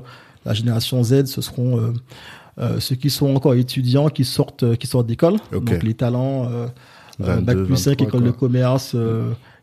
la 0.46 0.54
génération 0.54 1.04
Z, 1.04 1.26
ce 1.26 1.42
seront 1.42 1.78
euh, 1.80 1.94
euh, 2.60 2.80
ceux 2.80 2.96
qui 2.96 3.10
sont 3.10 3.36
encore 3.36 3.56
étudiants, 3.56 4.10
qui 4.10 4.24
sortent, 4.26 4.64
euh, 4.64 4.76
qui 4.76 4.88
sortent 4.88 5.08
d'école, 5.08 5.38
donc 5.52 5.84
les 5.84 5.94
talents, 5.94 6.46
euh, 6.52 6.68
22, 7.20 7.42
bac 7.46 7.58
plus 7.66 7.76
5, 7.78 7.92
23, 8.00 8.08
école 8.08 8.24
de 8.24 8.32
commerce, 8.32 8.96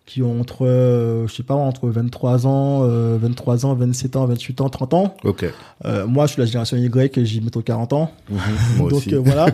qui 0.07 0.23
ont 0.23 0.41
entre, 0.41 0.65
euh, 0.65 1.27
je 1.27 1.35
sais 1.35 1.43
pas, 1.43 1.55
entre 1.55 1.89
23 1.89 2.47
ans, 2.47 2.83
euh, 2.85 3.19
23 3.21 3.67
ans, 3.67 3.75
27 3.75 4.15
ans, 4.15 4.25
28 4.27 4.61
ans, 4.61 4.69
30 4.69 4.95
ans. 4.95 5.15
Ok. 5.25 5.45
Euh, 5.85 6.07
moi, 6.07 6.27
je 6.27 6.33
suis 6.35 6.41
la 6.41 6.47
génération 6.47 6.77
Y, 6.77 7.25
j'ai 7.25 7.41
bientôt 7.41 7.61
40 7.61 7.93
ans. 7.93 8.13
Mhm. 8.31 8.39
Moi 8.79 8.91
Donc 8.91 8.99
aussi. 9.01 9.15
euh, 9.15 9.19
voilà. 9.19 9.47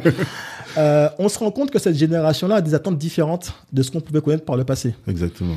Euh, 0.78 1.08
on 1.18 1.28
se 1.28 1.38
rend 1.38 1.50
compte 1.50 1.70
que 1.70 1.78
cette 1.78 1.96
génération-là 1.96 2.56
a 2.56 2.60
des 2.60 2.74
attentes 2.74 2.96
différentes 2.98 3.52
de 3.72 3.82
ce 3.82 3.90
qu'on 3.90 4.00
pouvait 4.00 4.20
connaître 4.20 4.44
par 4.44 4.56
le 4.56 4.64
passé. 4.64 4.94
Exactement. 5.08 5.54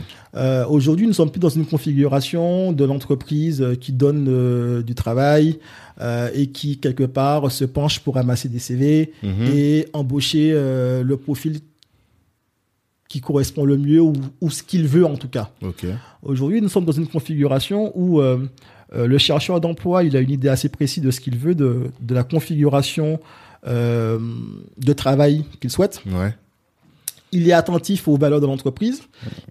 Aujourd'hui, 0.70 1.08
nous 1.08 1.14
sommes 1.14 1.32
plus 1.32 1.40
dans 1.40 1.48
une 1.50 1.66
configuration 1.66 2.74
de 2.74 2.84
l'entreprise 2.84 3.66
qui 3.80 3.94
donne 3.94 4.82
du 4.84 4.94
travail 4.96 5.60
et 6.34 6.48
qui, 6.48 6.78
quelque 6.80 7.06
part, 7.06 7.50
se 7.52 7.64
penche 7.64 8.00
pour 8.02 8.16
ramasser 8.16 8.50
des 8.50 8.60
CV 8.60 9.14
Mhm. 9.24 9.46
et 9.54 9.88
embaucher 9.94 10.52
le 10.54 11.16
profil 11.16 11.60
qui 13.08 13.22
correspond 13.22 13.66
le 13.66 13.78
mieux 13.78 14.02
ou, 14.02 14.14
ou 14.42 14.50
ce 14.50 14.64
qu'il 14.64 14.88
veut 14.88 15.06
en 15.06 15.16
tout 15.16 15.28
cas. 15.28 15.50
Aujourd'hui, 16.24 16.62
nous 16.62 16.70
sommes 16.70 16.86
dans 16.86 16.92
une 16.92 17.08
configuration 17.08 17.92
où 17.96 18.20
euh, 18.20 18.40
euh, 18.96 19.08
le 19.08 19.18
chercheur 19.18 19.62
d'emploi, 19.62 20.04
il 20.04 20.18
a 20.18 20.20
une 20.20 20.32
idée 20.32 20.50
assez 20.50 20.70
précise 20.70 21.04
de 21.04 21.12
ce 21.12 21.20
qu'il 21.20 21.38
veut, 21.38 21.56
de, 21.56 21.92
de 22.02 22.16
la 22.16 22.24
configuration 22.24 23.20
euh, 23.68 24.20
de 24.78 24.94
travail 24.94 25.46
qu'il 25.62 25.70
souhaite. 25.70 26.02
Ouais. 26.08 26.36
Il 27.32 27.50
est 27.50 27.54
attentif 27.54 28.08
aux 28.08 28.16
valeurs 28.16 28.40
de 28.40 28.46
l'entreprise. 28.46 29.02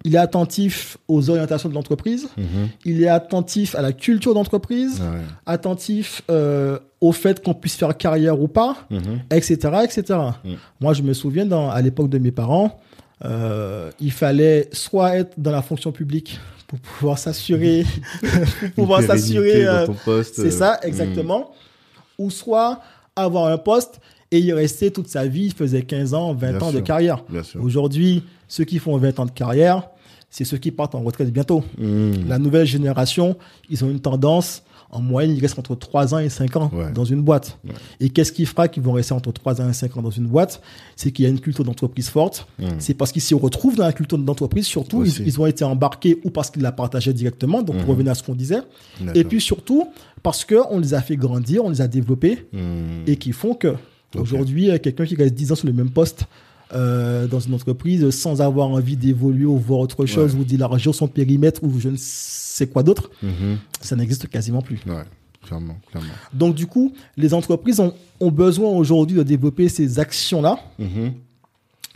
Il 0.03 0.15
est 0.15 0.19
attentif 0.19 0.97
aux 1.07 1.29
orientations 1.29 1.69
de 1.69 1.75
l'entreprise. 1.75 2.29
Mhm. 2.35 2.69
Il 2.83 3.03
est 3.03 3.07
attentif 3.07 3.75
à 3.75 3.81
la 3.81 3.93
culture 3.93 4.33
d'entreprise. 4.33 4.99
Ouais. 5.01 5.21
Attentif 5.45 6.23
au 6.99 7.11
fait 7.11 7.43
qu'on 7.43 7.53
puisse 7.53 7.75
faire 7.75 7.95
carrière 7.95 8.41
ou 8.41 8.47
pas, 8.47 8.87
etc., 9.29 9.57
etc. 9.83 10.19
Mm. 10.43 10.53
Moi, 10.81 10.93
je 10.93 11.03
me 11.03 11.13
souviens, 11.13 11.45
dans, 11.45 11.69
à 11.69 11.79
l'époque 11.81 12.09
de 12.09 12.17
mes 12.17 12.31
parents, 12.31 12.79
euh, 13.25 13.91
il 13.99 14.11
fallait 14.11 14.69
soit 14.71 15.17
être 15.17 15.33
dans 15.37 15.51
la 15.51 15.61
fonction 15.61 15.91
publique 15.91 16.39
pour 16.67 16.79
pouvoir 16.79 17.17
s'assurer, 17.17 17.85
pour 18.75 18.85
pouvoir 18.85 19.01
s'assurer, 19.01 19.65
euh, 19.65 19.87
c'est 20.23 20.39
euh, 20.39 20.51
ça, 20.51 20.79
mhm. 20.81 20.89
exactement, 20.89 21.51
ou 22.17 22.29
soit 22.29 22.81
avoir 23.15 23.45
un 23.47 23.57
poste 23.57 23.99
et 24.31 24.39
y 24.39 24.53
rester 24.53 24.91
toute 24.91 25.07
sa 25.07 25.27
vie, 25.27 25.45
il 25.45 25.53
faisait 25.53 25.83
15 25.83 26.13
ans, 26.13 26.33
20 26.33 26.51
Bien 26.51 26.61
ans 26.61 26.71
de 26.71 26.79
carrière. 26.79 27.23
Aujourd'hui, 27.59 28.23
ceux 28.47 28.63
qui 28.63 28.79
font 28.79 28.97
20 28.97 29.19
ans 29.19 29.25
de 29.25 29.31
carrière, 29.31 29.87
c'est 30.29 30.43
ceux 30.43 30.57
qui 30.57 30.71
partent 30.71 30.95
en 30.95 31.01
retraite 31.01 31.31
bientôt. 31.31 31.63
Mhm. 31.77 32.27
La 32.27 32.39
nouvelle 32.39 32.65
génération, 32.65 33.37
ils 33.69 33.85
ont 33.85 33.89
une 33.89 34.01
tendance, 34.01 34.63
en 34.91 35.01
moyenne, 35.01 35.35
ils 35.35 35.41
restent 35.41 35.59
entre 35.59 35.75
3 35.75 36.13
ans 36.13 36.19
et 36.19 36.29
5 36.29 36.55
ans 36.55 36.71
Ouais. 36.73 36.91
dans 36.93 37.03
une 37.05 37.21
boîte. 37.21 37.57
Ouais. 37.65 37.73
Et 37.99 38.09
qu'est-ce 38.09 38.31
qui 38.31 38.45
fera 38.45 38.67
qu'ils 38.67 38.83
vont 38.83 38.93
rester 38.93 39.13
entre 39.13 39.31
3 39.31 39.59
ans 39.61 39.69
et 39.69 39.73
5 39.73 39.97
ans 39.97 40.01
dans 40.01 40.09
une 40.09 40.27
boîte? 40.27 40.61
C'est 40.95 41.11
qu'il 41.11 41.23
y 41.23 41.27
a 41.27 41.31
une 41.31 41.39
culture 41.39 41.63
d'entreprise 41.65 42.07
forte. 42.09 42.47
C'est 42.79 42.93
parce 42.93 43.11
qu'ils 43.11 43.21
s'y 43.21 43.33
retrouvent 43.33 43.75
dans 43.75 43.85
la 43.85 43.93
culture 43.93 44.17
d'entreprise, 44.17 44.65
surtout, 44.65 45.03
ils, 45.03 45.27
ils 45.27 45.39
ont 45.41 45.45
été 45.45 45.63
embarqués 45.63 46.19
ou 46.23 46.29
parce 46.29 46.49
qu'ils 46.51 46.61
la 46.61 46.71
partageaient 46.71 47.13
directement, 47.13 47.61
donc 47.61 47.75
pour 47.77 47.85
Mhm. 47.85 47.89
revenir 47.91 48.11
à 48.11 48.15
ce 48.15 48.23
qu'on 48.23 48.35
disait. 48.35 48.59
Et 49.13 49.23
puis 49.23 49.41
surtout, 49.41 49.89
parce 50.23 50.45
qu'on 50.45 50.79
les 50.79 50.93
a 50.93 51.01
fait 51.01 51.17
grandir, 51.17 51.65
on 51.65 51.69
les 51.69 51.81
a 51.81 51.87
développés, 51.87 52.47
Mhm. 52.53 53.03
et 53.07 53.17
qui 53.17 53.31
font 53.31 53.53
que 53.53 53.75
aujourd'hui, 54.17 54.69
quelqu'un 54.81 55.05
qui 55.05 55.15
reste 55.15 55.33
10 55.33 55.51
ans 55.51 55.55
sur 55.55 55.67
le 55.67 55.73
même 55.73 55.89
poste 55.89 56.25
euh, 56.73 57.27
dans 57.27 57.39
une 57.39 57.53
entreprise 57.53 58.09
sans 58.09 58.41
avoir 58.41 58.67
envie 58.69 58.97
d'évoluer 58.97 59.45
ou 59.45 59.57
voir 59.57 59.79
autre 59.79 60.05
chose 60.05 60.33
Ouais. 60.33 60.41
ou 60.41 60.43
d'élargir 60.43 60.93
son 60.95 61.07
périmètre 61.07 61.63
ou 61.63 61.79
je 61.79 61.89
ne 61.89 61.95
sais 61.97 62.67
quoi 62.67 62.83
d'autre, 62.83 63.09
Mhm. 63.21 63.57
ça 63.81 63.95
n'existe 63.95 64.27
quasiment 64.27 64.61
plus. 64.61 64.79
Ouais. 64.87 65.03
Clairement, 65.43 65.77
clairement. 65.91 66.09
Donc 66.33 66.55
du 66.55 66.65
coup, 66.65 66.91
les 67.17 67.33
entreprises 67.35 67.79
ont, 67.79 67.93
ont 68.19 68.31
besoin 68.31 68.69
aujourd'hui 68.71 69.15
de 69.17 69.23
développer 69.23 69.69
ces 69.69 69.99
actions-là, 69.99 70.57
Mhm. 70.79 71.13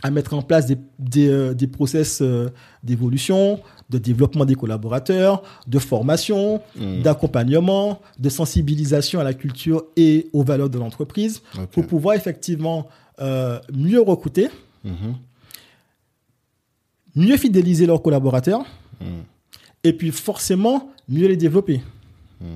à 0.02 0.10
mettre 0.10 0.34
en 0.34 0.40
place 0.42 0.66
des, 0.66 0.78
des, 0.98 1.28
euh, 1.28 1.52
des 1.52 1.66
process 1.66 2.20
euh, 2.22 2.48
d'évolution, 2.84 3.58
de 3.90 3.98
développement 3.98 4.44
des 4.44 4.54
collaborateurs, 4.54 5.42
de 5.66 5.78
formation, 5.80 6.60
Mhm. 6.76 7.02
d'accompagnement, 7.02 8.00
de 8.18 8.28
sensibilisation 8.28 9.18
à 9.20 9.24
la 9.24 9.34
culture 9.34 9.82
et 9.96 10.28
aux 10.32 10.44
valeurs 10.44 10.70
de 10.70 10.78
l'entreprise 10.78 11.42
pour 11.72 11.86
pouvoir 11.86 12.14
effectivement 12.14 12.86
euh, 13.20 13.58
mieux 13.72 14.00
recruter, 14.00 14.48
Mhm. 14.84 15.14
mieux 17.16 17.36
fidéliser 17.36 17.86
leurs 17.86 18.02
collaborateurs 18.02 18.60
Mhm. 19.00 19.06
et 19.84 19.92
puis 19.92 20.10
forcément 20.10 20.90
mieux 21.08 21.26
les 21.28 21.36
développer. 21.36 21.80
Mhm. 22.40 22.46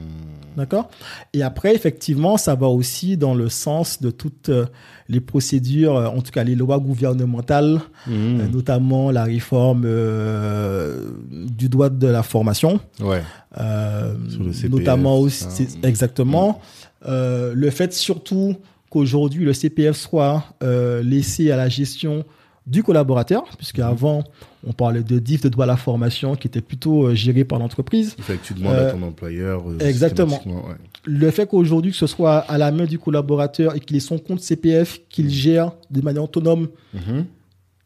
D'accord? 0.56 0.88
Et 1.32 1.42
après, 1.42 1.74
effectivement, 1.74 2.36
ça 2.36 2.54
va 2.54 2.68
aussi 2.68 3.16
dans 3.16 3.34
le 3.34 3.48
sens 3.48 4.00
de 4.00 4.12
toutes 4.12 4.50
euh, 4.50 4.66
les 5.08 5.20
procédures, 5.20 5.96
euh, 5.96 6.06
en 6.06 6.20
tout 6.22 6.30
cas 6.30 6.44
les 6.44 6.54
lois 6.54 6.78
gouvernementales, 6.78 7.80
notamment 8.06 9.10
la 9.10 9.24
réforme 9.24 9.82
euh, 9.84 11.10
du 11.28 11.68
droit 11.68 11.88
de 11.90 12.06
la 12.06 12.22
formation. 12.22 12.78
Ouais. 13.00 13.20
Euh, 13.58 14.14
Sur 14.30 14.44
le 14.44 14.52
CPF, 14.52 14.70
notamment 14.70 15.18
aussi, 15.18 15.44
c'est- 15.50 15.84
exactement. 15.84 16.60
Euh, 17.06 17.52
le 17.52 17.70
fait 17.70 17.92
surtout 17.92 18.54
qu'aujourd'hui 18.94 19.44
le 19.44 19.52
CPF 19.52 19.96
soit 19.96 20.44
euh, 20.62 21.02
laissé 21.02 21.50
à 21.50 21.56
la 21.56 21.68
gestion 21.68 22.24
du 22.66 22.82
collaborateur, 22.82 23.44
puisque 23.58 23.78
Mhm. 23.80 23.84
avant 23.84 24.24
on 24.66 24.72
parlait 24.72 25.02
de 25.02 25.18
DIF, 25.18 25.42
de 25.42 25.50
droit 25.50 25.64
à 25.64 25.68
la 25.68 25.76
formation, 25.76 26.34
qui 26.36 26.46
était 26.46 26.62
plutôt 26.62 27.08
euh, 27.08 27.14
géré 27.14 27.44
par 27.44 27.58
l'entreprise. 27.58 28.14
Il 28.16 28.24
fait 28.24 28.36
que 28.38 28.46
tu 28.46 28.54
demandes 28.54 28.74
Euh, 28.76 28.88
à 28.88 28.92
ton 28.92 29.02
employeur. 29.02 29.68
euh, 29.68 29.78
exactement. 29.80 30.40
ouais. 30.46 30.76
Le 31.04 31.30
fait 31.30 31.46
qu'aujourd'hui 31.46 31.90
que 31.90 31.98
ce 31.98 32.06
soit 32.06 32.38
à 32.38 32.56
la 32.56 32.70
main 32.70 32.86
du 32.86 32.98
collaborateur 32.98 33.74
et 33.76 33.80
qu'il 33.80 33.96
ait 33.96 34.00
son 34.00 34.16
compte 34.18 34.40
CPF, 34.40 35.00
qu'il 35.10 35.28
gère 35.28 35.72
de 35.90 36.00
manière 36.00 36.22
autonome, 36.24 36.68
Mhm. 36.94 37.26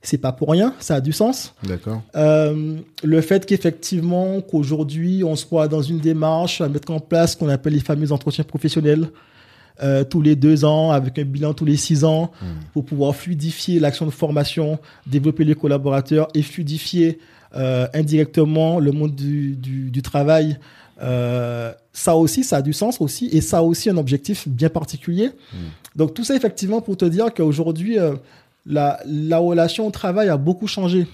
c'est 0.00 0.18
pas 0.18 0.30
pour 0.30 0.48
rien, 0.52 0.72
ça 0.78 0.94
a 0.96 1.00
du 1.00 1.10
sens. 1.12 1.54
D'accord. 1.66 2.00
Euh, 2.14 2.76
le 3.02 3.20
fait 3.20 3.44
qu'effectivement, 3.46 4.40
qu'aujourd'hui, 4.42 5.24
on 5.24 5.34
soit 5.34 5.66
dans 5.66 5.82
une 5.82 5.98
démarche 5.98 6.60
à 6.60 6.68
mettre 6.68 6.92
en 6.92 7.00
place 7.00 7.32
ce 7.32 7.36
qu'on 7.38 7.48
appelle 7.48 7.72
les 7.72 7.80
fameux 7.80 8.12
entretiens 8.12 8.44
professionnels 8.44 9.08
euh, 9.82 10.04
tous 10.04 10.22
les 10.22 10.36
deux 10.36 10.64
ans, 10.64 10.90
avec 10.90 11.18
un 11.18 11.24
bilan 11.24 11.54
tous 11.54 11.64
les 11.64 11.76
six 11.76 12.04
ans, 12.04 12.30
Mhm. 12.42 12.48
pour 12.72 12.84
pouvoir 12.84 13.14
fluidifier 13.14 13.78
l'action 13.80 14.06
de 14.06 14.10
formation, 14.10 14.78
développer 15.06 15.44
les 15.44 15.54
collaborateurs 15.54 16.28
et 16.34 16.42
fluidifier 16.42 17.18
euh, 17.56 17.86
indirectement 17.94 18.78
le 18.78 18.92
monde 18.92 19.14
du, 19.14 19.56
du, 19.56 19.90
du 19.90 20.02
travail. 20.02 20.58
Euh, 21.00 21.72
ça 21.92 22.14
aussi, 22.16 22.44
ça 22.44 22.56
a 22.56 22.62
du 22.62 22.72
sens 22.72 23.00
aussi, 23.00 23.28
et 23.32 23.40
ça 23.40 23.58
a 23.58 23.62
aussi 23.62 23.88
un 23.88 23.96
objectif 23.96 24.46
bien 24.48 24.68
particulier. 24.68 25.30
Donc 25.96 26.12
tout 26.14 26.24
ça, 26.24 26.34
effectivement, 26.34 26.80
pour 26.80 26.96
te 26.96 27.04
dire 27.04 27.32
qu'aujourd'hui, 27.32 27.96
la, 28.66 29.00
la 29.06 29.38
relation 29.38 29.86
au 29.86 29.90
travail 29.90 30.28
a 30.28 30.36
beaucoup 30.36 30.66
changé. 30.66 31.06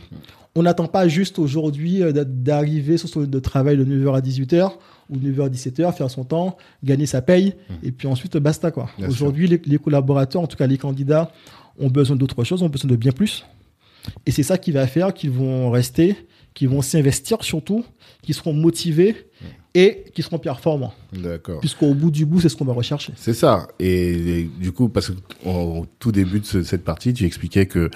On 0.57 0.62
n'attend 0.62 0.86
pas 0.86 1.09
juste 1.09 1.38
aujourd'hui 1.38 2.02
euh, 2.02 2.12
d'a- 2.12 2.24
d'arriver 2.24 2.96
sur 2.96 3.09
son 3.09 3.20
lieu 3.20 3.26
de 3.26 3.38
travail 3.40 3.76
de 3.76 3.84
9h 3.84 4.14
à 4.16 4.20
18h 4.20 4.72
ou 5.11 5.16
9h 5.16 5.46
à 5.46 5.48
17h, 5.48 5.92
faire 5.94 6.11
son 6.11 6.24
temps, 6.24 6.57
gagner 6.82 7.07
sa 7.07 7.20
paye, 7.22 7.55
et 7.82 7.90
puis 7.92 8.07
ensuite 8.09 8.36
basta. 8.36 8.70
quoi. 8.70 8.88
Aujourd'hui, 9.09 9.48
les, 9.48 9.61
les 9.66 9.78
collaborateurs, 9.78 10.42
en 10.42 10.46
tout 10.46 10.57
cas 10.57 10.66
les 10.66 10.78
candidats, 10.78 11.32
ont 11.78 11.88
besoin 11.88 12.16
d'autre 12.16 12.44
chose, 12.44 12.62
ont 12.62 12.68
besoin 12.68 12.88
de 12.90 12.96
bien 12.96 13.12
plus. 13.12 13.44
Et 14.26 14.30
c'est 14.30 14.42
ça 14.44 14.57
qui 14.59 14.70
va 14.70 14.86
faire 14.86 15.12
qu'ils 15.12 15.30
vont 15.30 15.70
rester, 15.70 16.16
qu'ils 16.55 16.68
vont 16.68 16.82
s'investir 16.82 17.42
surtout, 17.42 17.84
qu'ils 18.22 18.34
seront 18.34 18.52
motivés 18.52 19.16
et 19.77 20.05
qui 20.14 20.22
seront 20.22 20.39
performants. 20.39 20.95
D'accord. 21.12 21.59
Puisqu'au 21.61 21.95
bout 21.95 22.11
du 22.12 22.25
bout, 22.27 22.41
c'est 22.41 22.49
ce 22.49 22.57
qu'on 22.57 22.64
va 22.64 22.72
rechercher. 22.75 23.12
C'est 23.16 23.35
ça. 23.35 23.66
Et, 23.81 24.41
et 24.41 24.51
du 24.61 24.70
coup, 24.70 24.89
parce 24.89 25.11
qu'au 25.11 25.87
tout 25.99 26.12
début 26.12 26.39
de 26.41 26.47
ce- 26.47 26.62
cette 26.62 26.85
partie, 26.85 27.12
tu 27.12 27.25
expliquais 27.25 27.66
que 27.66 27.91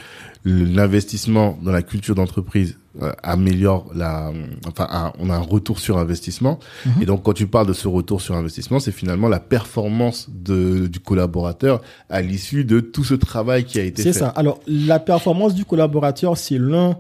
l'investissement 0.45 1.59
dans 1.63 1.71
la 1.73 1.83
culture 1.83 2.15
d'entreprise 2.15 2.77
euh, 3.01 3.13
améliore 3.23 3.87
la, 3.95 4.33
enfin, 4.67 4.89
un- 4.91 5.13
on 5.21 5.31
a 5.31 5.35
un 5.37 5.41
retour 5.41 5.79
sur 5.79 5.99
investissement. 5.99 6.59
Mhm. 6.85 7.03
Et 7.03 7.07
donc, 7.07 7.23
quand 7.23 7.33
tu 7.33 7.47
parles 7.47 7.69
de 7.69 7.73
ce 7.73 7.87
retour 7.87 8.21
sur 8.21 8.35
investissement, 8.35 8.81
c'est 8.81 8.91
finalement 8.93 9.29
la 9.29 9.39
performance 9.39 10.29
de, 10.31 10.89
du 10.89 10.99
collaborateur 10.99 11.81
à 12.11 12.23
l'issue 12.23 12.65
de 12.65 12.81
tout 12.81 13.05
ce 13.05 13.15
travail 13.15 13.65
qui 13.65 13.79
a 13.79 13.85
été 13.85 14.03
fait. 14.03 14.13
C'est 14.13 14.19
ça. 14.19 14.29
Alors, 14.31 14.59
la 14.67 14.99
performance 14.99 15.55
du 15.55 15.65
collaborateur, 15.65 16.37
c'est 16.37 16.59
l'un, 16.59 16.99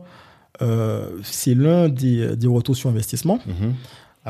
euh, 0.62 1.08
c'est 1.24 1.54
l'un 1.54 1.88
des, 1.88 2.36
des 2.36 2.46
retours 2.46 2.76
sur 2.76 2.90
investissement. 2.90 3.40
Mhm. 3.46 3.74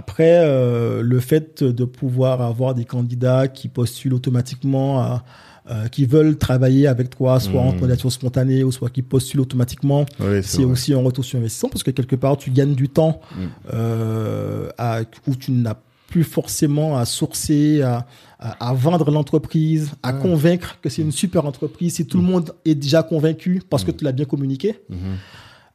Après, 0.02 0.42
euh, 0.44 1.02
le 1.02 1.18
fait 1.18 1.64
de 1.64 1.84
pouvoir 1.84 2.40
avoir 2.40 2.72
des 2.74 2.84
candidats 2.84 3.48
qui 3.48 3.66
postulent 3.66 4.14
automatiquement, 4.14 5.00
à, 5.00 5.24
euh, 5.70 5.88
qui 5.88 6.06
veulent 6.06 6.36
travailler 6.38 6.86
avec 6.86 7.10
toi, 7.10 7.40
soit 7.40 7.60
en 7.60 7.72
Mhm. 7.72 7.80
candidature 7.80 8.12
spontanée 8.12 8.62
ou 8.62 8.70
soit 8.70 8.90
qui 8.90 9.02
postulent 9.02 9.40
automatiquement, 9.40 10.06
Oui, 10.20 10.40
c'est 10.44 10.62
aussi 10.64 10.94
un 10.94 10.98
retour 11.08 11.24
sur 11.24 11.36
investissement 11.40 11.68
parce 11.70 11.82
que 11.82 11.90
quelque 11.90 12.14
part, 12.14 12.36
tu 12.36 12.52
gagnes 12.52 12.76
du 12.76 12.88
temps 12.88 13.20
Mhm. 13.36 13.48
euh, 13.74 14.68
à, 14.78 15.00
où 15.26 15.34
tu 15.34 15.50
n'as 15.50 15.74
plus 16.06 16.22
forcément 16.24 16.96
à 16.96 17.04
sourcer, 17.04 17.82
à, 17.82 18.06
à, 18.38 18.70
à 18.70 18.72
vendre 18.74 19.10
l'entreprise, 19.10 19.90
à 20.04 20.12
Ouais. 20.14 20.20
convaincre 20.22 20.78
que 20.80 20.88
c'est 20.88 21.02
une 21.02 21.12
super 21.12 21.44
entreprise. 21.44 21.94
Si 21.96 22.06
tout 22.06 22.18
le 22.18 22.24
monde 22.24 22.52
est 22.64 22.76
déjà 22.76 23.02
convaincu 23.02 23.60
parce 23.68 23.82
que 23.82 23.90
tu 23.90 24.04
l'as 24.04 24.12
bien 24.12 24.26
communiqué. 24.26 24.76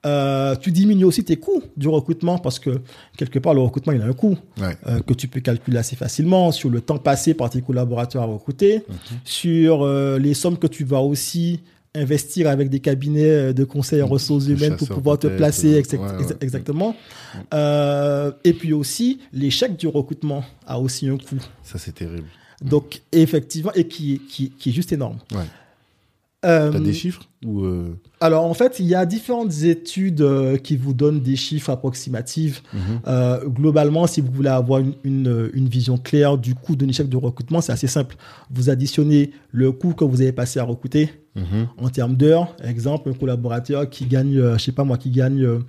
Euh, 0.05 0.55
tu 0.55 0.71
diminues 0.71 1.05
aussi 1.05 1.23
tes 1.23 1.37
coûts 1.37 1.63
du 1.77 1.87
recrutement 1.87 2.37
parce 2.37 2.59
que 2.59 2.81
quelque 3.17 3.39
part, 3.39 3.53
le 3.53 3.61
recrutement, 3.61 3.93
il 3.93 4.01
a 4.01 4.05
un 4.05 4.13
coût 4.13 4.37
Ouais. 4.59 4.75
euh, 4.87 4.99
que 5.01 5.13
tu 5.13 5.27
peux 5.27 5.39
calculer 5.39 5.77
assez 5.77 5.95
facilement 5.95 6.51
sur 6.51 6.69
le 6.69 6.81
temps 6.81 6.97
passé 6.97 7.33
par 7.33 7.49
tes 7.49 7.61
collaborateurs 7.61 8.23
à 8.23 8.25
recruter, 8.25 8.83
Mhm. 8.89 9.17
sur 9.23 9.83
euh, 9.83 10.19
les 10.19 10.33
sommes 10.33 10.57
que 10.57 10.67
tu 10.67 10.83
vas 10.83 10.99
aussi 11.01 11.61
investir 11.95 12.49
avec 12.49 12.69
des 12.69 12.79
cabinets 12.79 13.53
de 13.53 13.63
conseil 13.65 14.01
en 14.01 14.07
ressources 14.07 14.45
Des 14.45 14.53
humaines 14.53 14.77
pour 14.77 14.87
pouvoir 14.89 15.19
te 15.19 15.27
placer, 15.27 15.75
ouais, 15.75 15.97
ouais. 15.99 16.25
exactement. 16.41 16.95
Euh, 17.53 18.31
et 18.43 18.53
puis 18.53 18.73
aussi, 18.73 19.19
l'échec 19.31 19.75
du 19.77 19.87
recrutement 19.87 20.43
a 20.65 20.79
aussi 20.79 21.07
un 21.07 21.17
coût. 21.17 21.37
Ça, 21.61 21.77
c'est 21.77 21.93
terrible. 21.93 22.27
Donc, 22.63 23.01
effectivement, 23.11 23.71
et 23.75 23.87
qui, 23.87 24.19
qui, 24.27 24.49
qui 24.51 24.69
est 24.69 24.73
juste 24.73 24.91
énorme. 24.93 25.17
Euh, 26.45 26.71
T'as 26.71 26.79
des 26.79 26.93
chiffres 26.93 27.21
ou 27.45 27.63
euh, 27.65 27.95
alors 28.21 28.45
en 28.45 28.53
fait, 28.53 28.79
il 28.79 28.85
y 28.85 28.95
a 28.95 29.05
différentes 29.05 29.63
études 29.63 30.21
euh, 30.21 30.57
qui 30.57 30.77
vous 30.77 30.93
donnent 30.93 31.19
des 31.21 31.35
chiffres 31.35 31.69
approximatifs. 31.69 32.63
mhm. 32.73 33.49
Globalement, 33.53 34.07
si 34.07 34.21
vous 34.21 34.31
voulez 34.31 34.49
avoir 34.49 34.79
une, 34.79 34.93
une, 35.03 35.49
une 35.53 35.67
vision 35.67 35.97
claire 35.97 36.37
du 36.37 36.55
coût 36.55 36.75
d'un 36.75 36.87
échec 36.87 37.09
de 37.09 37.17
recrutement, 37.17 37.59
c'est 37.61 37.71
assez 37.73 37.87
simple. 37.87 38.15
Vous 38.49 38.69
additionnez 38.69 39.31
le 39.51 39.71
coût 39.71 39.93
que 39.93 40.03
vous 40.05 40.21
avez 40.21 40.31
passé 40.31 40.59
à 40.59 40.63
recruter 40.63 41.09
Mhm. 41.35 41.67
en 41.81 41.89
termes 41.89 42.15
d'heures. 42.15 42.55
Exemple, 42.63 43.09
un 43.09 43.13
collaborateur 43.13 43.89
qui 43.89 44.05
gagne, 44.05 44.39
je 44.55 44.57
sais 44.63 44.71
pas 44.71 44.83
moi, 44.83 44.97
qui 44.97 45.09
gagne 45.09 45.43
euh, 45.43 45.59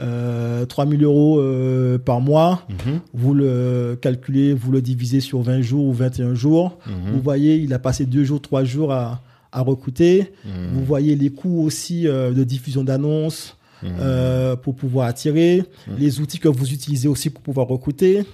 euh, 0.00 0.66
3000 0.66 1.02
euros 1.02 1.40
euh, 1.40 1.98
par 1.98 2.20
mois. 2.20 2.62
Mhm. 2.68 3.00
Vous 3.14 3.34
le 3.34 3.98
calculez, 4.00 4.52
vous 4.54 4.70
le 4.70 4.82
divisez 4.82 5.20
sur 5.20 5.40
20 5.40 5.62
jours 5.62 5.86
ou 5.86 5.92
21 5.92 6.34
jours. 6.34 6.78
Vous 7.12 7.20
voyez, 7.22 7.56
il 7.56 7.72
a 7.72 7.78
passé 7.78 8.04
deux 8.06 8.24
jours, 8.24 8.40
trois 8.42 8.64
jours 8.64 8.92
à, 8.92 9.22
à 9.52 9.60
recruter. 9.62 10.32
Mhm. 10.44 10.52
Vous 10.74 10.84
voyez 10.84 11.16
les 11.16 11.30
coûts 11.30 11.62
aussi 11.62 12.06
euh, 12.06 12.32
de 12.32 12.44
diffusion 12.44 12.84
d'annonces 12.84 13.56
Mhm. 13.82 13.90
euh, 14.00 14.56
pour 14.56 14.74
pouvoir 14.74 15.06
attirer, 15.06 15.62
Mhm. 15.86 15.96
les 15.98 16.20
outils 16.20 16.38
que 16.40 16.48
vous 16.48 16.72
utilisez 16.72 17.06
aussi 17.08 17.30
pour 17.30 17.42
pouvoir 17.42 17.68
recruter. 17.68 18.24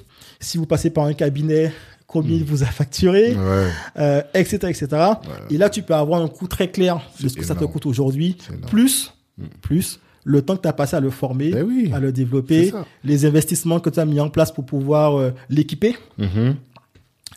Si 0.40 0.56
vous 0.58 0.64
passez 0.66 0.88
par 0.90 1.04
un 1.04 1.12
cabinet, 1.12 1.70
combien 2.06 2.34
il 2.36 2.44
vous 2.44 2.62
a 2.62 2.66
facturé, 2.66 3.34
Ouais. 3.34 3.66
euh, 3.98 4.22
etc., 4.34 4.56
etc. 4.70 4.86
Voilà. 4.90 5.18
Et 5.50 5.58
là, 5.58 5.68
tu 5.68 5.82
peux 5.82 5.94
avoir 5.94 6.22
un 6.22 6.28
coût 6.28 6.46
très 6.48 6.70
clair 6.70 7.00
de 7.20 7.28
ce 7.28 7.34
que 7.34 7.44
ça 7.44 7.54
te 7.54 7.64
coûte 7.64 7.84
aujourd'hui, 7.86 8.36
plus, 8.68 9.12
plus 9.60 10.00
le 10.26 10.40
temps 10.40 10.56
que 10.56 10.62
tu 10.62 10.68
as 10.68 10.72
passé 10.72 10.96
à 10.96 11.00
le 11.00 11.10
former, 11.10 11.50
Ben 11.50 11.62
oui. 11.66 11.90
à 11.92 12.00
le 12.00 12.10
développer, 12.10 12.72
les 13.04 13.26
investissements 13.26 13.80
que 13.80 13.90
tu 13.90 14.00
as 14.00 14.06
mis 14.06 14.20
en 14.20 14.30
place 14.30 14.50
pour 14.50 14.64
pouvoir 14.64 15.32
l'équiper, 15.50 15.96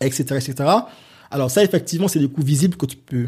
etc., 0.02 0.24
etc. 0.36 0.70
Alors 1.30 1.52
ça, 1.52 1.64
effectivement, 1.64 2.08
c'est 2.08 2.20
des 2.20 2.30
coûts 2.30 2.42
visibles 2.44 2.78
que 2.78 2.86
tu 2.86 2.96
peux 2.98 3.26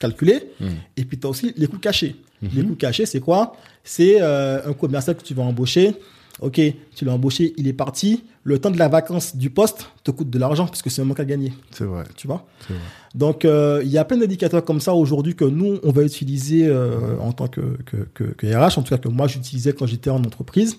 calculer. 0.00 0.50
Mhm. 0.58 0.68
Et 0.96 1.04
puis, 1.04 1.18
tu 1.18 1.26
as 1.28 1.30
aussi 1.30 1.54
les 1.56 1.68
coûts 1.68 1.78
cachés. 1.78 2.16
Mhm. 2.42 2.50
Les 2.54 2.64
coûts 2.64 2.74
cachés, 2.74 3.06
c'est 3.06 3.20
quoi? 3.20 3.54
C'est 3.84 4.16
euh, 4.20 4.68
un 4.68 4.72
commercial 4.72 5.16
que 5.16 5.22
tu 5.22 5.34
vas 5.34 5.44
embaucher. 5.44 5.94
Ok, 6.40 6.58
tu 6.96 7.04
l'as 7.04 7.12
embauché, 7.12 7.52
il 7.58 7.68
est 7.68 7.74
parti. 7.74 8.24
Le 8.44 8.58
temps 8.58 8.70
de 8.70 8.78
la 8.78 8.88
vacance 8.88 9.36
du 9.36 9.50
poste 9.50 9.90
te 10.04 10.10
coûte 10.10 10.30
de 10.30 10.38
l'argent 10.38 10.66
parce 10.66 10.80
que 10.80 10.88
c'est 10.88 11.02
un 11.02 11.04
manque 11.04 11.20
à 11.20 11.26
gagner. 11.26 11.52
C'est 11.70 11.84
vrai. 11.84 12.04
Tu 12.16 12.26
vois? 12.26 12.46
Vrai. 12.66 12.78
Donc, 13.14 13.44
euh, 13.44 13.82
il 13.84 13.90
y 13.90 13.98
a 13.98 14.04
plein 14.06 14.16
d'indicateurs 14.16 14.64
comme 14.64 14.80
ça 14.80 14.94
aujourd'hui 14.94 15.34
que 15.34 15.44
nous, 15.44 15.78
on 15.82 15.90
va 15.90 16.02
utiliser 16.02 16.66
euh, 16.66 17.18
en 17.20 17.32
tant 17.32 17.48
que, 17.48 17.60
que, 17.84 18.08
que, 18.14 18.24
que 18.24 18.46
RH, 18.46 18.78
en 18.78 18.82
tout 18.82 18.94
cas 18.94 18.98
que 18.98 19.08
moi, 19.08 19.26
j'utilisais 19.26 19.74
quand 19.74 19.86
j'étais 19.86 20.08
en 20.08 20.20
entreprise, 20.20 20.78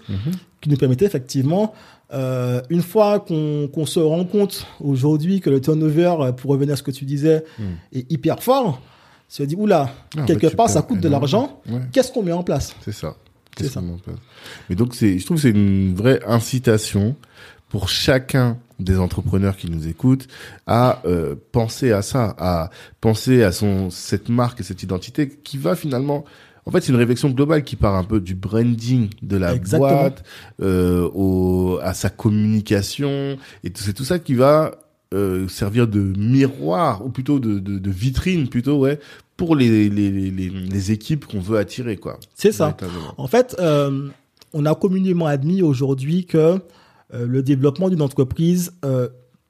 qui 0.61 0.69
nous 0.69 0.77
permettait 0.77 1.05
effectivement, 1.05 1.73
euh, 2.11 2.61
une 2.71 2.81
fois 2.81 3.19
qu'on 3.19 3.85
se 3.85 3.99
rend 3.99 4.25
compte 4.25 4.65
aujourd'hui 4.79 5.41
que 5.41 5.51
le 5.51 5.61
turnover, 5.61 6.31
pour 6.37 6.51
revenir 6.51 6.73
à 6.73 6.77
ce 6.77 6.83
que 6.83 6.91
tu 6.91 7.05
disais, 7.05 7.43
est 7.93 8.11
hyper 8.11 8.41
fort, 8.41 8.81
se 9.31 9.43
dit, 9.43 9.55
oula, 9.55 9.89
Ah, 10.17 10.23
quelque 10.23 10.47
bah, 10.47 10.53
part, 10.57 10.69
ça 10.69 10.81
coûte 10.81 10.99
de 10.99 11.07
l'argent. 11.07 11.61
Ouais. 11.69 11.79
Qu'est-ce 11.93 12.11
qu'on 12.11 12.21
met 12.23 12.33
en 12.33 12.43
place? 12.43 12.75
C'est 12.83 12.91
ça. 12.91 13.15
C'est 13.57 13.69
ça. 13.69 13.81
Mais 14.69 14.75
donc, 14.75 14.93
c'est, 14.93 15.17
je 15.19 15.25
trouve 15.25 15.37
que 15.37 15.43
c'est 15.43 15.49
une 15.49 15.95
vraie 15.95 16.19
incitation 16.25 17.15
pour 17.69 17.87
chacun 17.87 18.57
des 18.79 18.97
entrepreneurs 18.99 19.55
qui 19.55 19.69
nous 19.69 19.87
écoutent 19.87 20.27
à 20.67 21.01
euh, 21.05 21.35
penser 21.53 21.91
à 21.93 22.01
ça, 22.01 22.35
à 22.37 22.69
penser 22.99 23.43
à 23.43 23.51
son 23.53 23.89
cette 23.89 24.27
marque 24.29 24.59
et 24.59 24.63
cette 24.63 24.83
identité 24.83 25.29
qui 25.29 25.57
va 25.57 25.75
finalement. 25.75 26.25
En 26.65 26.71
fait, 26.71 26.81
c'est 26.81 26.91
une 26.91 26.97
réflexion 26.97 27.29
globale 27.29 27.63
qui 27.63 27.75
part 27.75 27.95
un 27.95 28.03
peu 28.03 28.19
du 28.19 28.35
branding 28.35 29.09
de 29.21 29.37
la 29.37 29.53
Exactement. 29.55 30.01
boîte, 30.01 30.23
euh, 30.61 31.09
au, 31.13 31.79
à 31.81 31.93
sa 31.93 32.09
communication, 32.09 33.37
et 33.63 33.71
c'est 33.73 33.93
tout 33.93 34.03
ça 34.03 34.19
qui 34.19 34.35
va 34.35 34.71
euh, 35.13 35.49
servir 35.49 35.89
de 35.89 35.99
miroir 35.99 37.05
ou 37.05 37.09
plutôt 37.09 37.37
de, 37.41 37.59
de, 37.59 37.79
de 37.79 37.91
vitrine 37.91 38.47
plutôt 38.47 38.79
ouais 38.79 38.97
pour 39.35 39.57
les 39.57 39.89
les, 39.89 40.09
les, 40.09 40.31
les, 40.31 40.91
équipes 40.93 41.25
qu'on 41.25 41.41
veut 41.41 41.57
attirer 41.57 41.97
quoi. 41.97 42.17
C'est 42.33 42.53
ça. 42.53 42.77
En 43.17 43.27
fait, 43.27 43.53
euh, 43.59 44.07
on 44.53 44.65
a 44.65 44.73
communément 44.73 45.25
admis 45.25 45.63
aujourd'hui 45.63 46.23
que 46.23 46.37
euh, 46.37 47.27
le 47.27 47.43
développement 47.43 47.89
d'une 47.89 48.01
entreprise 48.01 48.71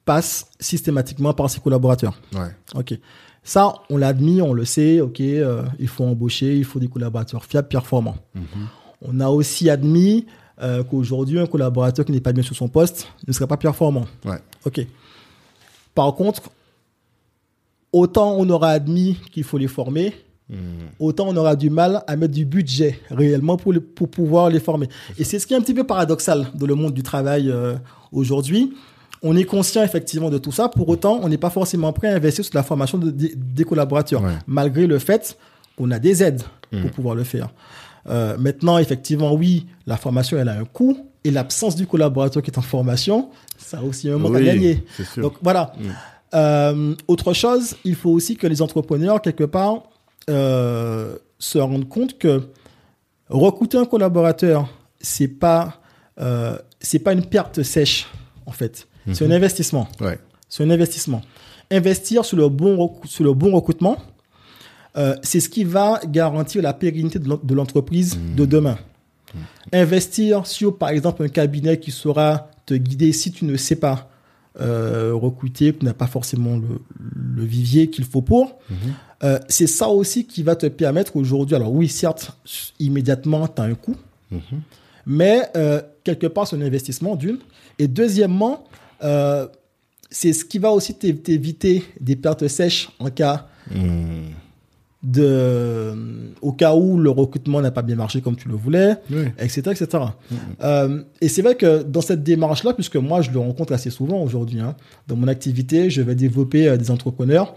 passe 0.04 0.48
systématiquement 0.60 1.32
par 1.36 1.48
ses 1.48 1.60
collaborateurs. 1.60 2.20
Ouais. 2.34 2.56
Ok. 2.74 2.98
Ça, 3.44 3.76
on 3.92 3.98
l'a 3.98 4.08
admis, 4.08 4.42
on 4.42 4.54
le 4.54 4.66
sait. 4.66 5.00
Ok, 5.00 5.20
il 5.20 5.88
faut 5.88 6.06
embaucher, 6.06 6.58
il 6.58 6.66
faut 6.66 6.80
des 6.80 6.88
collaborateurs 6.88 7.46
fiables, 7.46 7.68
performants. 7.68 8.18
Mhm. 8.34 8.68
On 9.04 9.20
a 9.20 9.30
aussi 9.30 9.70
admis 9.70 10.26
qu'aujourd'hui, 10.90 11.40
un 11.40 11.46
collaborateur 11.46 12.04
qui 12.04 12.14
n'est 12.14 12.20
pas 12.20 12.34
bien 12.34 12.42
sur 12.42 12.56
son 12.56 12.68
poste 12.68 13.10
ne 13.28 13.32
serait 13.32 13.46
pas 13.46 13.58
performant. 13.58 14.08
Ouais. 14.26 14.40
Ok. 14.66 14.88
Par 15.96 16.14
contre, 16.16 16.50
autant 17.92 18.36
on 18.38 18.50
aura 18.50 18.70
admis 18.70 19.18
qu'il 19.32 19.44
faut 19.44 19.58
les 19.58 19.68
former, 19.68 20.14
Mhm. 20.50 20.58
autant 21.00 21.28
on 21.30 21.36
aura 21.38 21.56
du 21.56 21.70
mal 21.70 22.04
à 22.08 22.16
mettre 22.18 22.34
du 22.34 22.46
budget 22.46 23.00
réellement 23.10 23.56
pour, 23.58 23.72
les- 23.74 23.80
pour 23.80 24.10
pouvoir 24.10 24.50
les 24.50 24.60
former. 24.60 24.88
Et 25.18 25.24
c'est 25.24 25.40
ce 25.40 25.48
qui 25.48 25.54
est 25.54 25.58
un 25.58 25.62
petit 25.62 25.74
peu 25.74 25.86
paradoxal 25.86 26.48
dans 26.54 26.68
le 26.68 26.76
monde 26.76 26.94
du 26.94 27.04
travail 27.04 27.50
euh, 27.50 27.76
aujourd'hui. 28.12 28.74
On 29.24 29.36
est 29.38 29.44
conscient 29.46 29.84
effectivement 29.84 30.30
de 30.30 30.38
tout 30.38 30.52
ça, 30.52 30.68
pour 30.68 30.90
autant 30.90 31.20
on 31.24 31.30
n'est 31.30 31.38
pas 31.38 31.50
forcément 31.52 31.94
prêt 31.94 32.08
à 32.10 32.16
investir 32.16 32.44
sur 32.44 32.56
la 32.56 32.64
formation 32.64 32.98
de- 32.98 33.12
des- 33.12 33.34
des 33.36 33.64
collaborateurs, 33.64 34.24
Ouais. 34.24 34.34
malgré 34.48 34.88
le 34.88 35.00
fait 35.00 35.38
qu'on 35.78 35.92
a 35.92 36.00
des 36.00 36.22
aides 36.24 36.42
pour 36.82 36.92
pouvoir 36.92 37.16
le 37.16 37.24
faire. 37.24 37.50
Euh, 38.10 38.36
maintenant, 38.38 38.78
effectivement, 38.78 39.34
oui, 39.34 39.68
la 39.86 39.96
formation, 39.98 40.38
elle 40.38 40.50
a 40.50 40.58
un 40.58 40.64
coût, 40.66 40.98
et 41.24 41.32
l'absence 41.32 41.76
du 41.76 41.86
collaborateur 41.88 42.42
qui 42.42 42.50
est 42.52 42.58
en 42.58 42.62
formation, 42.64 43.30
ça 43.58 43.80
a 43.80 43.84
aussi 43.84 44.10
un 44.10 44.18
manque 44.18 44.36
à 44.36 44.40
Oui, 44.40 44.46
gagner. 44.46 44.84
C'est 44.98 45.06
sûr. 45.06 45.22
Donc 45.24 45.34
voilà. 45.42 45.74
Mm. 45.78 45.84
Euh, 46.34 46.96
autre 47.08 47.34
chose, 47.34 47.76
il 47.84 47.96
faut 47.96 48.10
aussi 48.12 48.36
que 48.38 48.48
les 48.48 48.62
entrepreneurs, 48.62 49.22
quelque 49.22 49.44
part, 49.44 49.84
euh, 50.30 51.18
se 51.40 51.58
rendent 51.60 51.88
compte 51.90 52.18
que 52.18 52.42
recruter 53.30 53.78
un 53.78 53.86
collaborateur, 53.86 54.68
c'est 55.00 55.28
pas, 55.28 55.82
euh, 56.20 56.58
c'est 56.80 57.00
pas 57.00 57.14
une 57.14 57.26
perte 57.26 57.64
sèche, 57.64 58.08
en 58.46 58.52
fait. 58.52 58.88
C'est 59.14 59.26
un 59.26 59.32
investissement. 59.32 59.88
ouais. 60.00 60.20
C'est 60.48 60.64
un 60.64 60.70
investissement. 60.70 61.22
Investir 61.72 62.24
sur 62.26 62.38
le 62.38 62.50
bon, 62.50 63.00
sur 63.06 63.24
le 63.24 63.34
bon 63.34 63.52
recrutement, 63.54 63.98
c'est 65.24 65.40
ce 65.40 65.48
qui 65.50 65.64
va 65.64 66.00
garantir 66.06 66.62
la 66.62 66.74
pérennité 66.74 67.18
de 67.20 67.30
l'en- 67.30 67.40
de 67.42 67.54
l'entreprise 67.56 68.18
de 68.36 68.46
demain. 68.46 68.78
Investir 69.74 70.46
sur, 70.48 70.78
par 70.78 70.90
exemple, 70.90 71.24
un 71.24 71.28
cabinet 71.30 71.80
qui 71.80 71.92
saura 71.92 72.50
te 72.66 72.74
guider 72.74 73.12
si 73.14 73.32
tu 73.32 73.46
ne 73.46 73.56
sais 73.58 73.76
pas 73.78 74.10
euh, 74.60 75.12
recruter, 75.14 75.74
tu 75.74 75.86
n'as 75.86 75.94
pas 75.94 76.08
forcément 76.08 76.58
le, 76.58 76.82
le 77.00 77.44
vivier 77.46 77.90
qu'il 77.90 78.04
faut 78.06 78.22
pour. 78.22 78.60
Mhm. 78.70 78.76
Euh, 79.24 79.40
c'est 79.48 79.68
ça 79.68 79.88
aussi 79.88 80.26
qui 80.26 80.44
va 80.44 80.56
te 80.56 80.66
permettre 80.68 81.16
aujourd'hui. 81.16 81.56
Alors 81.56 81.72
oui, 81.72 81.88
certes, 81.88 82.36
immédiatement, 82.80 83.48
tu 83.48 83.62
as 83.62 83.66
un 83.66 83.76
coût, 83.76 83.96
mais 85.06 85.44
euh, 85.56 85.82
quelque 86.04 86.28
part, 86.28 86.48
c'est 86.48 86.56
un 86.56 86.62
investissement 86.62 87.16
d'une. 87.16 87.38
Et 87.80 87.88
deuxièmement, 87.88 88.66
c'est 90.10 90.34
ce 90.34 90.44
qui 90.46 90.60
va 90.60 90.72
aussi 90.72 90.94
t'é- 90.96 91.16
t'éviter 91.16 91.84
des 92.00 92.16
pertes 92.16 92.48
sèches 92.48 92.90
en 93.00 93.10
cas 93.10 93.48
Hmm. 93.74 94.32
De, 95.04 95.94
au 96.42 96.52
cas 96.52 96.76
où 96.76 96.98
le 97.00 97.10
recrutement 97.10 97.60
n'a 97.62 97.72
pas 97.72 97.82
bien 97.82 97.96
marché 97.96 98.22
comme 98.22 98.36
tu 98.36 98.48
le 98.48 98.56
voulais, 98.56 98.96
Oui. 99.10 99.24
etc., 99.40 99.62
etc. 99.72 100.04
Euh, 100.64 101.02
et 101.22 101.28
c'est 101.28 101.42
vrai 101.42 101.56
que 101.56 101.82
dans 101.84 102.02
cette 102.02 102.24
démarche-là, 102.24 102.74
puisque 102.74 102.98
moi 102.98 103.22
je 103.22 103.32
le 103.32 103.40
rencontre 103.40 103.74
assez 103.74 103.90
souvent 103.90 104.22
aujourd'hui, 104.22 104.60
hein, 104.60 104.76
dans 105.08 105.16
mon 105.16 105.28
activité, 105.28 105.90
je 105.90 106.02
vais 106.02 106.16
développer 106.16 106.68
euh, 106.68 106.78
des 106.78 106.92
entrepreneurs, 106.92 107.56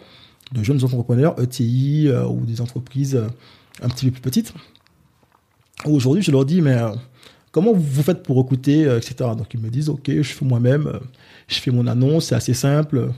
de 0.52 0.62
jeunes 0.62 0.82
entrepreneurs, 0.84 1.38
ETI 1.40 2.08
euh, 2.08 2.26
ou 2.26 2.46
des 2.46 2.60
entreprises 2.60 3.16
euh, 3.16 3.26
un 3.82 3.88
petit 3.88 4.06
peu 4.06 4.12
plus 4.12 4.20
petites. 4.22 4.54
Aujourd'hui, 5.84 6.22
je 6.22 6.30
leur 6.30 6.44
dis, 6.46 6.62
mais 6.62 6.74
euh, 6.74 6.90
comment 7.52 7.72
vous 7.74 8.02
faites 8.02 8.22
pour 8.22 8.36
recruter, 8.36 8.86
euh, 8.86 8.96
etc. 8.98 9.30
Donc 9.36 9.52
ils 9.52 9.60
me 9.60 9.68
disent, 9.68 9.88
ok, 9.90 10.08
je 10.08 10.22
fais 10.22 10.44
moi-même, 10.44 10.86
euh, 10.86 10.98
je 11.48 11.56
fais 11.58 11.70
mon 11.70 11.86
annonce, 11.86 12.26
c'est 12.26 12.34
assez 12.34 12.54
simple. 12.54 13.10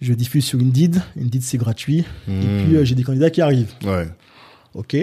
Je 0.00 0.12
diffuse 0.12 0.44
sur 0.44 0.58
Indeed. 0.60 1.00
Indeed, 1.20 1.42
c'est 1.42 1.58
gratuit. 1.58 2.04
Et 2.28 2.30
Hmm. 2.30 2.64
puis, 2.64 2.76
euh, 2.76 2.84
j'ai 2.84 2.94
des 2.94 3.04
candidats 3.04 3.30
qui 3.30 3.40
arrivent. 3.40 3.72
Ouais. 3.84 4.08
OK. 4.74 4.96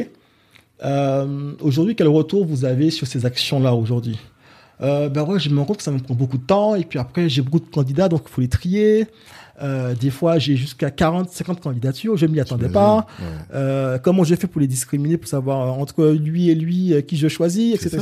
Euh, 0.84 1.54
aujourd'hui, 1.62 1.96
quel 1.96 2.08
retour 2.08 2.46
vous 2.46 2.66
avez 2.66 2.90
sur 2.92 3.08
ces 3.08 3.26
actions-là 3.26 3.74
aujourd'hui 3.76 4.18
euh, 4.82 5.10
Ben 5.10 5.24
ouais, 5.24 5.40
je 5.40 5.50
me 5.50 5.60
rends 5.60 5.66
compte 5.66 5.78
que 5.78 5.84
ça 5.84 5.92
me 5.92 6.00
prend 6.00 6.16
beaucoup 6.16 6.38
de 6.38 6.44
temps. 6.46 6.76
Et 6.76 6.84
puis 6.84 7.00
après, 7.00 7.30
j'ai 7.30 7.42
beaucoup 7.42 7.60
de 7.60 7.70
candidats, 7.72 8.10
donc 8.10 8.24
il 8.28 8.32
faut 8.32 8.42
les 8.42 8.48
trier. 8.48 9.08
Euh, 9.62 9.94
des 9.94 10.10
fois, 10.10 10.40
j'ai 10.40 10.56
jusqu'à 10.56 10.90
40, 10.90 11.30
50 11.30 11.62
candidatures. 11.62 12.18
Je 12.18 12.26
m'y 12.26 12.40
attendais 12.40 12.70
pas. 12.70 13.06
Ouais. 13.20 13.26
Euh, 13.54 13.98
comment 14.00 14.24
j'ai 14.24 14.36
fait 14.36 14.48
pour 14.48 14.60
les 14.62 14.68
discriminer, 14.68 15.18
pour 15.18 15.30
savoir 15.30 15.62
euh, 15.62 15.82
entre 15.82 16.08
lui 16.08 16.50
et 16.50 16.56
lui 16.56 16.94
qui 17.08 17.16
je 17.18 17.28
choisis, 17.28 17.76
etc. 17.76 18.00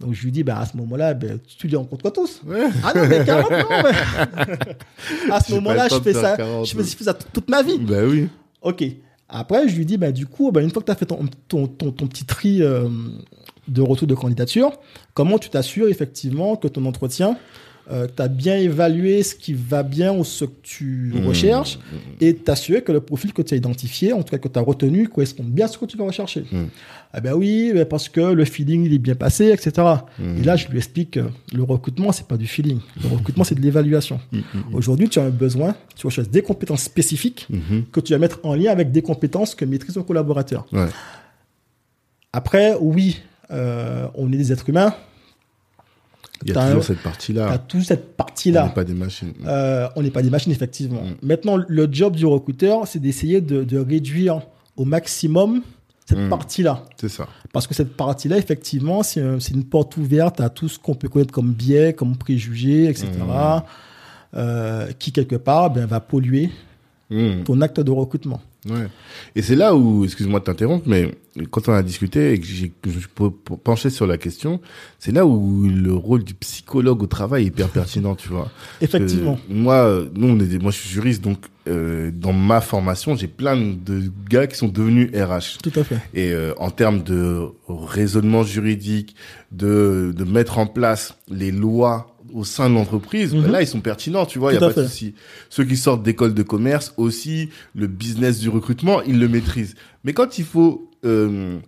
Donc 0.00 0.14
je 0.14 0.22
lui 0.22 0.32
dis, 0.32 0.44
bah, 0.44 0.58
à 0.60 0.66
ce 0.66 0.76
moment-là, 0.76 1.12
ben, 1.14 1.38
tu 1.58 1.66
les 1.66 1.76
rencontres 1.76 2.10
tous. 2.10 2.40
Ouais. 2.46 2.68
Ah 2.84 2.92
non, 2.94 3.06
mais 3.08 3.24
40, 3.24 3.50
non. 3.50 3.56
mais- 3.84 5.32
à 5.32 5.40
ce 5.40 5.54
moment-là, 5.54 5.88
je 5.90 6.00
fais 6.00 6.12
ça, 6.12 6.36
40. 6.36 6.66
je 6.66 6.74
fais, 6.76 6.84
je 6.84 6.96
fais 6.96 7.04
ça 7.04 7.14
toute 7.14 7.50
ma 7.50 7.62
vie. 7.62 7.78
Bah 7.78 8.04
oui. 8.06 8.28
Ok. 8.62 8.84
Après, 9.28 9.68
je 9.68 9.76
lui 9.76 9.84
dis, 9.84 9.98
bah, 9.98 10.10
du 10.12 10.26
coup, 10.26 10.50
bah, 10.52 10.62
une 10.62 10.70
fois 10.70 10.80
que 10.80 10.86
tu 10.86 10.92
as 10.92 10.94
fait 10.94 11.04
ton, 11.06 11.20
ton, 11.48 11.66
ton, 11.66 11.90
ton 11.90 12.06
petit 12.06 12.24
tri 12.24 12.62
euh, 12.62 12.88
de 13.66 13.82
retour 13.82 14.08
de 14.08 14.14
candidature, 14.14 14.72
comment 15.14 15.38
tu 15.38 15.50
t'assures 15.50 15.88
effectivement 15.88 16.56
que 16.56 16.66
ton 16.68 16.86
entretien, 16.86 17.36
euh, 17.90 18.06
tu 18.14 18.22
as 18.22 18.28
bien 18.28 18.56
évalué 18.56 19.22
ce 19.22 19.34
qui 19.34 19.54
va 19.54 19.82
bien 19.82 20.12
ou 20.12 20.24
ce 20.24 20.44
que 20.44 20.50
tu 20.62 21.12
Mmh. 21.14 21.26
recherches 21.26 21.78
et 22.20 22.34
t'assurer 22.34 22.82
que 22.82 22.92
le 22.92 23.00
profil 23.00 23.32
que 23.32 23.40
tu 23.42 23.54
as 23.54 23.56
identifié, 23.56 24.12
en 24.12 24.22
tout 24.22 24.30
cas 24.30 24.38
que 24.38 24.48
tu 24.48 24.58
as 24.58 24.62
retenu, 24.62 25.08
correspond 25.08 25.44
bien 25.44 25.64
à 25.64 25.68
ce 25.68 25.78
que 25.78 25.86
tu 25.86 25.96
vas 25.96 26.04
rechercher. 26.04 26.44
Mmh. 26.52 26.64
Ah 27.12 27.20
ben 27.20 27.32
oui, 27.32 27.72
parce 27.88 28.08
que 28.10 28.20
le 28.20 28.44
feeling 28.44 28.84
il 28.84 28.92
est 28.92 28.98
bien 28.98 29.14
passé, 29.14 29.46
etc. 29.46 29.70
Mmh. 30.18 30.38
Et 30.38 30.42
là, 30.44 30.56
je 30.56 30.68
lui 30.68 30.76
explique 30.76 31.12
que 31.12 31.20
le 31.54 31.62
recrutement, 31.62 32.12
c'est 32.12 32.26
pas 32.26 32.36
du 32.36 32.46
feeling. 32.46 32.80
Le 33.02 33.08
recrutement, 33.08 33.44
c'est 33.44 33.54
de 33.54 33.62
l'évaluation. 33.62 34.20
Mmh, 34.32 34.38
mmh, 34.38 34.74
Aujourd'hui, 34.74 35.08
tu 35.08 35.18
as 35.18 35.24
un 35.24 35.30
besoin, 35.30 35.74
tu 35.96 36.06
recherches 36.06 36.28
des 36.28 36.42
compétences 36.42 36.82
spécifiques 36.82 37.48
que 37.92 38.00
tu 38.00 38.12
vas 38.12 38.18
mettre 38.18 38.40
en 38.42 38.54
lien 38.54 38.70
avec 38.70 38.92
des 38.92 39.00
compétences 39.02 39.54
que 39.54 39.64
maîtrise 39.64 39.94
ton 39.94 40.02
collaborateur. 40.02 40.66
Ouais. 40.72 40.86
Après, 42.32 42.76
oui, 42.80 43.20
euh, 43.50 44.06
on 44.14 44.30
est 44.32 44.36
des 44.36 44.52
êtres 44.52 44.68
humains. 44.68 44.94
Il 46.44 46.48
y 46.48 46.52
a 46.52 46.54
toujours 46.68 46.78
un- 46.78 46.82
cette 46.82 47.02
partie-là. 48.16 48.62
On 48.64 48.68
n'est 48.68 48.74
pas 48.74 48.84
des 48.84 48.94
machines. 48.94 49.32
Euh, 49.46 49.88
on 49.96 50.02
n'est 50.02 50.10
pas 50.10 50.22
des 50.22 50.30
machines, 50.30 50.52
effectivement. 50.52 51.02
Mm. 51.02 51.26
Maintenant, 51.26 51.56
le 51.66 51.88
job 51.90 52.14
du 52.16 52.26
recruteur, 52.26 52.86
c'est 52.86 53.00
d'essayer 53.00 53.40
de, 53.40 53.64
de 53.64 53.78
réduire 53.78 54.40
au 54.76 54.84
maximum 54.84 55.62
cette 56.06 56.18
Mm. 56.18 56.28
partie-là. 56.28 56.84
C'est 57.00 57.08
ça. 57.08 57.26
Parce 57.52 57.66
que 57.66 57.74
cette 57.74 57.96
partie-là, 57.96 58.38
effectivement, 58.38 59.02
c'est 59.02 59.20
un- 59.20 59.40
c'est 59.40 59.52
une 59.54 59.64
porte 59.64 59.96
ouverte 59.96 60.40
à 60.40 60.48
tout 60.48 60.68
ce 60.68 60.78
qu'on 60.78 60.94
peut 60.94 61.08
connaître 61.08 61.32
comme 61.32 61.52
biais, 61.52 61.92
comme 61.92 62.16
préjugés, 62.16 62.84
etc., 62.88 63.08
Mm. 63.20 63.62
euh, 64.34 64.86
qui, 64.98 65.12
quelque 65.12 65.36
part, 65.36 65.70
ben, 65.70 65.86
va 65.86 66.00
polluer 66.00 66.50
ton 67.44 67.60
acte 67.62 67.80
de 67.80 67.90
recrutement. 67.90 68.40
Ouais. 68.68 68.88
Et 69.36 69.42
c'est 69.42 69.56
là 69.56 69.74
où, 69.74 70.04
excuse-moi 70.04 70.40
de 70.40 70.44
t'interrompre, 70.44 70.88
mais 70.88 71.10
quand 71.50 71.68
on 71.68 71.72
a 71.72 71.82
discuté 71.82 72.32
et 72.32 72.40
que 72.40 72.46
je 72.46 72.66
me 72.86 73.00
suis 73.00 73.08
pe- 73.14 73.30
pe- 73.30 73.54
penché 73.56 73.90
sur 73.90 74.06
la 74.06 74.18
question, 74.18 74.60
c'est 74.98 75.12
là 75.12 75.24
où 75.26 75.68
le 75.68 75.92
rôle 75.94 76.24
du 76.24 76.34
psychologue 76.34 77.02
au 77.02 77.06
travail 77.06 77.44
est 77.44 77.46
hyper 77.48 77.68
pertinent, 77.68 78.14
tu 78.14 78.28
vois. 78.28 78.50
Effectivement. 78.80 79.38
Euh, 79.50 79.54
moi, 79.54 80.00
nous, 80.14 80.28
on 80.28 80.40
est 80.40 80.46
des, 80.46 80.58
moi, 80.58 80.70
je 80.72 80.78
suis 80.78 80.88
juriste, 80.88 81.22
donc 81.22 81.38
euh, 81.68 82.10
dans 82.12 82.32
ma 82.32 82.60
formation, 82.60 83.14
j'ai 83.14 83.28
plein 83.28 83.56
de 83.56 84.02
gars 84.28 84.46
qui 84.46 84.56
sont 84.56 84.68
devenus 84.68 85.10
RH. 85.14 85.58
Tout 85.62 85.72
à 85.78 85.84
fait. 85.84 85.98
Et 86.14 86.32
euh, 86.32 86.54
en 86.58 86.70
termes 86.70 87.02
de 87.02 87.42
raisonnement 87.68 88.42
juridique, 88.42 89.14
de, 89.52 90.12
de 90.16 90.24
mettre 90.24 90.58
en 90.58 90.66
place 90.66 91.14
les 91.28 91.50
lois 91.50 92.16
au 92.32 92.44
sein 92.44 92.68
de 92.70 92.74
l'entreprise, 92.74 93.34
Mhm. 93.34 93.42
ben 93.42 93.50
là, 93.52 93.62
ils 93.62 93.66
sont 93.68 93.80
pertinents, 93.80 94.26
tu 94.26 94.38
vois, 94.38 94.52
il 94.52 94.58
n'y 94.58 94.64
a 94.64 94.68
pas 94.68 94.80
de 94.82 94.86
souci. 94.86 95.14
Ceux 95.50 95.64
qui 95.64 95.76
sortent 95.76 96.02
d'école 96.02 96.34
de 96.34 96.42
commerce 96.42 96.92
aussi, 96.96 97.48
le 97.74 97.86
business 97.86 98.38
du 98.40 98.48
recrutement, 98.48 99.02
ils 99.02 99.18
le 99.18 99.28
maîtrisent. 99.28 99.74
Mais 100.04 100.12
quand 100.12 100.38
il 100.38 100.44
faut, 100.44 100.90
euh, 101.04 101.58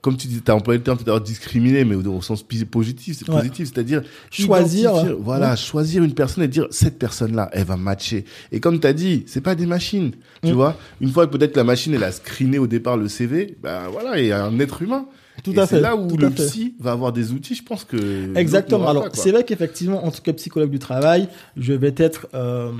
comme 0.00 0.16
tu 0.18 0.26
dis, 0.26 0.42
tu 0.42 0.50
as 0.50 0.54
employé 0.54 0.76
le 0.78 0.84
terme 0.84 0.98
tout 0.98 1.04
à 1.04 1.06
l'heure, 1.06 1.20
discriminer, 1.22 1.84
mais 1.84 1.94
au, 1.94 2.20
sens 2.20 2.44
positif, 2.70 3.16
c'est 3.18 3.28
Ouais. 3.30 3.36
positif, 3.38 3.70
c'est-à-dire 3.72 4.02
Choisir, 4.30 4.92
voilà, 5.18 5.50
Ouais. 5.52 5.56
choisir 5.56 6.02
une 6.02 6.12
personne 6.14 6.44
et 6.44 6.48
dire 6.48 6.66
cette 6.70 6.98
personne-là, 6.98 7.48
elle 7.52 7.64
va 7.64 7.76
matcher. 7.76 8.24
Et 8.52 8.60
comme 8.60 8.78
tu 8.80 8.86
as 8.86 8.92
dit, 8.92 9.22
c'est 9.26 9.40
pas 9.40 9.54
des 9.54 9.66
machines, 9.66 10.12
tu 10.42 10.50
Mm. 10.50 10.54
vois. 10.54 10.76
Une 11.00 11.10
fois 11.10 11.26
que 11.26 11.32
peut-être 11.36 11.56
la 11.56 11.64
machine 11.64 11.94
elle 11.94 12.04
a 12.04 12.12
screené 12.12 12.58
au 12.58 12.66
départ 12.66 12.96
le 12.96 13.08
CV, 13.08 13.56
ben 13.62 13.88
voilà, 13.90 14.20
il 14.20 14.26
y 14.26 14.32
a 14.32 14.44
un 14.44 14.58
être 14.58 14.82
humain. 14.82 15.06
Tout 15.44 15.52
Et 15.52 15.58
à 15.60 15.66
c'est 15.66 15.76
fait. 15.76 15.80
là 15.82 15.94
où 15.94 16.08
tout 16.08 16.16
le 16.16 16.30
psy 16.30 16.74
va 16.80 16.92
avoir 16.92 17.12
des 17.12 17.30
outils, 17.32 17.54
je 17.54 17.62
pense 17.62 17.84
que 17.84 18.36
Exactement. 18.36 18.88
Alors, 18.88 19.08
c'est 19.12 19.30
vrai 19.30 19.44
qu'effectivement, 19.44 20.04
en 20.04 20.10
tant 20.10 20.22
que 20.22 20.30
psychologue 20.32 20.70
du 20.70 20.78
travail, 20.80 21.28
je 21.56 21.74
vais 21.74 21.94
être 21.96 22.26
euh, 22.34 22.72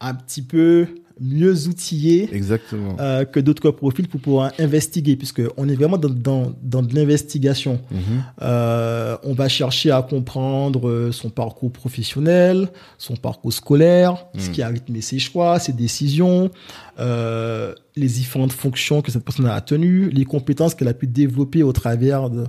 un 0.00 0.14
petit 0.14 0.42
peu 0.42 0.86
mieux 1.20 1.66
outillé 1.68 2.28
Exactement. 2.34 2.96
euh, 3.00 3.24
que 3.24 3.40
d'autres 3.40 3.70
profils 3.70 4.06
pour 4.06 4.20
pouvoir 4.20 4.52
investiguer, 4.58 5.16
puisque 5.16 5.40
on 5.56 5.66
est 5.68 5.74
vraiment 5.74 5.96
dans, 5.96 6.10
dans, 6.10 6.52
dans 6.62 6.82
de 6.82 6.94
l'investigation. 6.94 7.80
Mhm. 7.90 7.98
Euh, 8.42 9.16
on 9.24 9.32
va 9.32 9.48
chercher 9.48 9.90
à 9.90 10.02
comprendre 10.02 10.88
euh, 10.88 11.12
son 11.12 11.30
parcours 11.30 11.72
professionnel, 11.72 12.68
son 12.98 13.16
parcours 13.16 13.52
scolaire, 13.52 14.26
ce 14.36 14.48
Mm. 14.50 14.52
qui 14.52 14.62
a 14.62 14.68
rythmé 14.68 15.00
ses 15.00 15.18
choix, 15.18 15.58
ses 15.58 15.72
décisions, 15.72 16.50
euh, 16.98 17.74
les 17.96 18.08
différentes 18.08 18.52
fonctions 18.52 19.00
que 19.02 19.10
cette 19.10 19.24
personne 19.24 19.46
a 19.46 19.60
tenues, 19.60 20.10
les 20.10 20.24
compétences 20.24 20.74
qu'elle 20.74 20.88
a 20.88 20.94
pu 20.94 21.06
développer 21.06 21.62
au 21.62 21.72
travers 21.72 22.28
de 22.30 22.44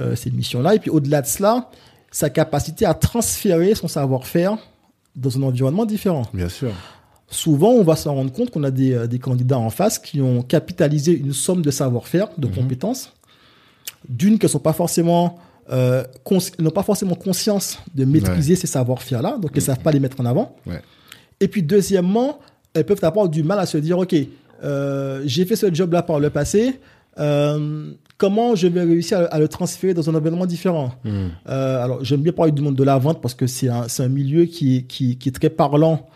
euh, 0.00 0.16
ces 0.16 0.30
missions-là. 0.30 0.74
Et 0.74 0.78
puis 0.80 0.90
au-delà 0.90 1.22
de 1.22 1.26
cela, 1.26 1.70
sa 2.10 2.30
capacité 2.30 2.84
à 2.84 2.94
transférer 2.94 3.74
son 3.74 3.88
savoir-faire 3.88 4.56
dans 5.14 5.36
un 5.38 5.42
environnement 5.44 5.86
différent. 5.86 6.22
Bien 6.34 6.48
sûr. 6.48 6.70
Souvent, 7.28 7.70
on 7.70 7.82
va 7.82 7.96
s'en 7.96 8.14
rendre 8.14 8.32
compte 8.32 8.50
qu'on 8.50 8.62
a 8.64 8.70
des, 8.70 8.92
euh, 8.94 9.06
des 9.06 9.18
candidats 9.18 9.58
en 9.58 9.70
face 9.70 9.98
qui 9.98 10.20
ont 10.20 10.42
capitalisé 10.42 11.12
une 11.18 11.32
somme 11.32 11.62
de 11.62 11.70
savoir-faire, 11.72 12.28
de 12.38 12.46
Mhm. 12.46 12.54
compétences, 12.54 13.12
d'une 14.08 14.38
qui 14.38 14.48
sont 14.48 14.58
pas 14.60 14.72
forcément 14.72 15.36
euh, 15.72 16.04
n'ont 16.60 16.70
pas 16.70 16.84
forcément 16.84 17.16
conscience 17.16 17.80
de 17.92 18.04
maîtriser 18.04 18.54
ces 18.54 18.68
savoir-faire 18.68 19.20
là, 19.20 19.36
donc 19.42 19.50
elles 19.56 19.62
savent 19.62 19.80
pas 19.80 19.90
les 19.90 19.98
mettre 19.98 20.20
en 20.20 20.24
avant. 20.24 20.54
Ouais. 20.64 20.80
Et 21.40 21.48
puis 21.48 21.60
deuxièmement, 21.64 22.38
elles 22.72 22.86
peuvent 22.86 23.02
avoir 23.02 23.28
du 23.28 23.42
mal 23.42 23.58
à 23.58 23.66
se 23.66 23.76
dire 23.78 23.98
ok, 23.98 24.14
euh, 24.62 25.22
j'ai 25.26 25.44
fait 25.44 25.56
ce 25.56 25.74
job 25.74 25.92
là 25.92 26.02
par 26.02 26.20
le 26.20 26.30
passé. 26.30 26.78
euh, 27.18 27.90
comment 28.18 28.54
je 28.54 28.68
vais 28.68 28.82
réussir 28.82 29.18
à, 29.18 29.22
à 29.24 29.38
le 29.40 29.48
transférer 29.48 29.92
dans 29.92 30.08
un 30.08 30.14
environnement 30.14 30.46
différent? 30.46 30.92
Mhm. 31.04 31.30
alors, 31.46 32.04
j'aime 32.04 32.20
bien 32.22 32.32
parler 32.32 32.52
du 32.52 32.62
monde 32.62 32.76
de 32.76 32.84
la 32.84 32.96
vente 32.98 33.20
parce 33.20 33.34
que 33.34 33.48
c'est 33.48 33.68
un, 33.68 33.86
un 33.98 34.08
milieu 34.08 34.44
qui, 34.44 34.84
qui, 34.84 35.16
qui 35.18 35.28
est 35.30 35.32
très 35.32 35.50
parlant 35.50 36.06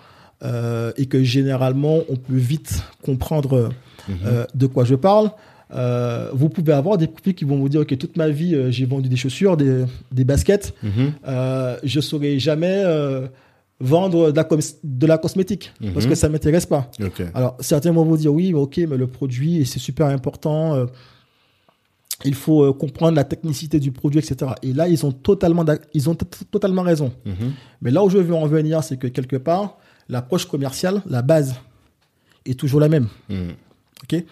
euh, 0.42 0.92
et 0.96 1.06
que 1.06 1.22
généralement, 1.22 1.98
on 2.08 2.16
peut 2.16 2.34
vite 2.36 2.82
comprendre 3.04 3.70
Mhm. 4.08 4.16
euh, 4.26 4.44
de 4.54 4.66
quoi 4.66 4.84
je 4.84 4.94
parle. 4.94 5.30
Euh, 5.72 6.30
vous 6.32 6.48
pouvez 6.48 6.72
avoir 6.72 6.98
des 6.98 7.06
profils 7.06 7.34
qui 7.34 7.44
vont 7.44 7.56
vous 7.58 7.68
dire, 7.68 7.82
OK, 7.82 7.96
toute 7.98 8.16
ma 8.16 8.28
vie, 8.28 8.56
j'ai 8.72 8.86
vendu 8.86 9.08
des 9.08 9.16
chaussures, 9.16 9.56
des, 9.56 9.84
des 10.10 10.24
baskets. 10.24 10.74
Mhm. 10.82 11.12
Euh, 11.28 11.76
je 11.84 11.98
ne 11.98 12.02
saurais 12.02 12.38
jamais 12.38 12.82
vendre 13.78 14.30
de 14.32 14.36
la, 14.36 14.44
cos- 14.44 14.76
de 14.82 15.06
la 15.06 15.16
cosmétique 15.18 15.72
parce 15.94 16.04
Mhm. 16.04 16.10
que 16.10 16.14
ça 16.16 16.28
ne 16.28 16.32
m'intéresse 16.32 16.66
pas. 16.66 16.90
Alors, 17.34 17.56
certains 17.60 17.92
vont 17.92 18.04
vous 18.04 18.16
dire 18.16 18.32
oui, 18.32 18.52
mais 18.52 18.58
ok, 18.58 18.78
mais 18.88 18.96
le 18.96 19.06
produit, 19.06 19.64
c'est 19.66 19.78
super 19.78 20.06
important. 20.06 20.86
il 22.26 22.34
faut 22.34 22.64
euh, 22.64 22.72
comprendre 22.74 23.16
la 23.16 23.24
technicité 23.24 23.80
du 23.80 23.92
produit, 23.92 24.18
etc. 24.20 24.50
Et 24.62 24.74
là, 24.74 24.88
ils 24.88 25.06
ont 25.06 25.12
totalement, 25.12 25.64
ils 25.94 26.10
ont 26.10 26.14
totalement 26.50 26.82
raison. 26.82 27.12
Mhm. 27.24 27.52
Mais 27.80 27.90
là 27.90 28.04
où 28.04 28.10
je 28.10 28.18
veux 28.18 28.34
en 28.34 28.46
venir, 28.46 28.82
c'est 28.84 28.98
que 28.98 29.06
quelque 29.06 29.36
part, 29.36 29.78
l'approche 30.10 30.44
commerciale, 30.46 31.02
la 31.08 31.22
base, 31.22 31.54
est 32.44 32.58
toujours 32.58 32.80
la 32.80 32.88
même. 32.88 33.06
Ok 34.02 34.22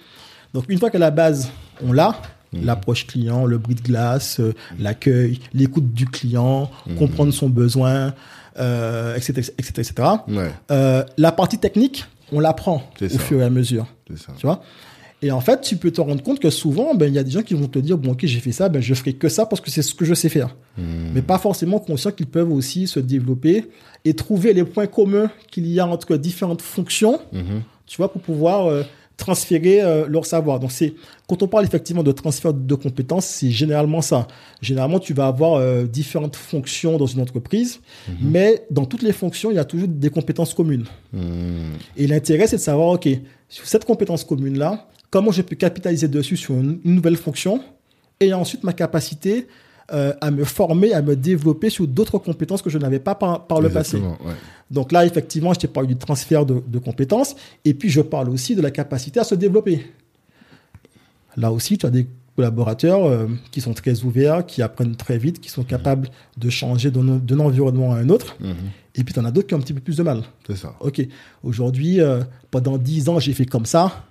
Donc, 0.54 0.64
une 0.68 0.78
fois 0.78 0.90
que 0.90 0.98
la 0.98 1.10
base, 1.10 1.50
on 1.82 1.92
l'a, 1.92 2.20
Mhm. 2.52 2.64
l'approche 2.64 3.06
client, 3.06 3.44
le 3.44 3.58
bruit 3.58 3.74
de 3.74 3.82
glace, 3.82 4.40
euh, 4.40 4.54
l'accueil, 4.78 5.38
l'écoute 5.52 5.92
du 5.92 6.06
client, 6.06 6.70
comprendre 6.98 7.30
son 7.32 7.50
besoin, 7.50 8.14
euh, 8.58 9.14
etc., 9.14 9.52
etc., 9.58 9.72
etc., 9.76 10.08
Ouais. 10.28 10.50
euh, 10.70 11.04
la 11.18 11.30
partie 11.32 11.58
technique, 11.58 12.06
on 12.32 12.40
l'apprend 12.40 12.82
au 13.00 13.08
ça. 13.08 13.18
fur 13.18 13.40
et 13.42 13.44
à 13.44 13.50
mesure. 13.50 13.86
Ça. 14.16 14.32
Tu 14.38 14.46
vois? 14.46 14.62
Et 15.20 15.32
en 15.32 15.40
fait, 15.40 15.60
tu 15.62 15.76
peux 15.76 15.90
te 15.90 16.00
rendre 16.00 16.22
compte 16.22 16.38
que 16.38 16.50
souvent, 16.50 16.94
ben, 16.94 17.06
il 17.06 17.14
y 17.14 17.18
a 17.18 17.24
des 17.24 17.30
gens 17.32 17.42
qui 17.42 17.54
vont 17.54 17.66
te 17.66 17.78
dire, 17.80 17.98
bon, 17.98 18.12
ok, 18.12 18.20
j'ai 18.24 18.38
fait 18.38 18.52
ça, 18.52 18.68
ben, 18.68 18.80
je 18.80 18.94
ferai 18.94 19.14
que 19.14 19.28
ça 19.28 19.46
parce 19.46 19.60
que 19.60 19.70
c'est 19.70 19.82
ce 19.82 19.94
que 19.94 20.04
je 20.04 20.14
sais 20.14 20.28
faire. 20.28 20.54
Hmm. 20.76 21.10
Mais 21.12 21.22
pas 21.22 21.38
forcément 21.38 21.80
conscients 21.80 22.12
qu'ils 22.12 22.26
peuvent 22.26 22.52
aussi 22.52 22.86
se 22.86 23.00
développer 23.00 23.64
et 24.04 24.14
trouver 24.14 24.52
les 24.52 24.64
points 24.64 24.86
communs 24.86 25.30
qu'il 25.50 25.66
y 25.66 25.80
a 25.80 25.86
entre 25.86 26.16
différentes 26.16 26.62
fonctions, 26.62 27.20
Mhm. 27.32 27.62
tu 27.86 27.96
vois, 27.96 28.12
pour 28.12 28.22
pouvoir 28.22 28.66
euh, 28.66 28.84
transférer 29.16 29.82
euh, 29.82 30.06
leur 30.08 30.24
savoir. 30.24 30.60
Donc 30.60 30.70
c'est 30.70 30.94
quand 31.26 31.42
on 31.42 31.48
parle 31.48 31.64
effectivement 31.64 32.04
de 32.04 32.12
transfert 32.12 32.54
de 32.54 32.74
compétences, 32.76 33.26
c'est 33.26 33.50
généralement 33.50 34.00
ça. 34.00 34.28
Généralement, 34.62 35.00
tu 35.00 35.12
vas 35.12 35.26
avoir 35.26 35.54
euh, 35.54 35.84
différentes 35.84 36.36
fonctions 36.36 36.96
dans 36.96 37.06
une 37.06 37.20
entreprise, 37.20 37.80
mais 38.22 38.64
dans 38.70 38.86
toutes 38.86 39.02
les 39.02 39.12
fonctions, 39.12 39.50
il 39.50 39.56
y 39.56 39.58
a 39.58 39.64
toujours 39.64 39.88
des 39.88 40.10
compétences 40.10 40.54
communes. 40.54 40.84
Hmm. 41.12 41.72
Et 41.96 42.06
l'intérêt, 42.06 42.46
c'est 42.46 42.56
de 42.56 42.62
savoir, 42.62 42.90
OK, 42.90 43.08
sur 43.48 43.66
cette 43.66 43.84
compétence 43.84 44.22
commune-là, 44.22 44.86
comment 45.10 45.30
je 45.30 45.42
peux 45.42 45.56
capitaliser 45.56 46.08
dessus 46.08 46.36
sur 46.36 46.54
une, 46.54 46.80
une 46.84 46.94
nouvelle 46.94 47.16
fonction 47.16 47.62
et 48.20 48.32
ensuite 48.32 48.64
ma 48.64 48.72
capacité 48.72 49.46
euh, 49.90 50.12
à 50.20 50.30
me 50.30 50.44
former, 50.44 50.92
à 50.92 51.00
me 51.00 51.16
développer 51.16 51.70
sur 51.70 51.86
d'autres 51.86 52.18
compétences 52.18 52.60
que 52.60 52.68
je 52.68 52.76
n'avais 52.76 52.98
pas 52.98 53.14
par, 53.14 53.46
par 53.46 53.60
le 53.60 53.70
passé. 53.70 53.96
Ouais. 53.96 54.34
Donc 54.70 54.92
là, 54.92 55.06
effectivement, 55.06 55.54
je 55.54 55.60
t'ai 55.60 55.68
parlé 55.68 55.88
du 55.88 55.96
transfert 55.96 56.44
de, 56.44 56.62
de 56.66 56.78
compétences 56.78 57.34
et 57.64 57.72
puis 57.72 57.88
je 57.88 58.02
parle 58.02 58.28
aussi 58.28 58.54
de 58.54 58.60
la 58.60 58.70
capacité 58.70 59.18
à 59.18 59.24
se 59.24 59.34
développer. 59.34 59.86
Là 61.38 61.52
aussi, 61.52 61.78
tu 61.78 61.86
as 61.86 61.90
des 61.90 62.06
collaborateurs 62.36 63.04
euh, 63.06 63.26
qui 63.50 63.60
sont 63.60 63.72
très 63.72 64.04
ouverts, 64.04 64.44
qui 64.44 64.60
apprennent 64.60 64.94
très 64.94 65.16
vite, 65.16 65.40
qui 65.40 65.48
sont 65.48 65.64
capables 65.64 66.08
de 66.36 66.50
changer 66.50 66.90
d'un 66.90 67.16
d'un 67.16 67.40
environnement 67.40 67.94
à 67.94 67.96
un 67.96 68.10
autre. 68.10 68.36
Mhm. 68.40 68.54
Et 68.94 69.04
puis, 69.04 69.14
tu 69.14 69.20
en 69.20 69.24
as 69.24 69.30
d'autres 69.30 69.46
qui 69.46 69.54
ont 69.54 69.58
un 69.58 69.62
petit 69.62 69.72
peu 69.72 69.80
plus 69.80 69.96
de 69.96 70.02
mal. 70.02 70.22
C'est 70.46 70.56
ça. 70.56 70.74
Ok, 70.80 71.00
aujourd'hui, 71.42 72.00
euh, 72.00 72.20
pendant 72.50 72.76
10 72.76 73.08
ans, 73.08 73.18
j'ai 73.20 73.32
fait 73.32 73.46
comme 73.46 73.66
ça. 73.66 74.07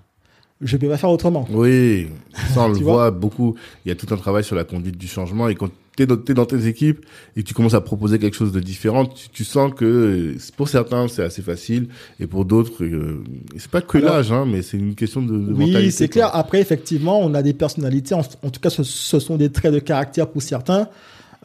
Je 0.62 0.76
ne 0.76 0.82
peux 0.82 0.90
pas 0.90 0.98
faire 0.98 1.10
autrement. 1.12 1.48
Oui, 1.52 2.08
ça 2.54 2.64
on 2.64 2.70
le 2.70 2.80
voit 2.80 3.12
beaucoup. 3.12 3.56
Il 3.86 3.90
y 3.90 3.92
a 3.92 3.96
tout 3.96 4.08
un 4.12 4.18
travail 4.18 4.44
sur 4.44 4.56
la 4.56 4.64
conduite 4.64 4.98
du 4.98 5.08
changement 5.08 5.48
et 5.50 5.56
quand 5.56 5.70
tu 5.96 6.04
es 6.04 6.06
dans, 6.06 6.18
t'es 6.18 6.34
dans 6.34 6.46
tes 6.46 6.66
équipes 6.68 7.06
et 7.36 7.42
que 7.44 7.48
tu 7.48 7.54
commences 7.54 7.74
à 7.74 7.82
proposer 7.82 8.18
quelque 8.20 8.36
chose 8.36 8.52
de 8.52 8.60
différent, 8.60 9.06
tu, 9.06 9.30
tu 9.30 9.44
sens 9.44 9.72
que 9.76 10.36
pour 10.56 10.68
certains 10.70 11.08
c'est 11.08 11.24
assez 11.24 11.42
facile 11.42 11.88
et 12.20 12.28
pour 12.28 12.46
d'autres 12.46 12.84
euh, 12.84 13.24
c'est 13.58 13.70
pas 13.70 13.82
que 13.82 13.98
l'âge 14.00 14.32
hein, 14.32 14.46
mais 14.48 14.62
c'est 14.64 14.78
une 14.78 14.96
question 14.96 15.22
de, 15.22 15.34
de 15.34 15.38
mentalité. 15.52 15.78
Oui, 15.78 15.92
c'est 15.92 16.08
clair. 16.08 16.30
Après, 16.36 16.60
effectivement, 16.60 17.20
on 17.20 17.34
a 17.36 17.44
des 17.44 17.54
personnalités. 17.54 18.16
En, 18.16 18.20
en 18.22 18.50
tout 18.50 18.60
cas, 18.60 18.70
ce, 18.72 18.84
ce 18.84 19.20
sont 19.20 19.38
des 19.38 19.52
traits 19.52 19.74
de 19.74 19.80
caractère 19.80 20.28
pour 20.28 20.42
certains 20.42 20.88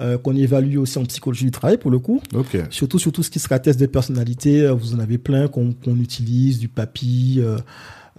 euh, 0.01 0.17
qu'on 0.17 0.35
évalue 0.35 0.79
aussi 0.79 0.97
en 0.99 1.05
psychologie 1.05 1.45
du 1.45 1.51
travail, 1.51 1.77
pour 1.77 1.91
le 1.91 1.99
coup. 1.99 2.21
Ok. 2.35 2.57
Surtout 2.71 2.99
sur 2.99 3.13
tout 3.13 3.23
ce 3.23 3.31
qui 3.31 3.39
sera 3.39 3.59
test 3.59 3.79
de 3.79 3.85
personnalité. 3.85 4.63
euh, 4.63 4.73
Vous 4.73 4.95
en 4.95 4.99
avez 5.01 5.19
plein 5.19 5.49
qu'on 5.49 5.75
utilise, 6.01 6.59
du 6.59 6.69
papy, 6.69 7.41
euh, 7.41 7.59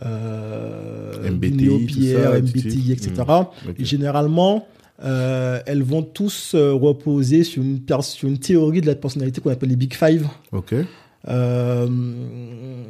euh, 0.04 1.30
MBTI, 2.40 2.92
etc. 2.92 3.12
Et 3.80 3.86
généralement, 3.86 4.68
euh, 5.04 5.60
elles 5.66 5.84
vont 5.84 6.02
tous 6.04 6.54
euh, 6.56 6.72
reposer 6.74 7.44
sur 7.44 7.62
une, 7.62 7.80
pers- 7.80 8.04
sur 8.04 8.28
une 8.30 8.38
théorie 8.38 8.82
de 8.82 8.88
la 8.88 8.96
personnalité 8.96 9.42
qu'on 9.42 9.50
appelle 9.52 9.70
les 9.70 9.76
Big 9.76 9.94
Five. 9.94 10.28
Ok. 10.52 10.74
Euh, 11.30 11.88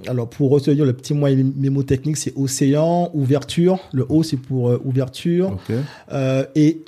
alors, 0.07 0.29
pour 0.29 0.49
retenir 0.51 0.85
le 0.85 0.93
petit 0.93 1.13
moyen 1.13 1.51
mémotechnique, 1.55 2.17
c'est 2.17 2.33
océan, 2.35 3.09
ouverture. 3.13 3.79
Le 3.93 4.05
O, 4.09 4.23
c'est 4.23 4.37
pour 4.37 4.79
ouverture. 4.85 5.51
Ok. 5.51 5.75
Euh, 6.11 6.45
et 6.55 6.83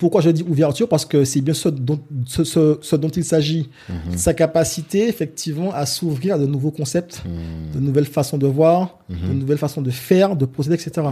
pourquoi 0.00 0.20
je 0.22 0.30
dis 0.30 0.42
ouverture 0.42 0.88
Parce 0.88 1.04
que 1.04 1.24
c'est 1.24 1.40
bien 1.40 1.54
ce 1.54 1.68
dont, 1.68 2.00
ce, 2.26 2.42
ce- 2.42 2.78
ce 2.80 2.96
dont 2.96 3.08
il 3.10 3.24
s'agit. 3.24 3.68
Mhm. 3.88 4.16
Sa 4.16 4.34
capacité, 4.34 5.06
effectivement, 5.08 5.72
à 5.72 5.86
s'ouvrir 5.86 6.34
à 6.34 6.38
de 6.38 6.46
nouveaux 6.46 6.72
concepts, 6.72 7.22
Mhm. 7.24 7.74
de 7.74 7.80
nouvelles 7.86 8.06
façons 8.06 8.38
de 8.38 8.46
voir, 8.48 8.98
de 9.08 9.14
Mhm. 9.14 9.38
nouvelles 9.38 9.58
façons 9.58 9.82
de 9.82 9.90
faire, 9.90 10.34
de 10.36 10.46
procéder, 10.46 10.74
etc. 10.74 11.06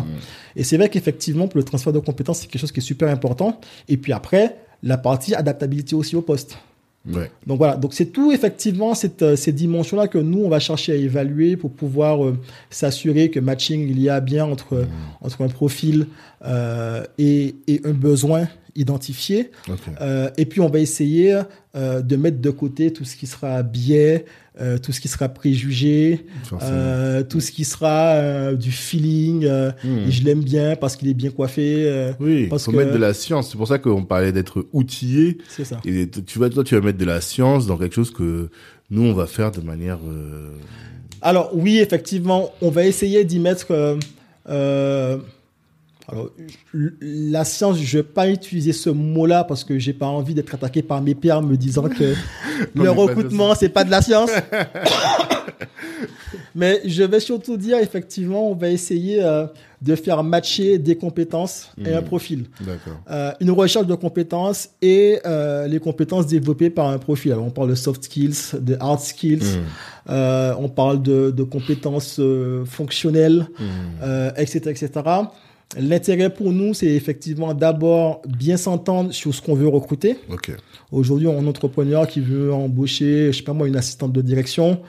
Et 0.56 0.64
c'est 0.64 0.76
vrai 0.76 0.88
qu'effectivement, 0.88 1.46
pour 1.48 1.58
le 1.58 1.64
transfert 1.64 1.92
de 1.92 1.98
compétences, 2.00 2.40
c'est 2.40 2.46
quelque 2.48 2.60
chose 2.60 2.72
qui 2.72 2.80
est 2.80 2.82
super 2.82 3.08
important. 3.08 3.60
Et 3.88 3.96
puis 3.96 4.12
après, 4.12 4.56
la 4.82 4.96
partie 4.98 5.34
adaptabilité 5.34 5.94
aussi 5.94 6.16
au 6.16 6.22
poste. 6.22 6.56
Ouais. 7.10 7.30
Donc 7.46 7.58
voilà, 7.58 7.76
donc 7.76 7.94
c'est 7.94 8.06
tout 8.06 8.32
effectivement 8.32 8.92
cette, 8.94 9.22
euh, 9.22 9.36
ces 9.36 9.52
dimensions-là 9.52 10.08
que 10.08 10.18
nous, 10.18 10.40
on 10.40 10.48
va 10.48 10.58
chercher 10.58 10.92
à 10.92 10.96
évaluer 10.96 11.56
pour 11.56 11.70
pouvoir 11.70 12.24
euh, 12.24 12.36
s'assurer 12.70 13.30
que 13.30 13.40
matching 13.40 13.88
il 13.88 14.00
y 14.00 14.08
a 14.10 14.20
bien 14.20 14.44
entre, 14.44 14.74
Mmh. 14.76 14.86
entre 15.22 15.42
un 15.42 15.48
profil 15.48 16.06
euh, 16.44 17.04
et, 17.16 17.54
et 17.66 17.80
un 17.84 17.92
besoin 17.92 18.48
identifié. 18.76 19.50
Euh, 20.00 20.30
et 20.36 20.44
puis 20.46 20.60
on 20.60 20.68
va 20.68 20.78
essayer 20.78 21.40
euh, 21.76 22.00
de 22.02 22.16
mettre 22.16 22.40
de 22.40 22.50
côté 22.50 22.92
tout 22.92 23.04
ce 23.04 23.16
qui 23.16 23.26
sera 23.26 23.62
biais, 23.62 24.24
euh, 24.60 24.78
tout 24.78 24.92
ce 24.92 25.00
qui 25.00 25.08
sera 25.08 25.28
préjugé, 25.28 26.26
tout 27.28 27.40
ce 27.40 27.50
qui 27.52 27.64
sera 27.64 28.54
du 28.54 28.70
feeling. 28.72 29.44
et 29.46 30.10
je 30.10 30.24
l'aime 30.24 30.42
bien 30.42 30.76
parce 30.76 30.96
qu'il 30.96 31.08
est 31.08 31.14
bien 31.14 31.30
coiffé. 31.30 32.12
Oui, 32.20 32.46
parce 32.48 32.64
faut 32.64 32.72
que- 32.72 32.76
mettre 32.76 32.92
de 32.92 32.98
la 32.98 33.14
science. 33.14 33.50
C'est 33.50 33.56
pour 33.56 33.68
ça 33.68 33.78
qu'on 33.78 34.04
parlait 34.04 34.32
d'être 34.32 34.66
outillé. 34.72 35.38
c'est 35.48 35.64
ça. 35.64 35.80
Et 35.84 36.08
tu 36.08 36.38
vas, 36.38 36.48
toi, 36.50 36.64
tu 36.64 36.74
vas 36.74 36.80
mettre 36.80 36.98
de 36.98 37.04
la 37.04 37.20
science 37.20 37.66
dans 37.66 37.76
quelque 37.76 37.94
chose 37.94 38.10
que 38.12 38.48
nous, 38.90 39.02
on 39.02 39.12
va 39.14 39.26
faire 39.26 39.50
de 39.52 39.60
manière. 39.60 39.98
Alors 41.22 41.50
oui, 41.54 41.78
effectivement, 41.78 42.52
on 42.62 42.70
va 42.70 42.84
essayer 42.86 43.24
d'y 43.24 43.38
mettre. 43.38 43.98
euh, 44.48 45.18
alors, 46.08 46.30
la 47.00 47.44
science, 47.44 47.78
je 47.78 47.98
vais 47.98 48.02
pas 48.02 48.28
utiliser 48.28 48.72
ce 48.72 48.88
mot-là 48.90 49.44
parce 49.44 49.62
que 49.64 49.78
j'ai 49.78 49.92
pas 49.92 50.06
envie 50.06 50.34
d'être 50.34 50.54
attaqué 50.54 50.80
par 50.82 51.02
mes 51.02 51.14
pairs 51.14 51.42
me 51.42 51.56
disant 51.56 51.88
que 51.88 52.14
On 52.78 52.82
le 52.82 52.90
recrutement 52.90 53.54
c'est 53.54 53.68
pas 53.68 53.84
de 53.84 53.90
la 53.90 54.00
science. 54.02 54.30
Mais 56.54 56.80
je 56.84 57.02
vais 57.02 57.20
surtout 57.20 57.56
dire 57.56 57.78
effectivement, 57.78 58.50
on 58.50 58.54
va 58.54 58.68
essayer 58.68 59.22
euh, 59.22 59.46
de 59.82 59.94
faire 59.94 60.22
matcher 60.24 60.78
des 60.78 60.96
compétences 60.96 61.70
et 61.84 61.92
un 61.92 62.00
Mhm. 62.00 62.04
profil. 62.06 62.44
Euh, 63.10 63.32
une 63.40 63.50
recherche 63.50 63.86
de 63.86 63.94
compétences 63.94 64.70
et 64.82 65.18
euh, 65.24 65.66
les 65.68 65.78
compétences 65.78 66.26
développées 66.26 66.70
par 66.70 66.88
un 66.88 66.98
profil. 66.98 67.32
Alors, 67.32 67.44
on 67.44 67.50
parle 67.50 67.70
de 67.70 67.74
soft 67.74 68.04
skills, 68.04 68.58
de 68.60 68.76
hard 68.80 69.00
skills, 69.00 69.58
euh, 70.08 70.54
on 70.58 70.68
parle 70.68 71.02
de, 71.02 71.30
de 71.30 71.42
compétences 71.44 72.20
fonctionnelles, 72.64 73.46
euh, 74.02 74.30
etc., 74.36 74.60
etc. 74.70 74.90
L'intérêt 75.76 76.30
pour 76.30 76.50
nous, 76.52 76.72
c'est 76.72 76.86
effectivement 76.86 77.52
d'abord 77.52 78.22
bien 78.26 78.56
s'entendre 78.56 79.12
sur 79.12 79.34
ce 79.34 79.42
qu'on 79.42 79.54
veut 79.54 79.68
recruter. 79.68 80.16
Aujourd'hui, 80.90 81.28
un 81.28 81.46
entrepreneur 81.46 82.06
qui 82.08 82.20
veut 82.20 82.52
embaucher, 82.52 83.32
je 83.32 83.36
sais 83.38 83.42
pas 83.42 83.52
moi, 83.52 83.68
une 83.68 83.76
assistante 83.76 84.12
de 84.12 84.22
direction, 84.22 84.80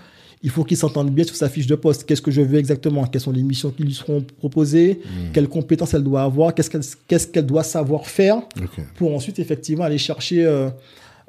il 0.41 0.49
faut 0.49 0.63
qu'il 0.63 0.77
s'entende 0.77 1.11
bien 1.11 1.25
sur 1.25 1.36
sa 1.36 1.49
fiche 1.49 1.67
de 1.67 1.75
poste. 1.75 2.05
Qu'est-ce 2.05 2.21
que 2.21 2.32
je 2.32 2.41
veux 2.41 2.57
exactement? 2.57 3.05
Quelles 3.05 3.19
sont 3.21 3.34
les 3.34 3.43
missions 3.43 3.71
qui 3.71 3.84
lui 3.84 3.93
seront 3.93 4.23
proposées? 4.38 5.01
Mhm. 5.03 5.32
Quelles 5.34 5.49
compétences 5.49 5.93
elle 5.93 6.03
doit 6.03 6.21
avoir? 6.23 6.55
Qu'est-ce 6.55 7.27
qu'elle 7.27 7.45
doit 7.45 7.63
savoir 7.63 8.07
faire 8.07 8.38
pour 8.95 9.13
ensuite 9.13 9.38
effectivement 9.39 9.84
aller 9.84 9.97
chercher 9.97 10.45
euh, 10.45 10.69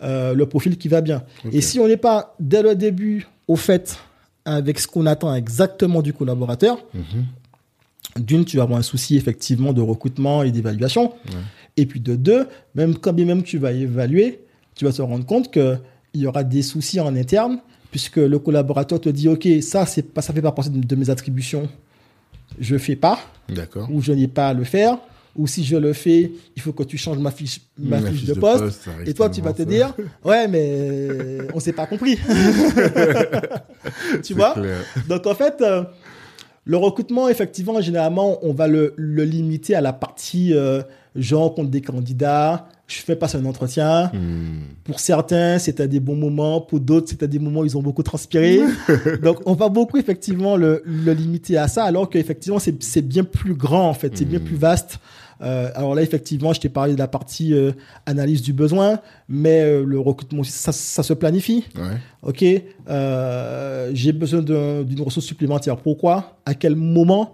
euh, 0.05 0.33
le 0.33 0.47
profil 0.47 0.79
qui 0.79 0.87
va 0.87 1.01
bien. 1.01 1.25
Et 1.53 1.61
si 1.61 1.81
on 1.81 1.89
n'est 1.89 1.97
pas 1.97 2.35
dès 2.39 2.63
le 2.63 2.77
début 2.77 3.27
au 3.49 3.57
fait 3.57 3.99
avec 4.45 4.79
ce 4.79 4.87
qu'on 4.87 5.07
attend 5.07 5.35
exactement 5.35 6.03
du 6.03 6.13
collaborateur, 6.13 6.79
Mhm. 6.95 7.25
D'une, 8.19 8.45
tu 8.45 8.57
vas 8.57 8.65
avoir 8.65 8.79
un 8.79 8.83
souci 8.83 9.17
effectivement 9.17 9.73
de 9.73 9.81
recrutement 9.81 10.43
et 10.43 10.51
d'évaluation. 10.51 11.13
Et 11.77 11.87
puis 11.87 12.01
de 12.01 12.17
deux, 12.17 12.47
même 12.75 12.97
quand 12.97 13.13
bien 13.13 13.25
même 13.25 13.43
tu 13.43 13.59
vas 13.59 13.73
évaluer, 13.73 14.41
tu 14.75 14.85
vas 14.85 14.93
te 14.93 15.03
rendre 15.03 15.25
compte 15.25 15.53
qu'il 15.53 15.79
y 16.15 16.27
aura 16.27 16.45
des 16.45 16.63
soucis 16.63 17.01
en 17.01 17.15
interne, 17.15 17.59
puisque 17.91 18.17
le 18.17 18.39
collaborateur 18.39 19.01
te 19.01 19.09
dit, 19.09 19.29
OK, 19.29 19.49
ça, 19.63 19.87
c'est 19.87 20.03
pas, 20.03 20.23
ça 20.23 20.33
fait 20.33 20.43
pas 20.43 20.53
partie 20.53 20.71
de, 20.71 20.85
de 20.85 20.97
mes 20.97 21.11
attributions, 21.11 21.69
je 22.59 22.77
fais 22.77 22.97
pas, 22.97 23.19
D'accord. 23.49 23.89
ou 23.91 24.03
je 24.03 24.13
n'ai 24.13 24.29
pas 24.29 24.49
à 24.49 24.55
le 24.55 24.65
faire, 24.65 24.99
ou 25.37 25.47
si 25.47 25.65
je 25.65 25.77
le 25.77 25.93
fais, 25.93 26.33
il 26.57 26.63
faut 26.63 26.73
que 26.73 26.83
tu 26.83 26.99
changes 26.99 27.19
ma 27.19 27.31
fiche, 27.31 27.61
ma 27.79 28.01
fiche 28.01 28.25
de 28.25 28.35
poste. 28.35 28.89
Et 29.07 29.15
toi, 29.15 29.31
tu 29.31 29.41
vas 29.41 29.53
te 29.53 29.63
dire, 29.63 29.95
ouais, 30.25 30.49
mais 30.49 31.39
on 31.55 31.61
s'est 31.61 31.73
pas 31.73 31.87
compris. 31.87 32.19
tu 34.23 34.35
vois 34.35 34.55
clair. 34.55 34.79
Donc 35.09 35.27
en 35.27 35.35
fait, 35.35 35.55
euh, 35.61 35.85
le 36.71 36.77
recrutement, 36.77 37.29
effectivement, 37.29 37.81
généralement, 37.81 38.39
on 38.43 38.53
va 38.53 38.67
le, 38.69 38.95
le 38.97 39.25
limiter 39.25 39.75
à 39.75 39.81
la 39.81 39.93
partie 39.93 40.55
euh, 40.55 40.83
je 41.17 41.35
rencontre 41.35 41.71
des 41.71 41.81
candidats, 41.81 42.69
je 42.87 42.99
fais 43.01 43.17
passer 43.17 43.37
un 43.39 43.45
entretien. 43.45 44.11
Mhm. 44.15 44.61
Pour 44.85 45.01
certains, 45.01 45.59
c'est 45.59 45.81
à 45.81 45.89
des 45.89 45.99
bons 45.99 46.15
moments, 46.15 46.61
pour 46.61 46.79
d'autres, 46.79 47.09
c'est 47.11 47.23
à 47.25 47.27
des 47.27 47.41
moments 47.41 47.61
où 47.61 47.65
ils 47.65 47.77
ont 47.77 47.83
beaucoup 47.83 48.05
transpiré. 48.05 48.61
Donc 49.23 49.39
on 49.47 49.55
va 49.55 49.69
beaucoup 49.69 49.99
effectivement 49.99 50.57
le, 50.57 50.83
le 50.85 51.13
limiter 51.13 51.57
à 51.59 51.67
ça, 51.67 51.83
alors 51.83 52.09
qu'effectivement, 52.09 52.61
c'est 52.61 53.03
bien 53.03 53.25
plus 53.25 53.55
grand, 53.55 53.89
en 53.89 53.95
fait, 53.95 54.17
c'est 54.17 54.25
bien 54.25 54.39
Mhm. 54.39 54.45
plus 54.45 54.57
vaste. 54.57 55.01
Euh, 55.43 55.71
alors 55.75 55.95
là, 55.95 56.03
effectivement, 56.03 56.53
je 56.53 56.61
t'ai 56.61 56.69
parlé 56.69 56.93
de 56.95 56.99
la 56.99 57.09
partie 57.09 57.55
euh, 57.55 57.73
analyse 58.07 58.43
du 58.43 58.53
besoin, 58.53 59.01
mais 59.33 59.61
euh, 59.63 59.85
le 59.87 59.99
recrutement 60.01 60.41
aussi, 60.41 60.51
ça, 60.53 60.73
ça 60.73 61.03
se 61.05 61.13
planifie. 61.15 61.65
Ouais. 61.77 61.97
Ok, 62.23 62.45
euh, 62.89 63.91
j'ai 63.95 64.13
besoin 64.13 64.43
d'un- 64.43 64.83
d'une 64.83 65.01
ressource 65.01 65.25
supplémentaire. 65.25 65.77
Pourquoi? 65.77 66.37
À 66.45 66.53
quel 66.55 66.75
moment? 66.75 67.33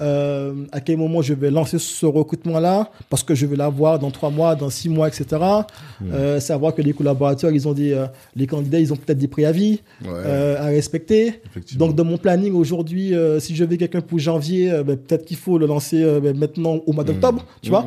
Euh, 0.00 0.54
à 0.72 0.80
quel 0.80 0.96
moment 0.96 1.20
je 1.22 1.34
vais 1.34 1.50
lancer 1.50 1.78
ce 1.78 2.06
recrutement-là, 2.06 2.90
parce 3.10 3.22
que 3.22 3.34
je 3.34 3.44
vais 3.46 3.56
l'avoir 3.56 3.98
dans 3.98 4.10
trois 4.10 4.30
mois, 4.30 4.56
dans 4.56 4.70
six 4.70 4.88
mois, 4.88 5.06
etc. 5.08 5.24
Euh, 6.10 6.40
savoir 6.40 6.74
que 6.74 6.82
les 6.82 6.92
collaborateurs, 6.94 7.50
ils 7.52 7.68
ont 7.68 7.74
des, 7.74 8.02
les 8.34 8.46
candidats, 8.46 8.80
ils 8.80 8.92
ont 8.92 8.96
peut-être 8.96 9.18
des 9.18 9.28
préavis 9.28 9.80
Ouais. 10.04 10.56
à 10.58 10.66
respecter. 10.66 11.40
Donc, 11.76 11.94
dans 11.94 12.04
mon 12.04 12.16
planning 12.18 12.54
aujourd'hui, 12.54 13.12
si 13.38 13.54
je 13.54 13.64
veux 13.64 13.76
quelqu'un 13.76 14.00
pour 14.00 14.18
janvier, 14.18 14.70
ben, 14.84 14.96
peut-être 14.96 15.24
qu'il 15.26 15.36
faut 15.36 15.58
le 15.58 15.66
lancer 15.66 16.02
ben, 16.22 16.36
maintenant 16.36 16.80
au 16.86 16.92
mois 16.92 17.04
d'octobre, 17.04 17.44
tu 17.62 17.68
vois. 17.70 17.84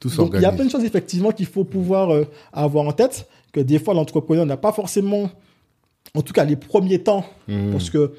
Tout 0.00 0.10
Donc, 0.16 0.32
il 0.34 0.42
y 0.42 0.44
a 0.44 0.52
plein 0.52 0.64
de 0.64 0.70
choses 0.70 0.84
effectivement 0.84 1.30
qu'il 1.32 1.46
faut 1.46 1.64
pouvoir 1.64 2.10
euh, 2.10 2.24
avoir 2.52 2.86
en 2.86 2.92
tête, 2.92 3.28
que 3.52 3.60
des 3.60 3.78
fois 3.78 3.94
l'entrepreneur 3.94 4.46
n'a 4.46 4.56
pas 4.56 4.72
forcément, 4.72 5.30
en 6.14 6.22
tout 6.22 6.32
cas 6.32 6.44
les 6.44 6.56
premiers 6.56 7.00
temps, 7.02 7.24
Mm. 7.48 7.72
parce 7.72 7.90
que 7.90 8.12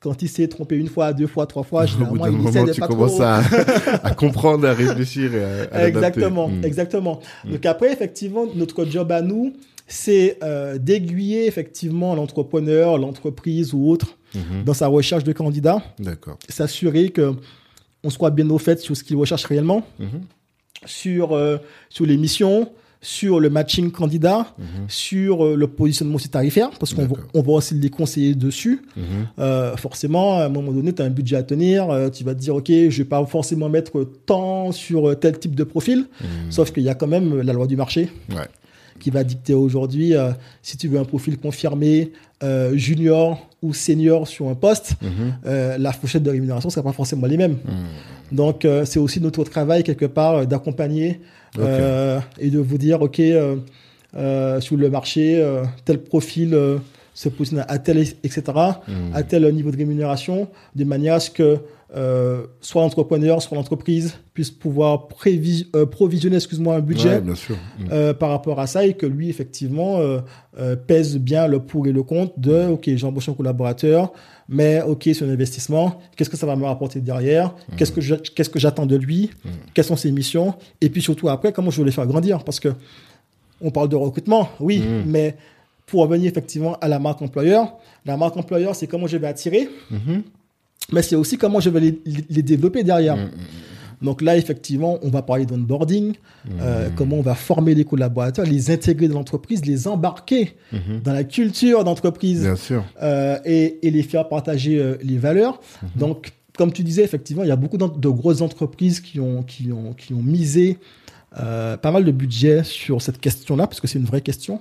quand 0.00 0.20
il 0.20 0.28
s'est 0.28 0.48
trompé 0.48 0.76
une 0.76 0.88
fois, 0.88 1.12
deux 1.12 1.28
fois, 1.28 1.46
trois 1.46 1.62
fois, 1.62 1.86
généralement, 1.86 2.26
il 2.26 2.32
moment, 2.32 2.64
tu 2.72 2.80
pas 2.80 2.88
commences 2.88 3.12
trop... 3.14 3.22
à, 3.22 3.36
à 4.02 4.14
comprendre, 4.14 4.66
à 4.66 4.72
réfléchir 4.72 5.32
et 5.34 5.44
à. 5.70 5.86
Exactement, 5.86 6.48
Mm. 6.48 6.64
exactement. 6.64 7.20
Donc 7.44 7.64
après, 7.66 7.92
effectivement, 7.92 8.46
notre 8.56 8.84
job 8.84 9.12
à 9.12 9.22
nous, 9.22 9.52
c'est 9.86 10.38
euh, 10.42 10.78
d'aiguiller 10.78 11.46
effectivement 11.46 12.14
l'entrepreneur, 12.14 12.98
l'entreprise 12.98 13.74
ou 13.74 13.88
autre 13.90 14.16
Mhm. 14.34 14.64
dans 14.64 14.72
sa 14.74 14.86
recherche 14.86 15.24
de 15.24 15.32
candidats, 15.34 15.82
D'accord. 15.98 16.38
s'assurer 16.48 17.10
que 17.10 17.34
on 18.02 18.08
soit 18.08 18.30
bien 18.30 18.48
au 18.48 18.56
fait 18.58 18.80
sur 18.80 18.96
ce 18.96 19.04
qu'il 19.04 19.16
recherche 19.16 19.44
réellement, 19.44 19.82
Mhm. 19.98 20.22
Sur, 20.86 21.32
euh, 21.32 21.58
sur 21.88 22.06
les 22.06 22.16
missions, 22.16 22.68
sur 23.04 23.40
le 23.40 23.50
matching 23.50 23.90
candidat, 23.90 24.46
Mhm. 24.58 24.64
sur 24.86 25.44
euh, 25.44 25.56
le 25.56 25.66
positionnement 25.66 26.14
aussi 26.14 26.28
tarifaire, 26.28 26.70
parce 26.78 26.94
qu'on 26.94 27.06
va, 27.06 27.16
on 27.34 27.42
va 27.42 27.52
aussi 27.54 27.74
les 27.74 27.90
conseiller 27.90 28.34
dessus. 28.36 28.82
Mhm. 28.96 29.02
Euh, 29.40 29.76
forcément, 29.76 30.38
à 30.38 30.44
un 30.44 30.48
moment 30.48 30.70
donné, 30.70 30.92
tu 30.92 31.02
as 31.02 31.06
un 31.06 31.10
budget 31.10 31.34
à 31.36 31.42
tenir, 31.42 31.90
euh, 31.90 32.10
tu 32.10 32.22
vas 32.22 32.32
te 32.34 32.38
dire, 32.40 32.54
OK, 32.54 32.68
je 32.68 32.96
vais 32.98 33.04
pas 33.08 33.24
forcément 33.26 33.68
mettre 33.68 34.08
tant 34.24 34.70
sur 34.70 35.18
tel 35.18 35.36
type 35.38 35.56
de 35.56 35.64
profil, 35.64 36.06
Mhm. 36.20 36.52
sauf 36.52 36.70
qu'il 36.72 36.84
y 36.84 36.88
a 36.88 36.94
quand 36.94 37.08
même 37.08 37.40
la 37.40 37.52
loi 37.52 37.66
du 37.66 37.76
marché 37.76 38.08
Ouais. 38.30 38.46
qui 39.00 39.10
va 39.10 39.24
dicter 39.24 39.54
aujourd'hui, 39.54 40.12
si 40.62 40.76
tu 40.76 40.86
veux 40.86 41.00
un 41.00 41.04
profil 41.04 41.38
confirmé, 41.38 42.12
junior 42.74 43.48
ou 43.62 43.72
senior 43.74 44.28
sur 44.28 44.48
un 44.48 44.54
poste, 44.54 44.94
la 45.44 45.92
fourchette 45.92 46.22
de 46.22 46.30
rémunération 46.30 46.68
ne 46.68 46.72
sera 46.72 46.84
pas 46.84 46.92
forcément 46.92 47.26
les 47.26 47.36
mêmes. 47.36 47.56
Donc, 48.32 48.64
euh, 48.64 48.84
c'est 48.84 48.98
aussi 48.98 49.20
notre 49.20 49.44
travail, 49.44 49.84
quelque 49.84 50.06
part, 50.06 50.34
euh, 50.34 50.44
d'accompagner 50.44 51.20
euh, 51.58 52.18
et 52.40 52.50
de 52.50 52.58
vous 52.58 52.78
dire, 52.78 53.02
OK, 53.02 53.16
sur 53.16 54.76
le 54.76 54.90
marché, 54.90 55.24
tel 55.84 55.98
profil 55.98 56.56
se 57.14 57.28
positionne 57.28 57.64
à 57.68 57.78
tel, 57.78 57.98
etc., 57.98 58.42
Mhm. 58.88 58.94
à 59.14 59.22
tel 59.22 59.54
niveau 59.54 59.70
de 59.70 59.76
rémunération, 59.76 60.48
de 60.74 60.84
manière 60.84 61.14
à 61.14 61.20
ce 61.20 61.30
que 61.30 61.58
euh, 61.94 62.46
soit 62.60 62.80
l'entrepreneur, 62.82 63.42
soit 63.42 63.56
l'entreprise 63.56 64.14
puisse 64.32 64.50
pouvoir 64.50 65.08
euh, 65.26 65.86
provisionner 65.86 66.36
excuse-moi, 66.36 66.76
un 66.76 66.80
budget 66.80 67.08
Ouais, 67.16 67.20
bien 67.20 67.34
sûr. 67.34 67.56
Mhm. 67.78 67.88
euh, 67.92 68.14
par 68.14 68.30
rapport 68.30 68.58
à 68.60 68.66
ça 68.66 68.86
et 68.86 68.94
que 68.94 69.04
lui, 69.06 69.28
effectivement, 69.28 70.00
pèse 70.86 71.18
bien 71.18 71.46
le 71.46 71.60
pour 71.60 71.86
et 71.86 71.92
le 71.92 72.02
contre 72.02 72.32
de, 72.38 72.66
OK, 72.68 72.84
j'ai 72.94 73.06
embauché 73.06 73.30
un 73.30 73.34
collaborateur, 73.34 74.12
mais 74.48 74.80
OK, 74.82 75.02
c'est 75.12 75.22
un 75.24 75.30
investissement, 75.30 76.00
qu'est-ce 76.16 76.30
que 76.30 76.36
ça 76.36 76.46
va 76.46 76.56
me 76.56 76.64
rapporter 76.64 77.00
derrière, 77.00 77.54
qu'est-ce 77.76 77.92
que 77.92 78.00
je- 78.00 78.14
qu'est-ce 78.14 78.50
que 78.50 78.58
j'attends 78.58 78.86
de 78.86 78.96
lui, 78.96 79.30
quelles 79.74 79.84
sont 79.84 79.96
ses 79.96 80.12
missions, 80.12 80.54
et 80.80 80.88
puis 80.90 81.02
surtout 81.02 81.28
après, 81.28 81.52
comment 81.52 81.70
je 81.70 81.78
vais 81.80 81.86
les 81.86 81.92
faire 81.92 82.06
grandir, 82.06 82.42
parce 82.44 82.60
que 82.60 82.68
on 83.60 83.70
parle 83.70 83.88
de 83.88 83.96
recrutement, 83.96 84.48
oui, 84.60 84.82
mais 85.06 85.36
pour 85.86 86.00
revenir 86.02 86.30
effectivement 86.30 86.76
à 86.80 86.88
la 86.88 86.98
marque 86.98 87.20
employeur, 87.22 87.74
la 88.06 88.16
marque 88.16 88.36
employeur, 88.36 88.74
c'est 88.74 88.86
comment 88.86 89.06
je 89.06 89.16
vais 89.18 89.26
attirer, 89.26 89.68
Mhm. 89.90 90.22
Mais 90.92 91.02
c'est 91.02 91.16
aussi 91.16 91.38
comment 91.38 91.60
je 91.60 91.70
vais 91.70 91.80
les, 91.80 92.42
développer 92.42 92.82
derrière. 92.84 93.16
Mhm. 93.16 93.30
Donc 94.02 94.20
là, 94.20 94.36
effectivement, 94.36 94.98
on 95.02 95.10
va 95.10 95.22
parler 95.22 95.46
d'onboarding, 95.46 96.14
euh, 96.60 96.88
comment 96.96 97.18
on 97.18 97.22
va 97.22 97.36
former 97.36 97.72
les 97.74 97.84
collaborateurs, 97.84 98.44
les 98.44 98.70
intégrer 98.72 99.06
dans 99.06 99.14
l'entreprise, 99.14 99.64
les 99.64 99.86
embarquer 99.86 100.56
Mhm. 100.72 101.02
dans 101.04 101.12
la 101.12 101.22
culture 101.22 101.84
d'entreprise 101.84 102.48
euh, 103.00 103.38
et, 103.44 103.86
et 103.86 103.90
les 103.92 104.02
faire 104.02 104.28
partager 104.28 104.78
euh, 104.80 104.96
les 105.02 105.18
valeurs. 105.18 105.60
Mhm. 105.82 105.88
Donc, 105.96 106.32
comme 106.56 106.72
tu 106.72 106.82
disais, 106.82 107.04
effectivement, 107.04 107.44
il 107.44 107.48
y 107.48 107.52
a 107.52 107.56
beaucoup 107.56 107.78
de 107.78 108.08
grosses 108.08 108.40
entreprises 108.40 109.00
qui 109.00 109.20
ont, 109.20 109.42
qui 109.42 109.70
ont, 109.72 109.92
qui 109.94 110.12
ont 110.14 110.22
misé 110.22 110.78
euh, 111.40 111.76
pas 111.76 111.90
mal 111.92 112.04
de 112.04 112.10
budget 112.10 112.62
sur 112.64 113.00
cette 113.00 113.18
question-là, 113.18 113.66
parce 113.66 113.80
que 113.80 113.86
c'est 113.86 113.98
une 113.98 114.04
vraie 114.04 114.20
question. 114.20 114.60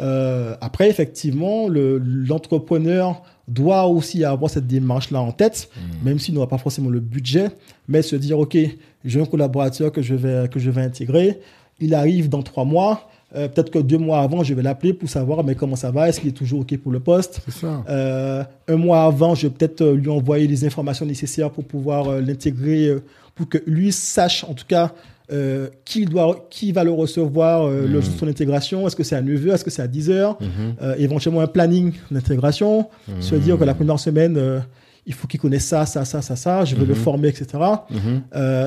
Euh, 0.00 0.54
après, 0.60 0.88
effectivement, 0.90 1.68
le- 1.68 1.98
l'entrepreneur 1.98 3.22
doit 3.48 3.86
aussi 3.86 4.24
avoir 4.24 4.50
cette 4.50 4.66
démarche-là 4.66 5.20
en 5.20 5.32
tête, 5.32 5.70
même 6.04 6.18
s'il 6.18 6.34
n'aura 6.34 6.48
pas 6.48 6.58
forcément 6.58 6.90
le 6.90 7.00
budget, 7.00 7.48
mais 7.88 8.02
se 8.02 8.16
dire, 8.16 8.38
OK, 8.38 8.56
j'ai 9.04 9.20
un 9.20 9.24
collaborateur 9.24 9.92
que 9.92 10.02
je 10.02 10.14
vais, 10.14 10.48
que 10.48 10.58
je 10.58 10.70
vais 10.70 10.82
intégrer, 10.82 11.38
il 11.80 11.94
arrive 11.94 12.28
dans 12.28 12.42
trois 12.42 12.64
mois, 12.64 13.08
euh, 13.36 13.48
peut-être 13.48 13.70
que 13.70 13.78
deux 13.78 13.98
mois 13.98 14.20
avant, 14.20 14.42
je 14.42 14.52
vais 14.54 14.62
l'appeler 14.62 14.92
pour 14.92 15.08
savoir 15.08 15.44
mais 15.44 15.54
comment 15.54 15.76
ça 15.76 15.90
va, 15.90 16.08
est-ce 16.08 16.20
qu'il 16.20 16.28
est 16.30 16.32
toujours 16.32 16.60
OK 16.60 16.76
pour 16.78 16.90
le 16.92 17.00
poste? 17.00 17.40
Ça. 17.48 17.84
Euh, 17.88 18.42
un 18.68 18.76
mois 18.76 19.02
avant, 19.04 19.34
je 19.34 19.46
vais 19.46 19.52
peut-être 19.52 19.84
lui 19.84 20.08
envoyer 20.10 20.46
les 20.46 20.64
informations 20.64 21.06
nécessaires 21.06 21.50
pour 21.50 21.64
pouvoir 21.64 22.20
l'intégrer, 22.20 22.96
pour 23.34 23.48
que 23.48 23.58
lui 23.66 23.92
sache 23.92 24.44
en 24.44 24.54
tout 24.54 24.64
cas 24.66 24.92
euh, 25.32 25.68
qui, 25.84 26.04
doit, 26.04 26.46
qui 26.50 26.72
va 26.72 26.84
le 26.84 26.92
recevoir 26.92 27.66
euh, 27.66 27.86
le 27.86 28.00
jour 28.00 28.12
de 28.14 28.18
son 28.18 28.28
intégration? 28.28 28.86
Est-ce 28.86 28.94
que 28.96 29.02
c'est 29.04 29.16
à 29.16 29.22
9h, 29.22 29.54
est-ce 29.54 29.64
que 29.64 29.70
c'est 29.70 29.82
à 29.82 29.88
10h 29.88 30.36
Mhm. 30.40 30.48
Euh, 30.82 30.94
Éventuellement 30.98 31.40
un 31.40 31.46
planning 31.46 31.92
d'intégration, 32.10 32.86
se 33.20 33.34
dire 33.34 33.58
que 33.58 33.64
la 33.64 33.74
première 33.74 33.98
semaine, 33.98 34.36
euh, 34.36 34.60
il 35.08 35.14
faut 35.14 35.26
qu'il 35.28 35.38
connaisse 35.40 35.64
ça, 35.64 35.86
ça, 35.86 36.04
ça, 36.04 36.20
ça, 36.22 36.34
ça, 36.36 36.64
je 36.64 36.74
veux 36.74 36.84
le 36.86 36.94
former, 36.94 37.28
etc. 37.28 37.46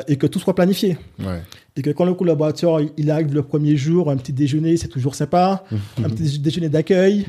Et 0.08 0.16
que 0.16 0.28
tout 0.28 0.40
soit 0.40 0.56
planifié. 0.56 0.98
Ouais. 1.20 1.42
Et 1.76 1.82
que 1.82 1.90
quand 1.92 2.06
le 2.06 2.14
collaborateur 2.14 2.80
il- 2.98 3.12
arrive 3.12 3.34
le 3.34 3.42
premier 3.44 3.76
jour, 3.78 4.10
un 4.12 4.18
petit 4.18 4.34
déjeuner, 4.34 4.76
c'est 4.78 4.88
toujours 4.88 5.16
sympa, 5.16 5.64
un 6.04 6.10
petit 6.10 6.40
déjeuner 6.40 6.68
d'accueil, 6.70 7.26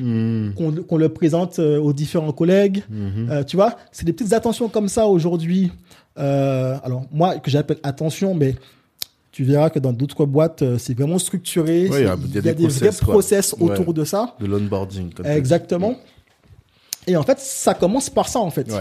qu'on 0.87 0.97
le 0.97 1.09
présente 1.09 1.59
aux 1.59 1.93
différents 1.93 2.31
collègues. 2.31 2.83
Tu 3.47 3.55
vois, 3.55 3.75
c'est 3.91 4.05
des 4.05 4.13
petites 4.13 4.33
attentions 4.33 4.67
comme 4.69 4.87
ça 4.87 5.07
aujourd'hui. 5.07 5.71
Alors, 6.15 7.03
moi, 7.11 7.37
que 7.37 7.49
j'appelle 7.51 7.77
attention, 7.83 8.33
mais 8.33 8.55
tu 9.31 9.43
verras 9.43 9.69
que 9.69 9.79
dans 9.79 9.93
d'autres 9.93 10.25
boîtes, 10.25 10.61
euh, 10.61 10.77
c'est 10.77 10.93
vraiment 10.93 11.17
structuré. 11.19 11.87
Ouais, 11.89 12.01
il 12.01 12.05
y 12.05 12.07
a- 12.07 12.15
C'est- 12.17 12.27
il 12.39 12.45
y 12.45 12.49
a 12.49 12.53
des 12.53 12.67
vrais 12.67 12.77
process, 12.79 12.99
quoi. 12.99 13.13
process 13.13 13.55
Ouais. 13.59 13.71
autour 13.71 13.93
de 13.93 14.03
ça. 14.03 14.35
De 14.39 14.45
l'onboarding. 14.45 15.11
Exactement. 15.25 15.95
Et 17.07 17.15
en 17.15 17.23
fait, 17.23 17.39
ça 17.39 17.73
commence 17.73 18.09
par 18.09 18.27
ça, 18.27 18.39
en 18.39 18.49
fait. 18.51 18.71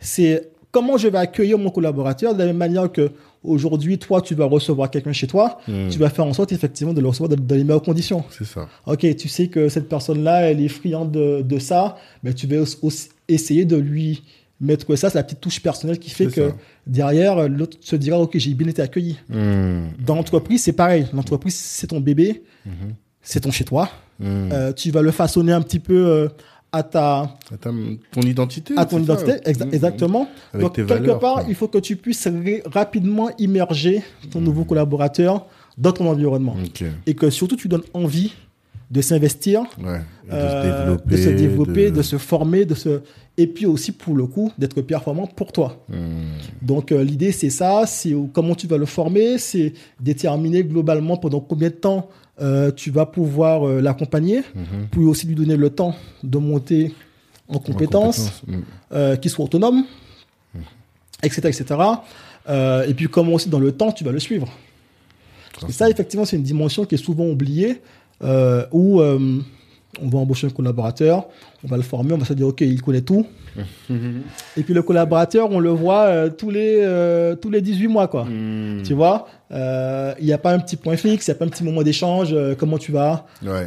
C'est 0.00 0.50
comment 0.70 0.96
je 0.96 1.08
vais 1.08 1.18
accueillir 1.18 1.58
mon 1.58 1.70
collaborateur 1.70 2.34
de 2.34 2.38
la 2.40 2.46
même 2.46 2.56
manière 2.56 2.90
que 2.90 3.10
aujourd'hui, 3.44 3.98
toi, 3.98 4.20
tu 4.22 4.34
vas 4.34 4.46
recevoir 4.46 4.90
quelqu'un 4.90 5.12
chez 5.12 5.26
toi. 5.26 5.58
Mhm. 5.68 5.88
Tu 5.90 5.98
vas 5.98 6.08
faire 6.10 6.24
en 6.26 6.32
sorte, 6.32 6.52
effectivement, 6.52 6.92
de 6.94 7.00
le 7.00 7.08
recevoir 7.08 7.28
dans, 7.28 7.54
les 7.54 7.64
meilleures 7.64 7.82
conditions. 7.82 8.24
C'est 8.30 8.44
ça. 8.46 8.68
Ok, 8.86 9.00
tu 9.16 9.28
sais 9.28 9.48
que 9.48 9.68
cette 9.68 9.88
personne-là, 9.88 10.50
elle 10.50 10.60
est 10.60 10.68
friande 10.68 11.12
de, 11.12 11.42
de 11.42 11.58
ça, 11.58 11.96
mais 12.22 12.32
tu 12.34 12.46
vas 12.46 12.62
aussi- 12.82 13.08
essayer 13.28 13.64
de 13.64 13.76
lui 13.76 14.22
mettre 14.60 14.94
ça, 14.96 15.10
c'est 15.10 15.18
la 15.18 15.24
petite 15.24 15.40
touche 15.40 15.60
personnelle 15.60 15.98
qui 15.98 16.10
fait 16.10 16.26
que 16.26 16.50
ça. 16.50 16.56
Derrière, 16.86 17.48
l'autre 17.48 17.76
se 17.80 17.96
dira, 17.96 18.18
ok, 18.18 18.36
j'ai 18.38 18.54
bien 18.54 18.68
été 18.68 18.82
accueilli. 18.82 19.18
Mhm. 19.28 19.90
Dans 20.04 20.14
l'entreprise, 20.16 20.62
c'est 20.62 20.72
pareil. 20.72 21.06
L'entreprise, 21.12 21.54
c'est 21.54 21.86
ton 21.88 22.00
bébé, 22.00 22.42
Mhm. 22.66 22.94
c'est 23.22 23.40
ton 23.40 23.50
chez 23.50 23.64
toi. 23.64 23.88
Mhm. 24.20 24.48
Euh, 24.52 24.72
tu 24.72 24.90
vas 24.90 25.02
le 25.02 25.10
façonner 25.10 25.52
un 25.52 25.62
petit 25.62 25.78
peu 25.80 26.06
euh, 26.06 26.28
à 26.74 26.82
ta, 26.82 27.36
Attends, 27.52 27.74
ton 28.12 28.20
identité. 28.22 28.74
à 28.76 28.86
ton 28.86 28.98
identité, 29.02 29.32
exa- 29.44 29.68
exactement. 29.74 30.26
Avec 30.54 30.64
Donc, 30.66 30.74
tes 30.74 30.82
quelque 30.84 31.00
valeurs, 31.00 31.18
part, 31.18 31.34
quoi. 31.34 31.44
il 31.48 31.54
faut 31.54 31.68
que 31.68 31.78
tu 31.78 31.96
puisses 31.96 32.26
rapidement 32.66 33.30
immerger 33.38 34.02
ton 34.30 34.40
nouveau 34.40 34.64
collaborateur 34.64 35.46
dans 35.76 35.92
ton 35.92 36.06
environnement. 36.08 36.56
Et 37.06 37.14
que 37.14 37.28
surtout, 37.30 37.56
tu 37.56 37.68
donnes 37.68 37.82
envie 37.92 38.32
de 38.92 39.00
s'investir 39.00 39.62
Ouais. 39.82 40.00
Et 40.26 40.30
de 40.30 40.34
euh, 40.34 40.62
se 40.62 40.68
développer. 40.84 41.10
de 41.10 41.16
se 41.16 41.28
développer, 41.30 41.90
de... 41.90 42.02
se 42.02 42.18
former, 42.18 42.64
de 42.64 42.74
se 42.74 43.00
et 43.38 43.46
puis 43.46 43.64
aussi 43.64 43.92
pour 43.92 44.14
le 44.14 44.26
coup 44.26 44.52
d'être 44.58 44.80
performant 44.82 45.26
pour 45.26 45.50
toi. 45.52 45.84
Mhm. 45.88 45.96
Donc 46.60 46.92
euh, 46.92 47.02
l'idée 47.02 47.32
c'est 47.32 47.50
ça, 47.50 47.84
c'est 47.86 48.14
comment 48.34 48.54
tu 48.54 48.66
vas 48.66 48.76
le 48.76 48.84
former, 48.86 49.38
c'est 49.38 49.72
déterminer 49.98 50.62
globalement 50.64 51.16
pendant 51.16 51.40
combien 51.40 51.68
de 51.70 51.74
temps 51.74 52.08
euh, 52.40 52.70
tu 52.70 52.90
vas 52.90 53.06
pouvoir 53.06 53.64
l'accompagner, 53.80 54.38
Mhm. 54.54 54.88
puis 54.90 55.04
aussi 55.04 55.26
lui 55.26 55.34
donner 55.34 55.56
le 55.56 55.70
temps 55.70 55.94
de 56.22 56.38
monter 56.38 56.94
en 57.48 57.56
En 57.56 57.58
compétences, 57.58 58.42
compétence. 58.44 58.66
Euh, 58.92 59.16
qu'il 59.16 59.30
soit 59.30 59.44
autonome, 59.46 59.84
etc., 61.22 61.40
etc. 61.48 61.80
Euh, 62.48 62.86
et 62.88 62.94
puis 62.94 63.08
comment 63.08 63.34
aussi 63.34 63.48
dans 63.48 63.60
le 63.60 63.72
temps 63.72 63.92
tu 63.92 64.04
vas 64.04 64.12
le 64.12 64.18
suivre. 64.20 64.48
Que 65.66 65.72
ça 65.72 65.88
effectivement 65.88 66.24
c'est 66.26 66.36
une 66.36 66.42
dimension 66.42 66.84
qui 66.84 66.94
est 66.96 67.04
souvent 67.04 67.26
oubliée 67.26 67.80
euh, 68.22 68.64
où 68.72 69.00
euh, 69.00 69.18
on 70.00 70.08
va 70.08 70.18
embaucher 70.18 70.46
un 70.46 70.50
collaborateur, 70.50 71.26
on 71.64 71.68
va 71.68 71.76
le 71.76 71.82
former, 71.82 72.14
on 72.14 72.18
va 72.18 72.24
se 72.24 72.32
dire, 72.32 72.46
OK, 72.46 72.60
il 72.62 72.80
connaît 72.80 73.02
tout. 73.02 73.26
et 74.56 74.62
puis 74.62 74.72
le 74.72 74.82
collaborateur, 74.82 75.50
on 75.50 75.58
le 75.58 75.68
voit 75.68 76.04
euh, 76.06 76.30
tous, 76.30 76.50
les, 76.50 76.78
euh, 76.80 77.36
tous 77.36 77.50
les 77.50 77.60
18 77.60 77.88
mois, 77.88 78.08
quoi. 78.08 78.24
Hmm. 78.24 78.82
Tu 78.84 78.94
vois, 78.94 79.26
il 79.50 80.24
n'y 80.24 80.32
a 80.32 80.38
pas 80.38 80.52
un 80.54 80.58
petit 80.58 80.76
point 80.76 80.96
fixe, 80.96 81.26
il 81.26 81.30
n'y 81.30 81.36
a 81.36 81.38
pas 81.38 81.44
un 81.44 81.48
petit 81.48 81.62
moment 81.64 81.82
d'échange, 81.82 82.34
comment 82.58 82.78
tu 82.78 82.90
vas? 82.92 83.26
Ouais. 83.42 83.66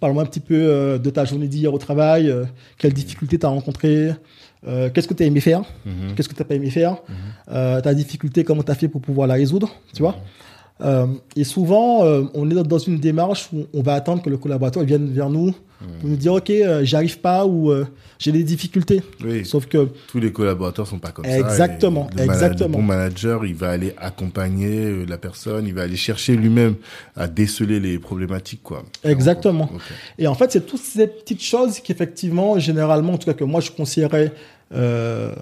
Parle-moi 0.00 0.22
un 0.24 0.26
petit 0.26 0.40
peu 0.40 0.98
de 0.98 1.10
ta 1.10 1.24
journée 1.24 1.46
d'hier 1.46 1.72
au 1.72 1.78
travail, 1.78 2.34
quelles 2.76 2.92
difficultés 2.92 3.38
tu 3.38 3.46
as 3.46 3.48
rencontrées, 3.48 4.10
qu'est-ce 4.92 5.06
que 5.06 5.14
tu 5.14 5.22
as 5.22 5.26
aimé 5.26 5.38
faire, 5.38 5.60
Mhm. 5.84 6.14
qu'est-ce 6.16 6.28
que 6.28 6.34
tu 6.34 6.40
n'as 6.42 6.46
pas 6.48 6.56
aimé 6.56 6.70
faire, 6.70 6.96
ta 7.48 7.94
difficulté, 7.94 8.42
comment 8.42 8.64
tu 8.64 8.72
as 8.72 8.74
fait 8.74 8.88
pour 8.88 9.00
pouvoir 9.00 9.28
la 9.28 9.34
résoudre, 9.34 9.70
tu 9.94 10.02
vois? 10.02 10.16
Euh, 10.82 11.06
Et 11.36 11.44
souvent, 11.44 12.04
euh, 12.04 12.24
on 12.34 12.50
est 12.50 12.54
dans- 12.54 12.78
une 12.78 12.98
démarche 12.98 13.48
où 13.52 13.64
on 13.72 13.82
va 13.82 13.94
attendre 13.94 14.22
que 14.22 14.28
le 14.30 14.36
collaborateur 14.36 14.82
vienne 14.84 15.10
vers 15.12 15.30
nous 15.30 15.52
pour 16.00 16.08
nous 16.10 16.16
dire, 16.16 16.34
OK, 16.34 16.50
euh, 16.50 16.80
j'arrive 16.84 17.18
pas 17.20 17.46
ou 17.46 17.72
j'ai 18.18 18.32
des 18.32 18.42
difficultés. 18.44 19.02
Oui. 19.24 19.44
Sauf 19.44 19.66
que 19.66 19.88
Tous 20.08 20.18
les 20.20 20.32
collaborateurs 20.32 20.86
sont 20.86 20.98
pas 20.98 21.10
comme 21.12 21.24
ça. 21.24 21.38
Exactement, 21.38 22.08
Et 22.12 22.20
le 22.20 22.26
mana- 22.26 22.32
exactement. 22.34 22.68
Le 22.78 22.82
bon 22.82 22.82
manager, 22.82 23.44
il 23.46 23.54
va 23.54 23.70
aller 23.70 23.94
accompagner 23.98 25.06
la 25.06 25.16
personne, 25.18 25.66
il 25.66 25.74
va 25.74 25.82
aller 25.82 25.96
chercher 25.96 26.36
lui-même 26.36 26.74
à 27.16 27.26
déceler 27.28 27.80
les 27.80 27.98
problématiques, 27.98 28.62
quoi. 28.62 28.82
Exactement. 29.04 29.70
Et 30.18 30.26
en 30.26 30.34
fait, 30.34 30.52
c'est 30.52 30.66
toutes 30.66 30.80
ces 30.82 31.06
petites 31.06 31.42
choses 31.42 31.80
qu'effectivement, 31.80 32.58
généralement, 32.58 33.14
en 33.14 33.18
tout 33.18 33.26
cas 33.26 33.34
que 33.34 33.44
moi, 33.44 33.60
je 33.60 33.70
conseillerais 33.70 34.32
euh, 34.74 35.32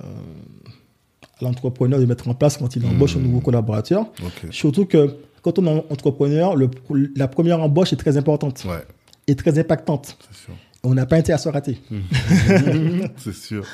à 1.41 1.45
l'entrepreneur 1.45 1.99
de 2.01 2.07
mettre 2.07 2.29
en 2.29 2.35
place 2.35 2.57
quand 2.57 2.75
il 2.77 2.85
embauche 2.87 3.17
un 3.17 3.21
nouveau 3.21 3.41
collaborateur. 3.41 4.07
Surtout 4.51 4.87
que 4.87 5.17
quand 5.43 5.59
on 5.59 5.67
est 5.67 5.85
entrepreneur, 5.91 6.57
le, 6.57 6.71
la 7.17 7.29
première 7.29 7.61
embauche 7.61 7.93
est 7.93 7.97
très 7.97 8.17
importante 8.17 8.65
Ouais, 8.65 8.85
et 9.27 9.35
très 9.35 9.59
impactante. 9.59 10.17
sûr. 10.33 10.55
On 10.87 10.95
n'a 10.95 11.07
pas 11.07 11.17
intérêt 11.17 11.35
à 11.37 11.39
se 11.39 11.49
rater. 11.49 11.79
c'est 13.17 13.35
sûr. 13.35 13.65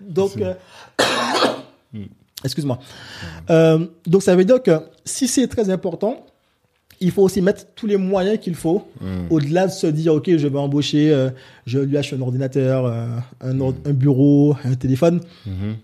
Donc, 0.00 0.36
euh, 0.36 0.54
excuse-moi. 2.44 2.78
Euh, 3.50 3.86
donc, 4.06 4.22
ça 4.22 4.36
veut 4.36 4.44
dire 4.44 4.62
que 4.62 4.72
si 5.04 5.28
c'est 5.28 5.48
très 5.48 5.70
important, 5.70 6.24
il 7.00 7.10
faut 7.12 7.22
aussi 7.22 7.40
mettre 7.40 7.64
tous 7.76 7.86
les 7.86 7.96
moyens 7.96 8.38
qu'il 8.40 8.54
faut, 8.54 8.88
Mm. 9.00 9.26
au-delà 9.30 9.66
de 9.68 9.72
se 9.72 9.86
dire, 9.86 10.14
OK, 10.14 10.28
je 10.36 10.48
vais 10.48 10.58
embaucher, 10.58 11.12
euh, 11.12 11.30
je 11.66 11.78
lui 11.78 11.96
achète 11.96 12.18
un 12.18 12.22
ordinateur, 12.22 12.86
euh, 12.86 13.06
un, 13.40 13.60
or- 13.60 13.74
un 13.84 13.92
bureau, 13.92 14.56
un 14.64 14.74
téléphone. 14.74 15.20
Mhm. 15.46 15.76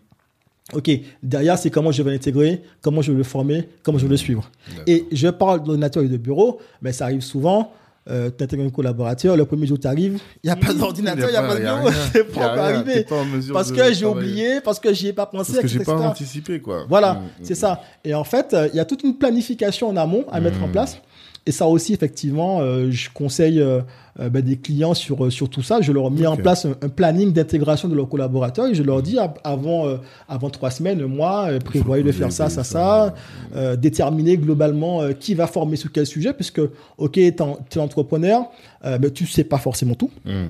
OK, 0.73 0.91
derrière, 1.23 1.59
c'est 1.59 1.69
comment 1.69 1.93
je 1.93 2.03
vais 2.03 2.11
l'intégrer, 2.11 2.63
comment 2.81 3.03
je 3.03 3.13
vais 3.13 3.19
le 3.19 3.25
former, 3.25 3.69
comment 3.83 3.99
je 3.99 4.05
vais 4.05 4.11
le 4.11 4.17
suivre. 4.17 4.51
Et 4.87 5.05
je 5.13 5.29
parle 5.29 5.63
d'ordinateur 5.63 6.03
et 6.03 6.09
de 6.09 6.17
bureau, 6.17 6.59
mais 6.81 6.93
ça 6.93 7.05
arrive 7.05 7.21
souvent. 7.21 7.73
Euh, 8.09 8.31
tu 8.37 8.45
intègres 8.45 8.65
un 8.65 8.71
collaborateur, 8.71 9.35
le 9.35 9.47
premier 9.47 9.67
jour 9.67 9.79
tu 9.81 9.87
arrives, 9.87 10.21
il 10.43 10.49
n'y 10.49 10.51
a 10.51 10.57
pas 10.57 10.75
d'ordinateur, 10.75 11.27
il 11.27 11.33
n'y 11.33 11.39
a, 11.39 11.43
pas 11.43 11.55
de 11.55 11.61
bureau, 11.61 11.91
c'est 12.13 12.25
pas 12.25 12.53
encore 12.53 12.65
arrivé. 12.65 13.07
Parce 13.51 13.73
que 13.73 13.95
j'ai 13.95 14.05
oublié, 14.05 14.61
parce 14.63 14.79
que 14.79 14.93
j'y 14.93 15.09
ai 15.09 15.13
pas 15.15 15.25
pensé, 15.25 15.53
Parce 15.53 15.63
que 15.63 15.69
j'ai 15.69 15.79
pas 15.79 15.93
etc. 15.93 16.09
anticipé, 16.09 16.61
quoi. 16.61 16.85
Voilà, 16.87 17.15
Mm, 17.15 17.29
c'est 17.43 17.55
mm. 17.55 17.57
ça. 17.57 17.81
Et 18.05 18.15
en 18.15 18.25
fait, 18.25 18.53
euh, 18.53 18.69
il 18.73 18.77
y 18.77 18.81
a 18.81 18.85
toute 18.85 19.03
une 19.05 19.17
planification 19.17 19.89
en 19.89 19.97
amont 19.97 20.27
à 20.31 20.41
mettre 20.41 20.63
en 20.63 20.69
place. 20.69 20.99
Et 21.47 21.53
ça 21.53 21.67
aussi, 21.67 21.93
effectivement, 21.93 22.61
euh, 22.61 22.91
je 22.91 23.11
conseille 23.13 23.61
euh, 23.61 23.81
euh, 24.19 24.31
ben, 24.31 24.41
des 24.43 24.57
clients 24.57 24.95
sur, 24.95 25.31
sur 25.31 25.51
tout 25.51 25.61
ça. 25.63 25.83
Je 25.83 25.93
leur 25.93 26.11
mets 26.11 26.27
en 26.27 26.37
place 26.43 26.65
un, 26.65 26.75
un 26.81 26.89
planning 26.89 27.33
d'intégration 27.35 27.87
de 27.87 27.95
leurs 27.95 28.09
collaborateurs 28.09 28.67
et 28.69 28.75
je 28.75 28.83
leur 28.83 29.03
dis 29.03 29.19
ab- 29.19 29.39
avant, 29.45 29.87
euh, 29.87 29.97
avant 30.27 30.49
trois 30.49 30.71
semaines, 30.71 31.03
un 31.03 31.07
mois, 31.07 31.49
euh, 31.51 31.59
prévoyez 31.59 32.03
de 32.03 32.13
faire 32.13 32.33
ça, 32.33 32.49
ça, 32.49 32.65
ça. 32.65 33.15
ça. 33.53 33.77
déterminer 33.77 34.39
globalement 34.39 35.03
qui 35.21 35.35
va 35.35 35.47
former 35.47 35.77
sur 35.77 35.93
quel 35.93 36.07
sujet, 36.07 36.33
puisque, 36.33 36.61
ok, 36.97 37.13
tu 37.13 37.21
es 37.29 37.79
entrepreneur, 37.79 38.45
mais 38.83 39.11
tu 39.11 39.27
sais 39.27 39.45
pas 39.45 39.59
forcément 39.59 39.95
tout. 39.95 40.11
Mm. 40.25 40.47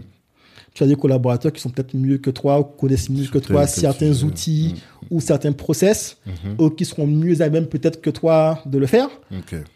Tu 0.74 0.82
as 0.82 0.86
des 0.88 0.96
collaborateurs 0.96 1.52
qui 1.52 1.60
sont 1.60 1.70
peut-être 1.70 1.94
mieux 1.94 2.18
que 2.18 2.30
toi, 2.30 2.58
ou 2.58 2.64
connaissent 2.64 3.08
mieux 3.08 3.26
que 3.26 3.38
toi 3.38 3.66
certains 3.68 4.12
sujet. 4.12 4.24
outils 4.26 4.74
Mm. 5.02 5.06
ou 5.14 5.20
certains 5.20 5.52
process, 5.52 6.16
Mhm. 6.26 6.54
ou 6.58 6.70
qui 6.70 6.84
seront 6.84 7.06
mieux 7.06 7.40
à 7.42 7.48
même 7.48 7.66
peut-être 7.66 8.00
que 8.00 8.10
toi 8.10 8.58
de 8.66 8.78
le 8.78 8.86
faire. 8.86 9.08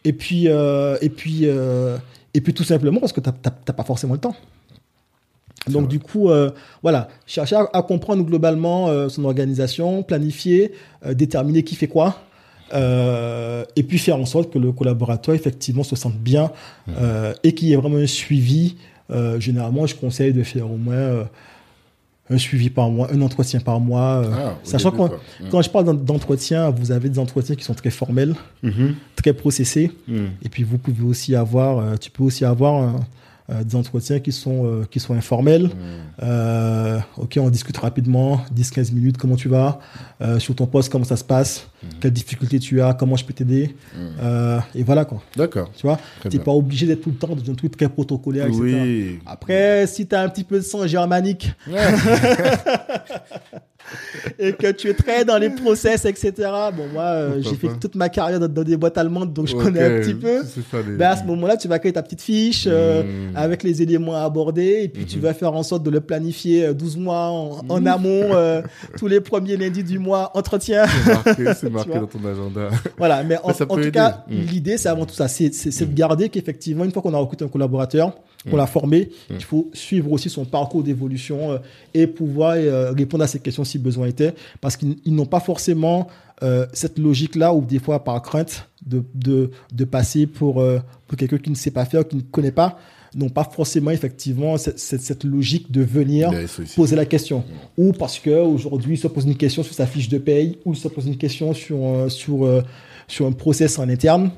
Et 0.04 0.12
puis, 0.12 0.48
euh, 0.48 0.96
et 1.00 1.08
puis, 1.08 1.42
euh, 1.44 1.96
et 2.34 2.40
puis 2.40 2.52
tout 2.52 2.64
simplement 2.64 2.98
parce 3.00 3.12
que 3.12 3.20
tu 3.20 3.30
n'as 3.30 3.72
pas 3.74 3.84
forcément 3.84 4.14
le 4.14 4.20
temps. 4.20 4.34
Donc 5.68 5.82
vrai. 5.82 5.88
du 5.88 6.00
coup, 6.00 6.30
euh, 6.30 6.50
voilà, 6.82 7.08
chercher 7.26 7.56
à, 7.56 7.68
à 7.72 7.82
comprendre 7.82 8.24
globalement 8.24 8.88
euh, 8.88 9.08
son 9.08 9.24
organisation, 9.24 10.02
planifier, 10.02 10.72
euh, 11.04 11.14
déterminer 11.14 11.62
qui 11.62 11.74
fait 11.74 11.88
quoi, 11.88 12.22
euh, 12.74 13.64
et 13.76 13.82
puis 13.82 13.98
faire 13.98 14.16
en 14.16 14.24
sorte 14.26 14.50
que 14.52 14.58
le 14.58 14.72
collaborateur 14.72 15.34
effectivement 15.34 15.82
se 15.84 15.96
sente 15.96 16.16
bien 16.16 16.50
euh, 17.00 17.34
et 17.42 17.52
qu'il 17.54 17.68
y 17.68 17.72
ait 17.72 17.76
vraiment 17.76 17.98
un 17.98 18.06
suivi. 18.06 18.76
Euh, 19.10 19.40
généralement, 19.40 19.86
je 19.86 19.94
conseille 19.94 20.32
de 20.32 20.42
faire 20.42 20.70
au 20.70 20.76
moins 20.76 20.94
euh, 20.94 21.24
un 22.30 22.36
suivi 22.38 22.68
par 22.68 22.90
mois, 22.90 23.08
un 23.12 23.20
entretien 23.22 23.58
par 23.60 23.80
mois. 23.80 24.22
euh, 24.24 24.30
Ah, 24.34 24.54
sachant 24.62 24.90
début, 24.90 25.08
que 25.08 25.50
quand 25.50 25.62
je 25.62 25.70
parle 25.70 25.86
d'en- 25.86 25.94
d'entretien, 25.94 26.68
vous 26.70 26.92
avez 26.92 27.08
des 27.08 27.18
entretiens 27.18 27.54
qui 27.56 27.64
sont 27.64 27.74
très 27.74 27.90
formels, 27.90 28.34
Mhm. 28.62 28.94
très 29.16 29.32
processés. 29.32 29.90
Mm. 30.06 30.14
Et 30.42 30.48
puis 30.50 30.62
vous 30.62 30.76
pouvez 30.78 31.04
aussi 31.04 31.34
avoir, 31.34 31.98
tu 31.98 32.10
peux 32.10 32.22
aussi 32.24 32.44
avoir 32.44 33.00
euh, 33.50 33.64
des 33.64 33.76
entretiens 33.76 34.20
qui 34.20 34.30
sont, 34.30 34.66
euh, 34.66 34.84
qui 34.90 35.00
sont 35.00 35.14
informels. 35.14 35.70
Euh, 36.22 36.98
ok, 37.16 37.38
on 37.40 37.48
discute 37.48 37.78
rapidement, 37.78 38.42
10-15 38.54 38.92
minutes, 38.92 39.16
comment 39.16 39.36
tu 39.36 39.48
vas, 39.48 39.78
sur 40.38 40.54
ton 40.54 40.66
poste, 40.66 40.92
comment 40.92 41.04
ça 41.04 41.16
se 41.16 41.24
passe, 41.24 41.66
quelles 42.00 42.12
difficultés 42.12 42.58
tu 42.58 42.82
as, 42.82 42.92
comment 42.92 43.16
je 43.16 43.24
peux 43.24 43.32
t'aider? 43.32 43.74
Euh, 44.20 44.58
et 44.74 44.82
voilà 44.82 45.06
quoi. 45.06 45.22
D'accord. 45.34 45.70
Tu 45.74 45.86
vois, 45.86 45.98
tu 46.20 46.36
n'es 46.36 46.42
pas 46.42 46.52
obligé 46.52 46.86
d'être 46.86 47.00
tout 47.00 47.10
le 47.10 47.16
temps 47.16 47.34
dans 47.34 47.50
un 47.50 47.54
truc 47.54 47.74
très 47.76 47.88
protocolaire, 47.88 48.46
etc. 48.48 48.60
Oui. 48.60 49.18
Après, 49.24 49.86
si 49.86 50.06
tu 50.06 50.14
as 50.14 50.20
un 50.20 50.28
petit 50.28 50.44
peu 50.44 50.56
de 50.56 50.64
sang 50.64 50.86
germanique 50.86 51.50
et 54.38 54.52
que 54.52 54.70
tu 54.72 54.88
es 54.88 54.94
très 54.94 55.24
dans 55.24 55.38
les 55.38 55.50
process, 55.50 56.04
etc. 56.04 56.32
Bon, 56.76 56.84
moi, 56.92 57.02
euh, 57.04 57.40
j'ai 57.42 57.54
fait 57.56 57.68
toute 57.80 57.94
ma 57.94 58.08
carrière 58.08 58.40
dans, 58.40 58.48
dans 58.48 58.62
des 58.62 58.76
boîtes 58.76 58.98
allemandes, 58.98 59.32
donc 59.32 59.46
je 59.46 59.54
connais 59.56 59.82
un 59.82 60.00
petit 60.00 60.14
peu. 60.14 60.42
ça, 60.42 60.78
les- 60.86 60.96
Ben, 60.96 61.10
à 61.10 61.16
ce 61.16 61.24
moment-là, 61.24 61.56
tu 61.56 61.68
vas 61.68 61.78
créer 61.78 61.92
ta 61.92 62.02
petite 62.02 62.22
fiche 62.22 62.64
euh, 62.66 63.02
Mm. 63.02 63.36
avec 63.36 63.62
les 63.62 63.82
éléments 63.82 64.14
à 64.14 64.20
aborder 64.22 64.80
et 64.82 64.88
puis 64.88 65.04
tu 65.04 65.18
vas 65.18 65.34
faire 65.34 65.54
en 65.54 65.62
sorte 65.62 65.82
de 65.82 65.90
le 65.90 66.00
planifier 66.00 66.66
euh, 66.66 66.72
12 66.74 66.96
mois 66.96 67.26
en, 67.28 67.60
en 67.68 67.86
amont, 67.86 68.34
euh, 68.34 68.62
tous 68.98 69.06
les 69.06 69.20
premiers 69.20 69.56
lundis 69.56 69.84
du 69.84 69.98
mois, 69.98 70.30
entretien. 70.34 70.84
C'est 70.86 71.12
marqué, 71.12 71.44
c'est 71.60 71.70
marqué 71.70 71.90
vois. 71.90 72.00
dans 72.00 72.06
ton 72.06 72.24
agenda. 72.24 72.68
voilà, 72.96 73.22
mais 73.24 73.36
en, 73.42 73.52
tout 73.52 73.78
aider. 73.78 73.90
cas, 73.92 74.24
Mm. 74.28 74.34
l'idée, 74.50 74.76
c'est 74.78 74.88
avant 74.88 75.06
tout 75.06 75.14
ça. 75.14 75.28
C'est 75.28 75.48
de 75.88 75.94
garder 75.94 76.28
qu'effectivement, 76.28 76.84
une 76.84 76.92
fois 76.92 77.02
qu'on 77.02 77.14
a 77.14 77.18
recruté 77.18 77.44
un 77.44 77.48
collaborateur, 77.48 78.12
qu'on 78.48 78.56
l'a 78.56 78.66
formé, 78.66 79.10
il 79.30 79.42
faut 79.42 79.68
suivre 79.72 80.12
aussi 80.12 80.30
son 80.30 80.44
parcours 80.44 80.82
d'évolution 80.82 81.52
euh, 81.52 81.58
et 81.92 82.06
pouvoir 82.06 82.54
euh, 82.56 82.92
répondre 82.92 83.24
à 83.24 83.26
ces 83.26 83.40
questions 83.40 83.64
si 83.64 83.78
besoin 83.78 84.06
était. 84.06 84.32
Parce 84.60 84.76
qu'ils 84.76 84.96
ils 85.04 85.14
n'ont 85.14 85.26
pas 85.26 85.40
forcément 85.40 86.06
euh, 86.42 86.66
cette 86.72 86.98
logique-là, 86.98 87.52
ou 87.52 87.64
des 87.64 87.80
fois 87.80 88.04
par 88.04 88.22
crainte 88.22 88.68
de, 88.86 89.02
de, 89.14 89.50
de 89.72 89.84
passer 89.84 90.26
pour, 90.26 90.60
euh, 90.60 90.78
pour 91.08 91.18
quelqu'un 91.18 91.38
qui 91.38 91.50
ne 91.50 91.56
sait 91.56 91.72
pas 91.72 91.84
faire, 91.84 92.06
qui 92.06 92.14
ne 92.16 92.20
connaît 92.22 92.52
pas, 92.52 92.78
n'ont 93.14 93.28
pas 93.28 93.42
forcément 93.44 93.90
effectivement 93.90 94.56
cette, 94.56 94.78
cette, 94.78 95.00
cette 95.00 95.24
logique 95.24 95.72
de 95.72 95.82
venir 95.82 96.30
poser 96.76 96.94
la 96.94 97.06
question. 97.06 97.42
Ou 97.76 97.92
parce 97.92 98.20
qu'aujourd'hui, 98.20 98.94
il 98.94 98.98
se 98.98 99.08
pose 99.08 99.24
une 99.24 99.36
question 99.36 99.64
sur 99.64 99.74
sa 99.74 99.86
fiche 99.86 100.08
de 100.08 100.18
paye, 100.18 100.58
ou 100.64 100.74
il 100.74 100.76
se 100.78 100.86
pose 100.86 101.06
une 101.06 101.16
question 101.16 101.54
sur, 101.54 101.78
sur, 102.08 102.62
sur 103.08 103.26
un 103.26 103.32
process 103.32 103.78
en 103.80 103.88
interne. 103.88 104.30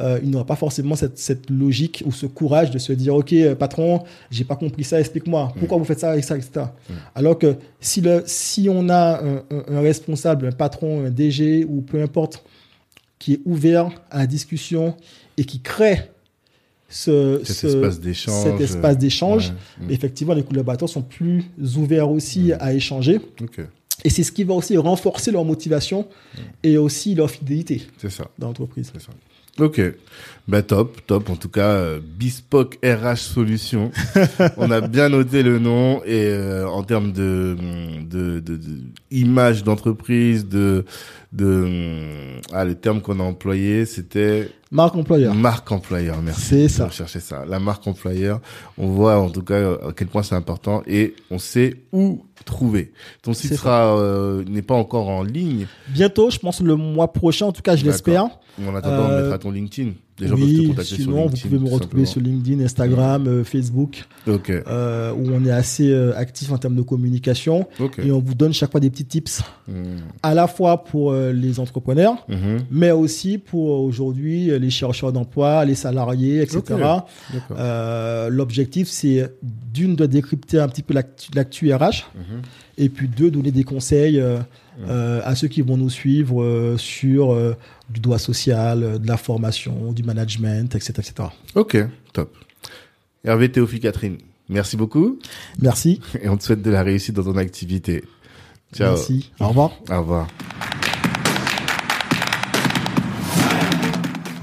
Euh, 0.00 0.18
il 0.22 0.30
n'aura 0.30 0.46
pas 0.46 0.56
forcément 0.56 0.96
cette, 0.96 1.18
cette 1.18 1.50
logique 1.50 2.02
ou 2.06 2.12
ce 2.12 2.24
courage 2.26 2.70
de 2.70 2.78
se 2.78 2.92
dire 2.92 3.14
Ok, 3.14 3.32
euh, 3.34 3.54
patron, 3.54 4.02
j'ai 4.30 4.44
pas 4.44 4.56
compris 4.56 4.82
ça, 4.82 4.98
explique-moi. 4.98 5.52
Pourquoi 5.58 5.76
vous 5.78 5.84
faites 5.84 6.00
ça, 6.00 6.16
et 6.16 6.22
ça, 6.22 6.36
etc. 6.38 6.66
Alors 7.14 7.38
que 7.38 7.56
si, 7.80 8.00
le, 8.00 8.22
si 8.24 8.68
on 8.70 8.88
a 8.88 9.22
un, 9.22 9.36
un- 9.50 9.64
un 9.76 9.80
responsable, 9.80 10.46
un 10.46 10.52
patron, 10.52 11.04
un 11.04 11.10
DG 11.10 11.64
ou 11.68 11.82
peu 11.82 12.02
importe, 12.02 12.42
qui 13.18 13.34
est 13.34 13.40
ouvert 13.44 13.90
à 14.10 14.18
la 14.20 14.26
discussion 14.26 14.96
et 15.36 15.44
qui 15.44 15.60
crée 15.60 16.00
ce, 16.88 17.40
Cet 17.44 17.56
ce- 17.56 17.66
espace 17.66 18.00
d'échange. 18.00 18.42
cet 18.44 18.60
espace 18.60 18.98
d'échange, 18.98 19.52
Ouais. 19.80 19.86
Mm. 19.86 19.90
effectivement, 19.90 20.34
les 20.34 20.42
collaborateurs 20.42 20.88
sont 20.88 21.02
plus 21.02 21.44
ouverts 21.76 22.10
aussi 22.10 22.52
à 22.54 22.72
échanger. 22.72 23.20
Et 24.02 24.08
c'est 24.10 24.22
ce 24.22 24.32
qui 24.32 24.44
va 24.44 24.54
aussi 24.54 24.76
renforcer 24.78 25.30
leur 25.30 25.44
motivation 25.44 26.06
et 26.62 26.78
aussi 26.78 27.14
leur 27.14 27.30
fidélité 27.30 27.82
c'est 27.98 28.08
ça. 28.10 28.28
dans 28.38 28.46
l'entreprise. 28.48 28.90
C'est 28.94 29.02
ça. 29.02 29.12
Ok, 29.58 29.80
bah 30.48 30.62
top, 30.62 31.00
top. 31.06 31.28
En 31.30 31.36
tout 31.36 31.48
cas, 31.48 31.72
euh, 31.74 32.00
Bespoke 32.02 32.78
RH 32.84 33.16
Solutions. 33.16 33.90
On 34.56 34.70
a 34.70 34.80
bien 34.80 35.08
noté 35.08 35.42
le 35.42 35.58
nom 35.58 36.02
et 36.04 36.26
euh, 36.28 36.66
en 36.68 36.82
termes 36.82 37.12
de, 37.12 37.56
de, 38.02 38.40
de, 38.40 38.56
de 38.56 38.78
image 39.10 39.64
d'entreprise, 39.64 40.46
de, 40.46 40.84
de 41.32 42.40
ah 42.52 42.64
le 42.64 42.74
terme 42.74 43.00
qu'on 43.00 43.20
a 43.20 43.22
employé, 43.22 43.84
c'était 43.84 44.50
Marque 44.72 44.94
employeur. 44.94 45.34
marque 45.34 45.72
employeur. 45.72 46.22
Merci. 46.22 46.44
C'est 46.44 46.68
ça. 46.68 46.88
Je 46.90 46.94
cherchais 46.94 47.18
ça. 47.20 47.44
La 47.44 47.58
marque 47.58 47.86
employeur. 47.88 48.40
On 48.78 48.86
voit 48.88 49.18
en 49.18 49.28
tout 49.28 49.42
cas 49.42 49.72
à 49.72 49.92
quel 49.96 50.06
point 50.06 50.22
c'est 50.22 50.36
important 50.36 50.82
et 50.86 51.14
on 51.30 51.38
sait 51.38 51.82
où 51.92 52.24
trouver. 52.44 52.92
Ton 53.22 53.34
site 53.34 53.54
sera 53.54 53.96
euh, 53.96 54.44
n'est 54.44 54.62
pas 54.62 54.74
encore 54.74 55.08
en 55.08 55.22
ligne. 55.24 55.66
Bientôt, 55.88 56.30
je 56.30 56.38
pense 56.38 56.60
le 56.60 56.76
mois 56.76 57.12
prochain, 57.12 57.46
en 57.46 57.52
tout 57.52 57.62
cas, 57.62 57.74
je 57.76 57.84
l'espère. 57.84 58.28
En 58.64 58.74
attendant, 58.74 59.06
on 59.06 59.10
Euh, 59.10 59.22
mettra 59.22 59.38
ton 59.38 59.50
LinkedIn. 59.50 59.92
Les 60.20 60.26
gens 60.28 60.34
peuvent 60.36 60.44
te 60.44 60.50
oui, 60.80 60.84
sur 60.84 60.96
sinon 60.96 61.26
vous 61.26 61.36
pouvez 61.36 61.58
me 61.58 61.68
retrouver 61.68 62.04
sur. 62.06 62.20
LinkedIn, 62.20 62.62
Instagram, 62.64 63.26
euh, 63.26 63.44
Facebook, 63.44 64.04
Ok, 64.26 64.50
euh, 64.50 65.12
où 65.12 65.30
on 65.32 65.44
est 65.46 65.50
assez 65.50 65.90
euh, 65.90 66.12
actif 66.16 66.52
en 66.52 66.58
termes 66.58 66.76
de 66.76 66.82
communication 66.82 67.66
et 68.04 68.12
on 68.12 68.18
vous 68.20 68.34
donne 68.34 68.52
chaque 68.52 68.70
fois 68.70 68.80
des 68.80 68.90
petits 68.90 69.04
tips, 69.06 69.42
Hmm. 69.68 69.98
à 70.22 70.34
la 70.34 70.46
fois 70.48 70.84
pour 70.84 71.12
les 71.14 71.60
entrepreneurs, 71.60 72.26
Mhm. 72.28 72.58
mais 72.70 72.90
aussi 72.90 73.38
pour 73.38 73.80
aujourd'hui 73.80 74.50
les 74.58 74.70
chercheurs 74.70 75.12
d'emploi, 75.12 75.64
les 75.64 75.74
salariés, 75.76 76.42
etc. 76.42 76.60
L'objectif, 78.30 78.88
c'est 78.88 79.32
d'une 79.72 79.96
de 79.96 80.06
décrypter 80.06 80.58
un 80.58 80.68
petit 80.68 80.82
peu 80.82 80.94
l'actu 80.94 81.72
RH, 81.72 82.10
Mhm. 82.14 82.42
et 82.78 82.88
puis 82.88 83.08
deux, 83.08 83.30
donner 83.30 83.50
des 83.50 83.64
conseils 83.64 84.20
à 84.88 85.34
ceux 85.34 85.48
qui 85.48 85.62
vont 85.62 85.76
nous 85.76 85.90
suivre 85.90 86.74
sur 86.78 87.36
du 87.90 88.00
droit 88.00 88.18
social, 88.18 88.82
euh, 88.82 88.98
de 88.98 89.06
la 89.06 89.16
formation, 89.16 89.92
du 89.92 90.02
management, 90.02 90.74
etc. 90.74 90.92
etc. 90.98 91.28
Ok, 91.54 91.76
top. 92.12 92.34
Hervé 93.24 93.50
Théophile 93.50 93.80
Catherine, 93.80 94.16
merci 94.48 94.76
beaucoup 94.76 95.18
Merci. 95.60 96.00
et 96.22 96.28
on 96.28 96.36
te 96.36 96.44
souhaite 96.44 96.62
de 96.62 96.70
la 96.70 96.82
réussite 96.82 97.14
dans 97.14 97.24
ton 97.24 97.36
activité. 97.36 98.04
Ciao. 98.74 98.94
Merci. 98.94 99.30
Au 99.40 99.48
revoir. 99.48 99.72
Au 99.90 99.98
revoir. 100.00 100.28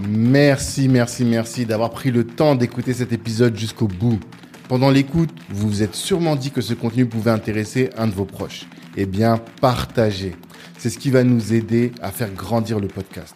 Merci, 0.10 0.88
merci, 0.90 1.26
merci 1.26 1.66
d'avoir 1.66 1.92
pris 1.92 2.12
le 2.12 2.26
temps 2.26 2.56
d'écouter 2.56 2.94
cet 2.94 3.14
épisode 3.14 3.58
jusqu'au 3.58 3.88
bout. 3.88 4.20
Pendant 4.68 4.90
l'écoute, 4.90 5.30
vous 5.50 5.70
vous 5.70 5.84
êtes 5.84 5.96
sûrement 5.96 6.36
dit 6.36 6.52
que 6.52 6.60
ce 6.62 6.74
contenu 6.74 7.06
pouvait 7.06 7.32
intéresser 7.32 7.90
un 7.98 8.08
de 8.08 8.12
vos 8.12 8.26
proches. 8.26 8.66
Eh 8.98 9.06
bien, 9.06 9.40
partagez. 9.62 10.36
C'est 10.78 10.90
ce 10.90 10.98
qui 11.00 11.10
va 11.10 11.24
nous 11.24 11.54
aider 11.54 11.94
à 12.02 12.12
faire 12.12 12.34
grandir 12.34 12.80
le 12.80 12.88
podcast. 12.88 13.36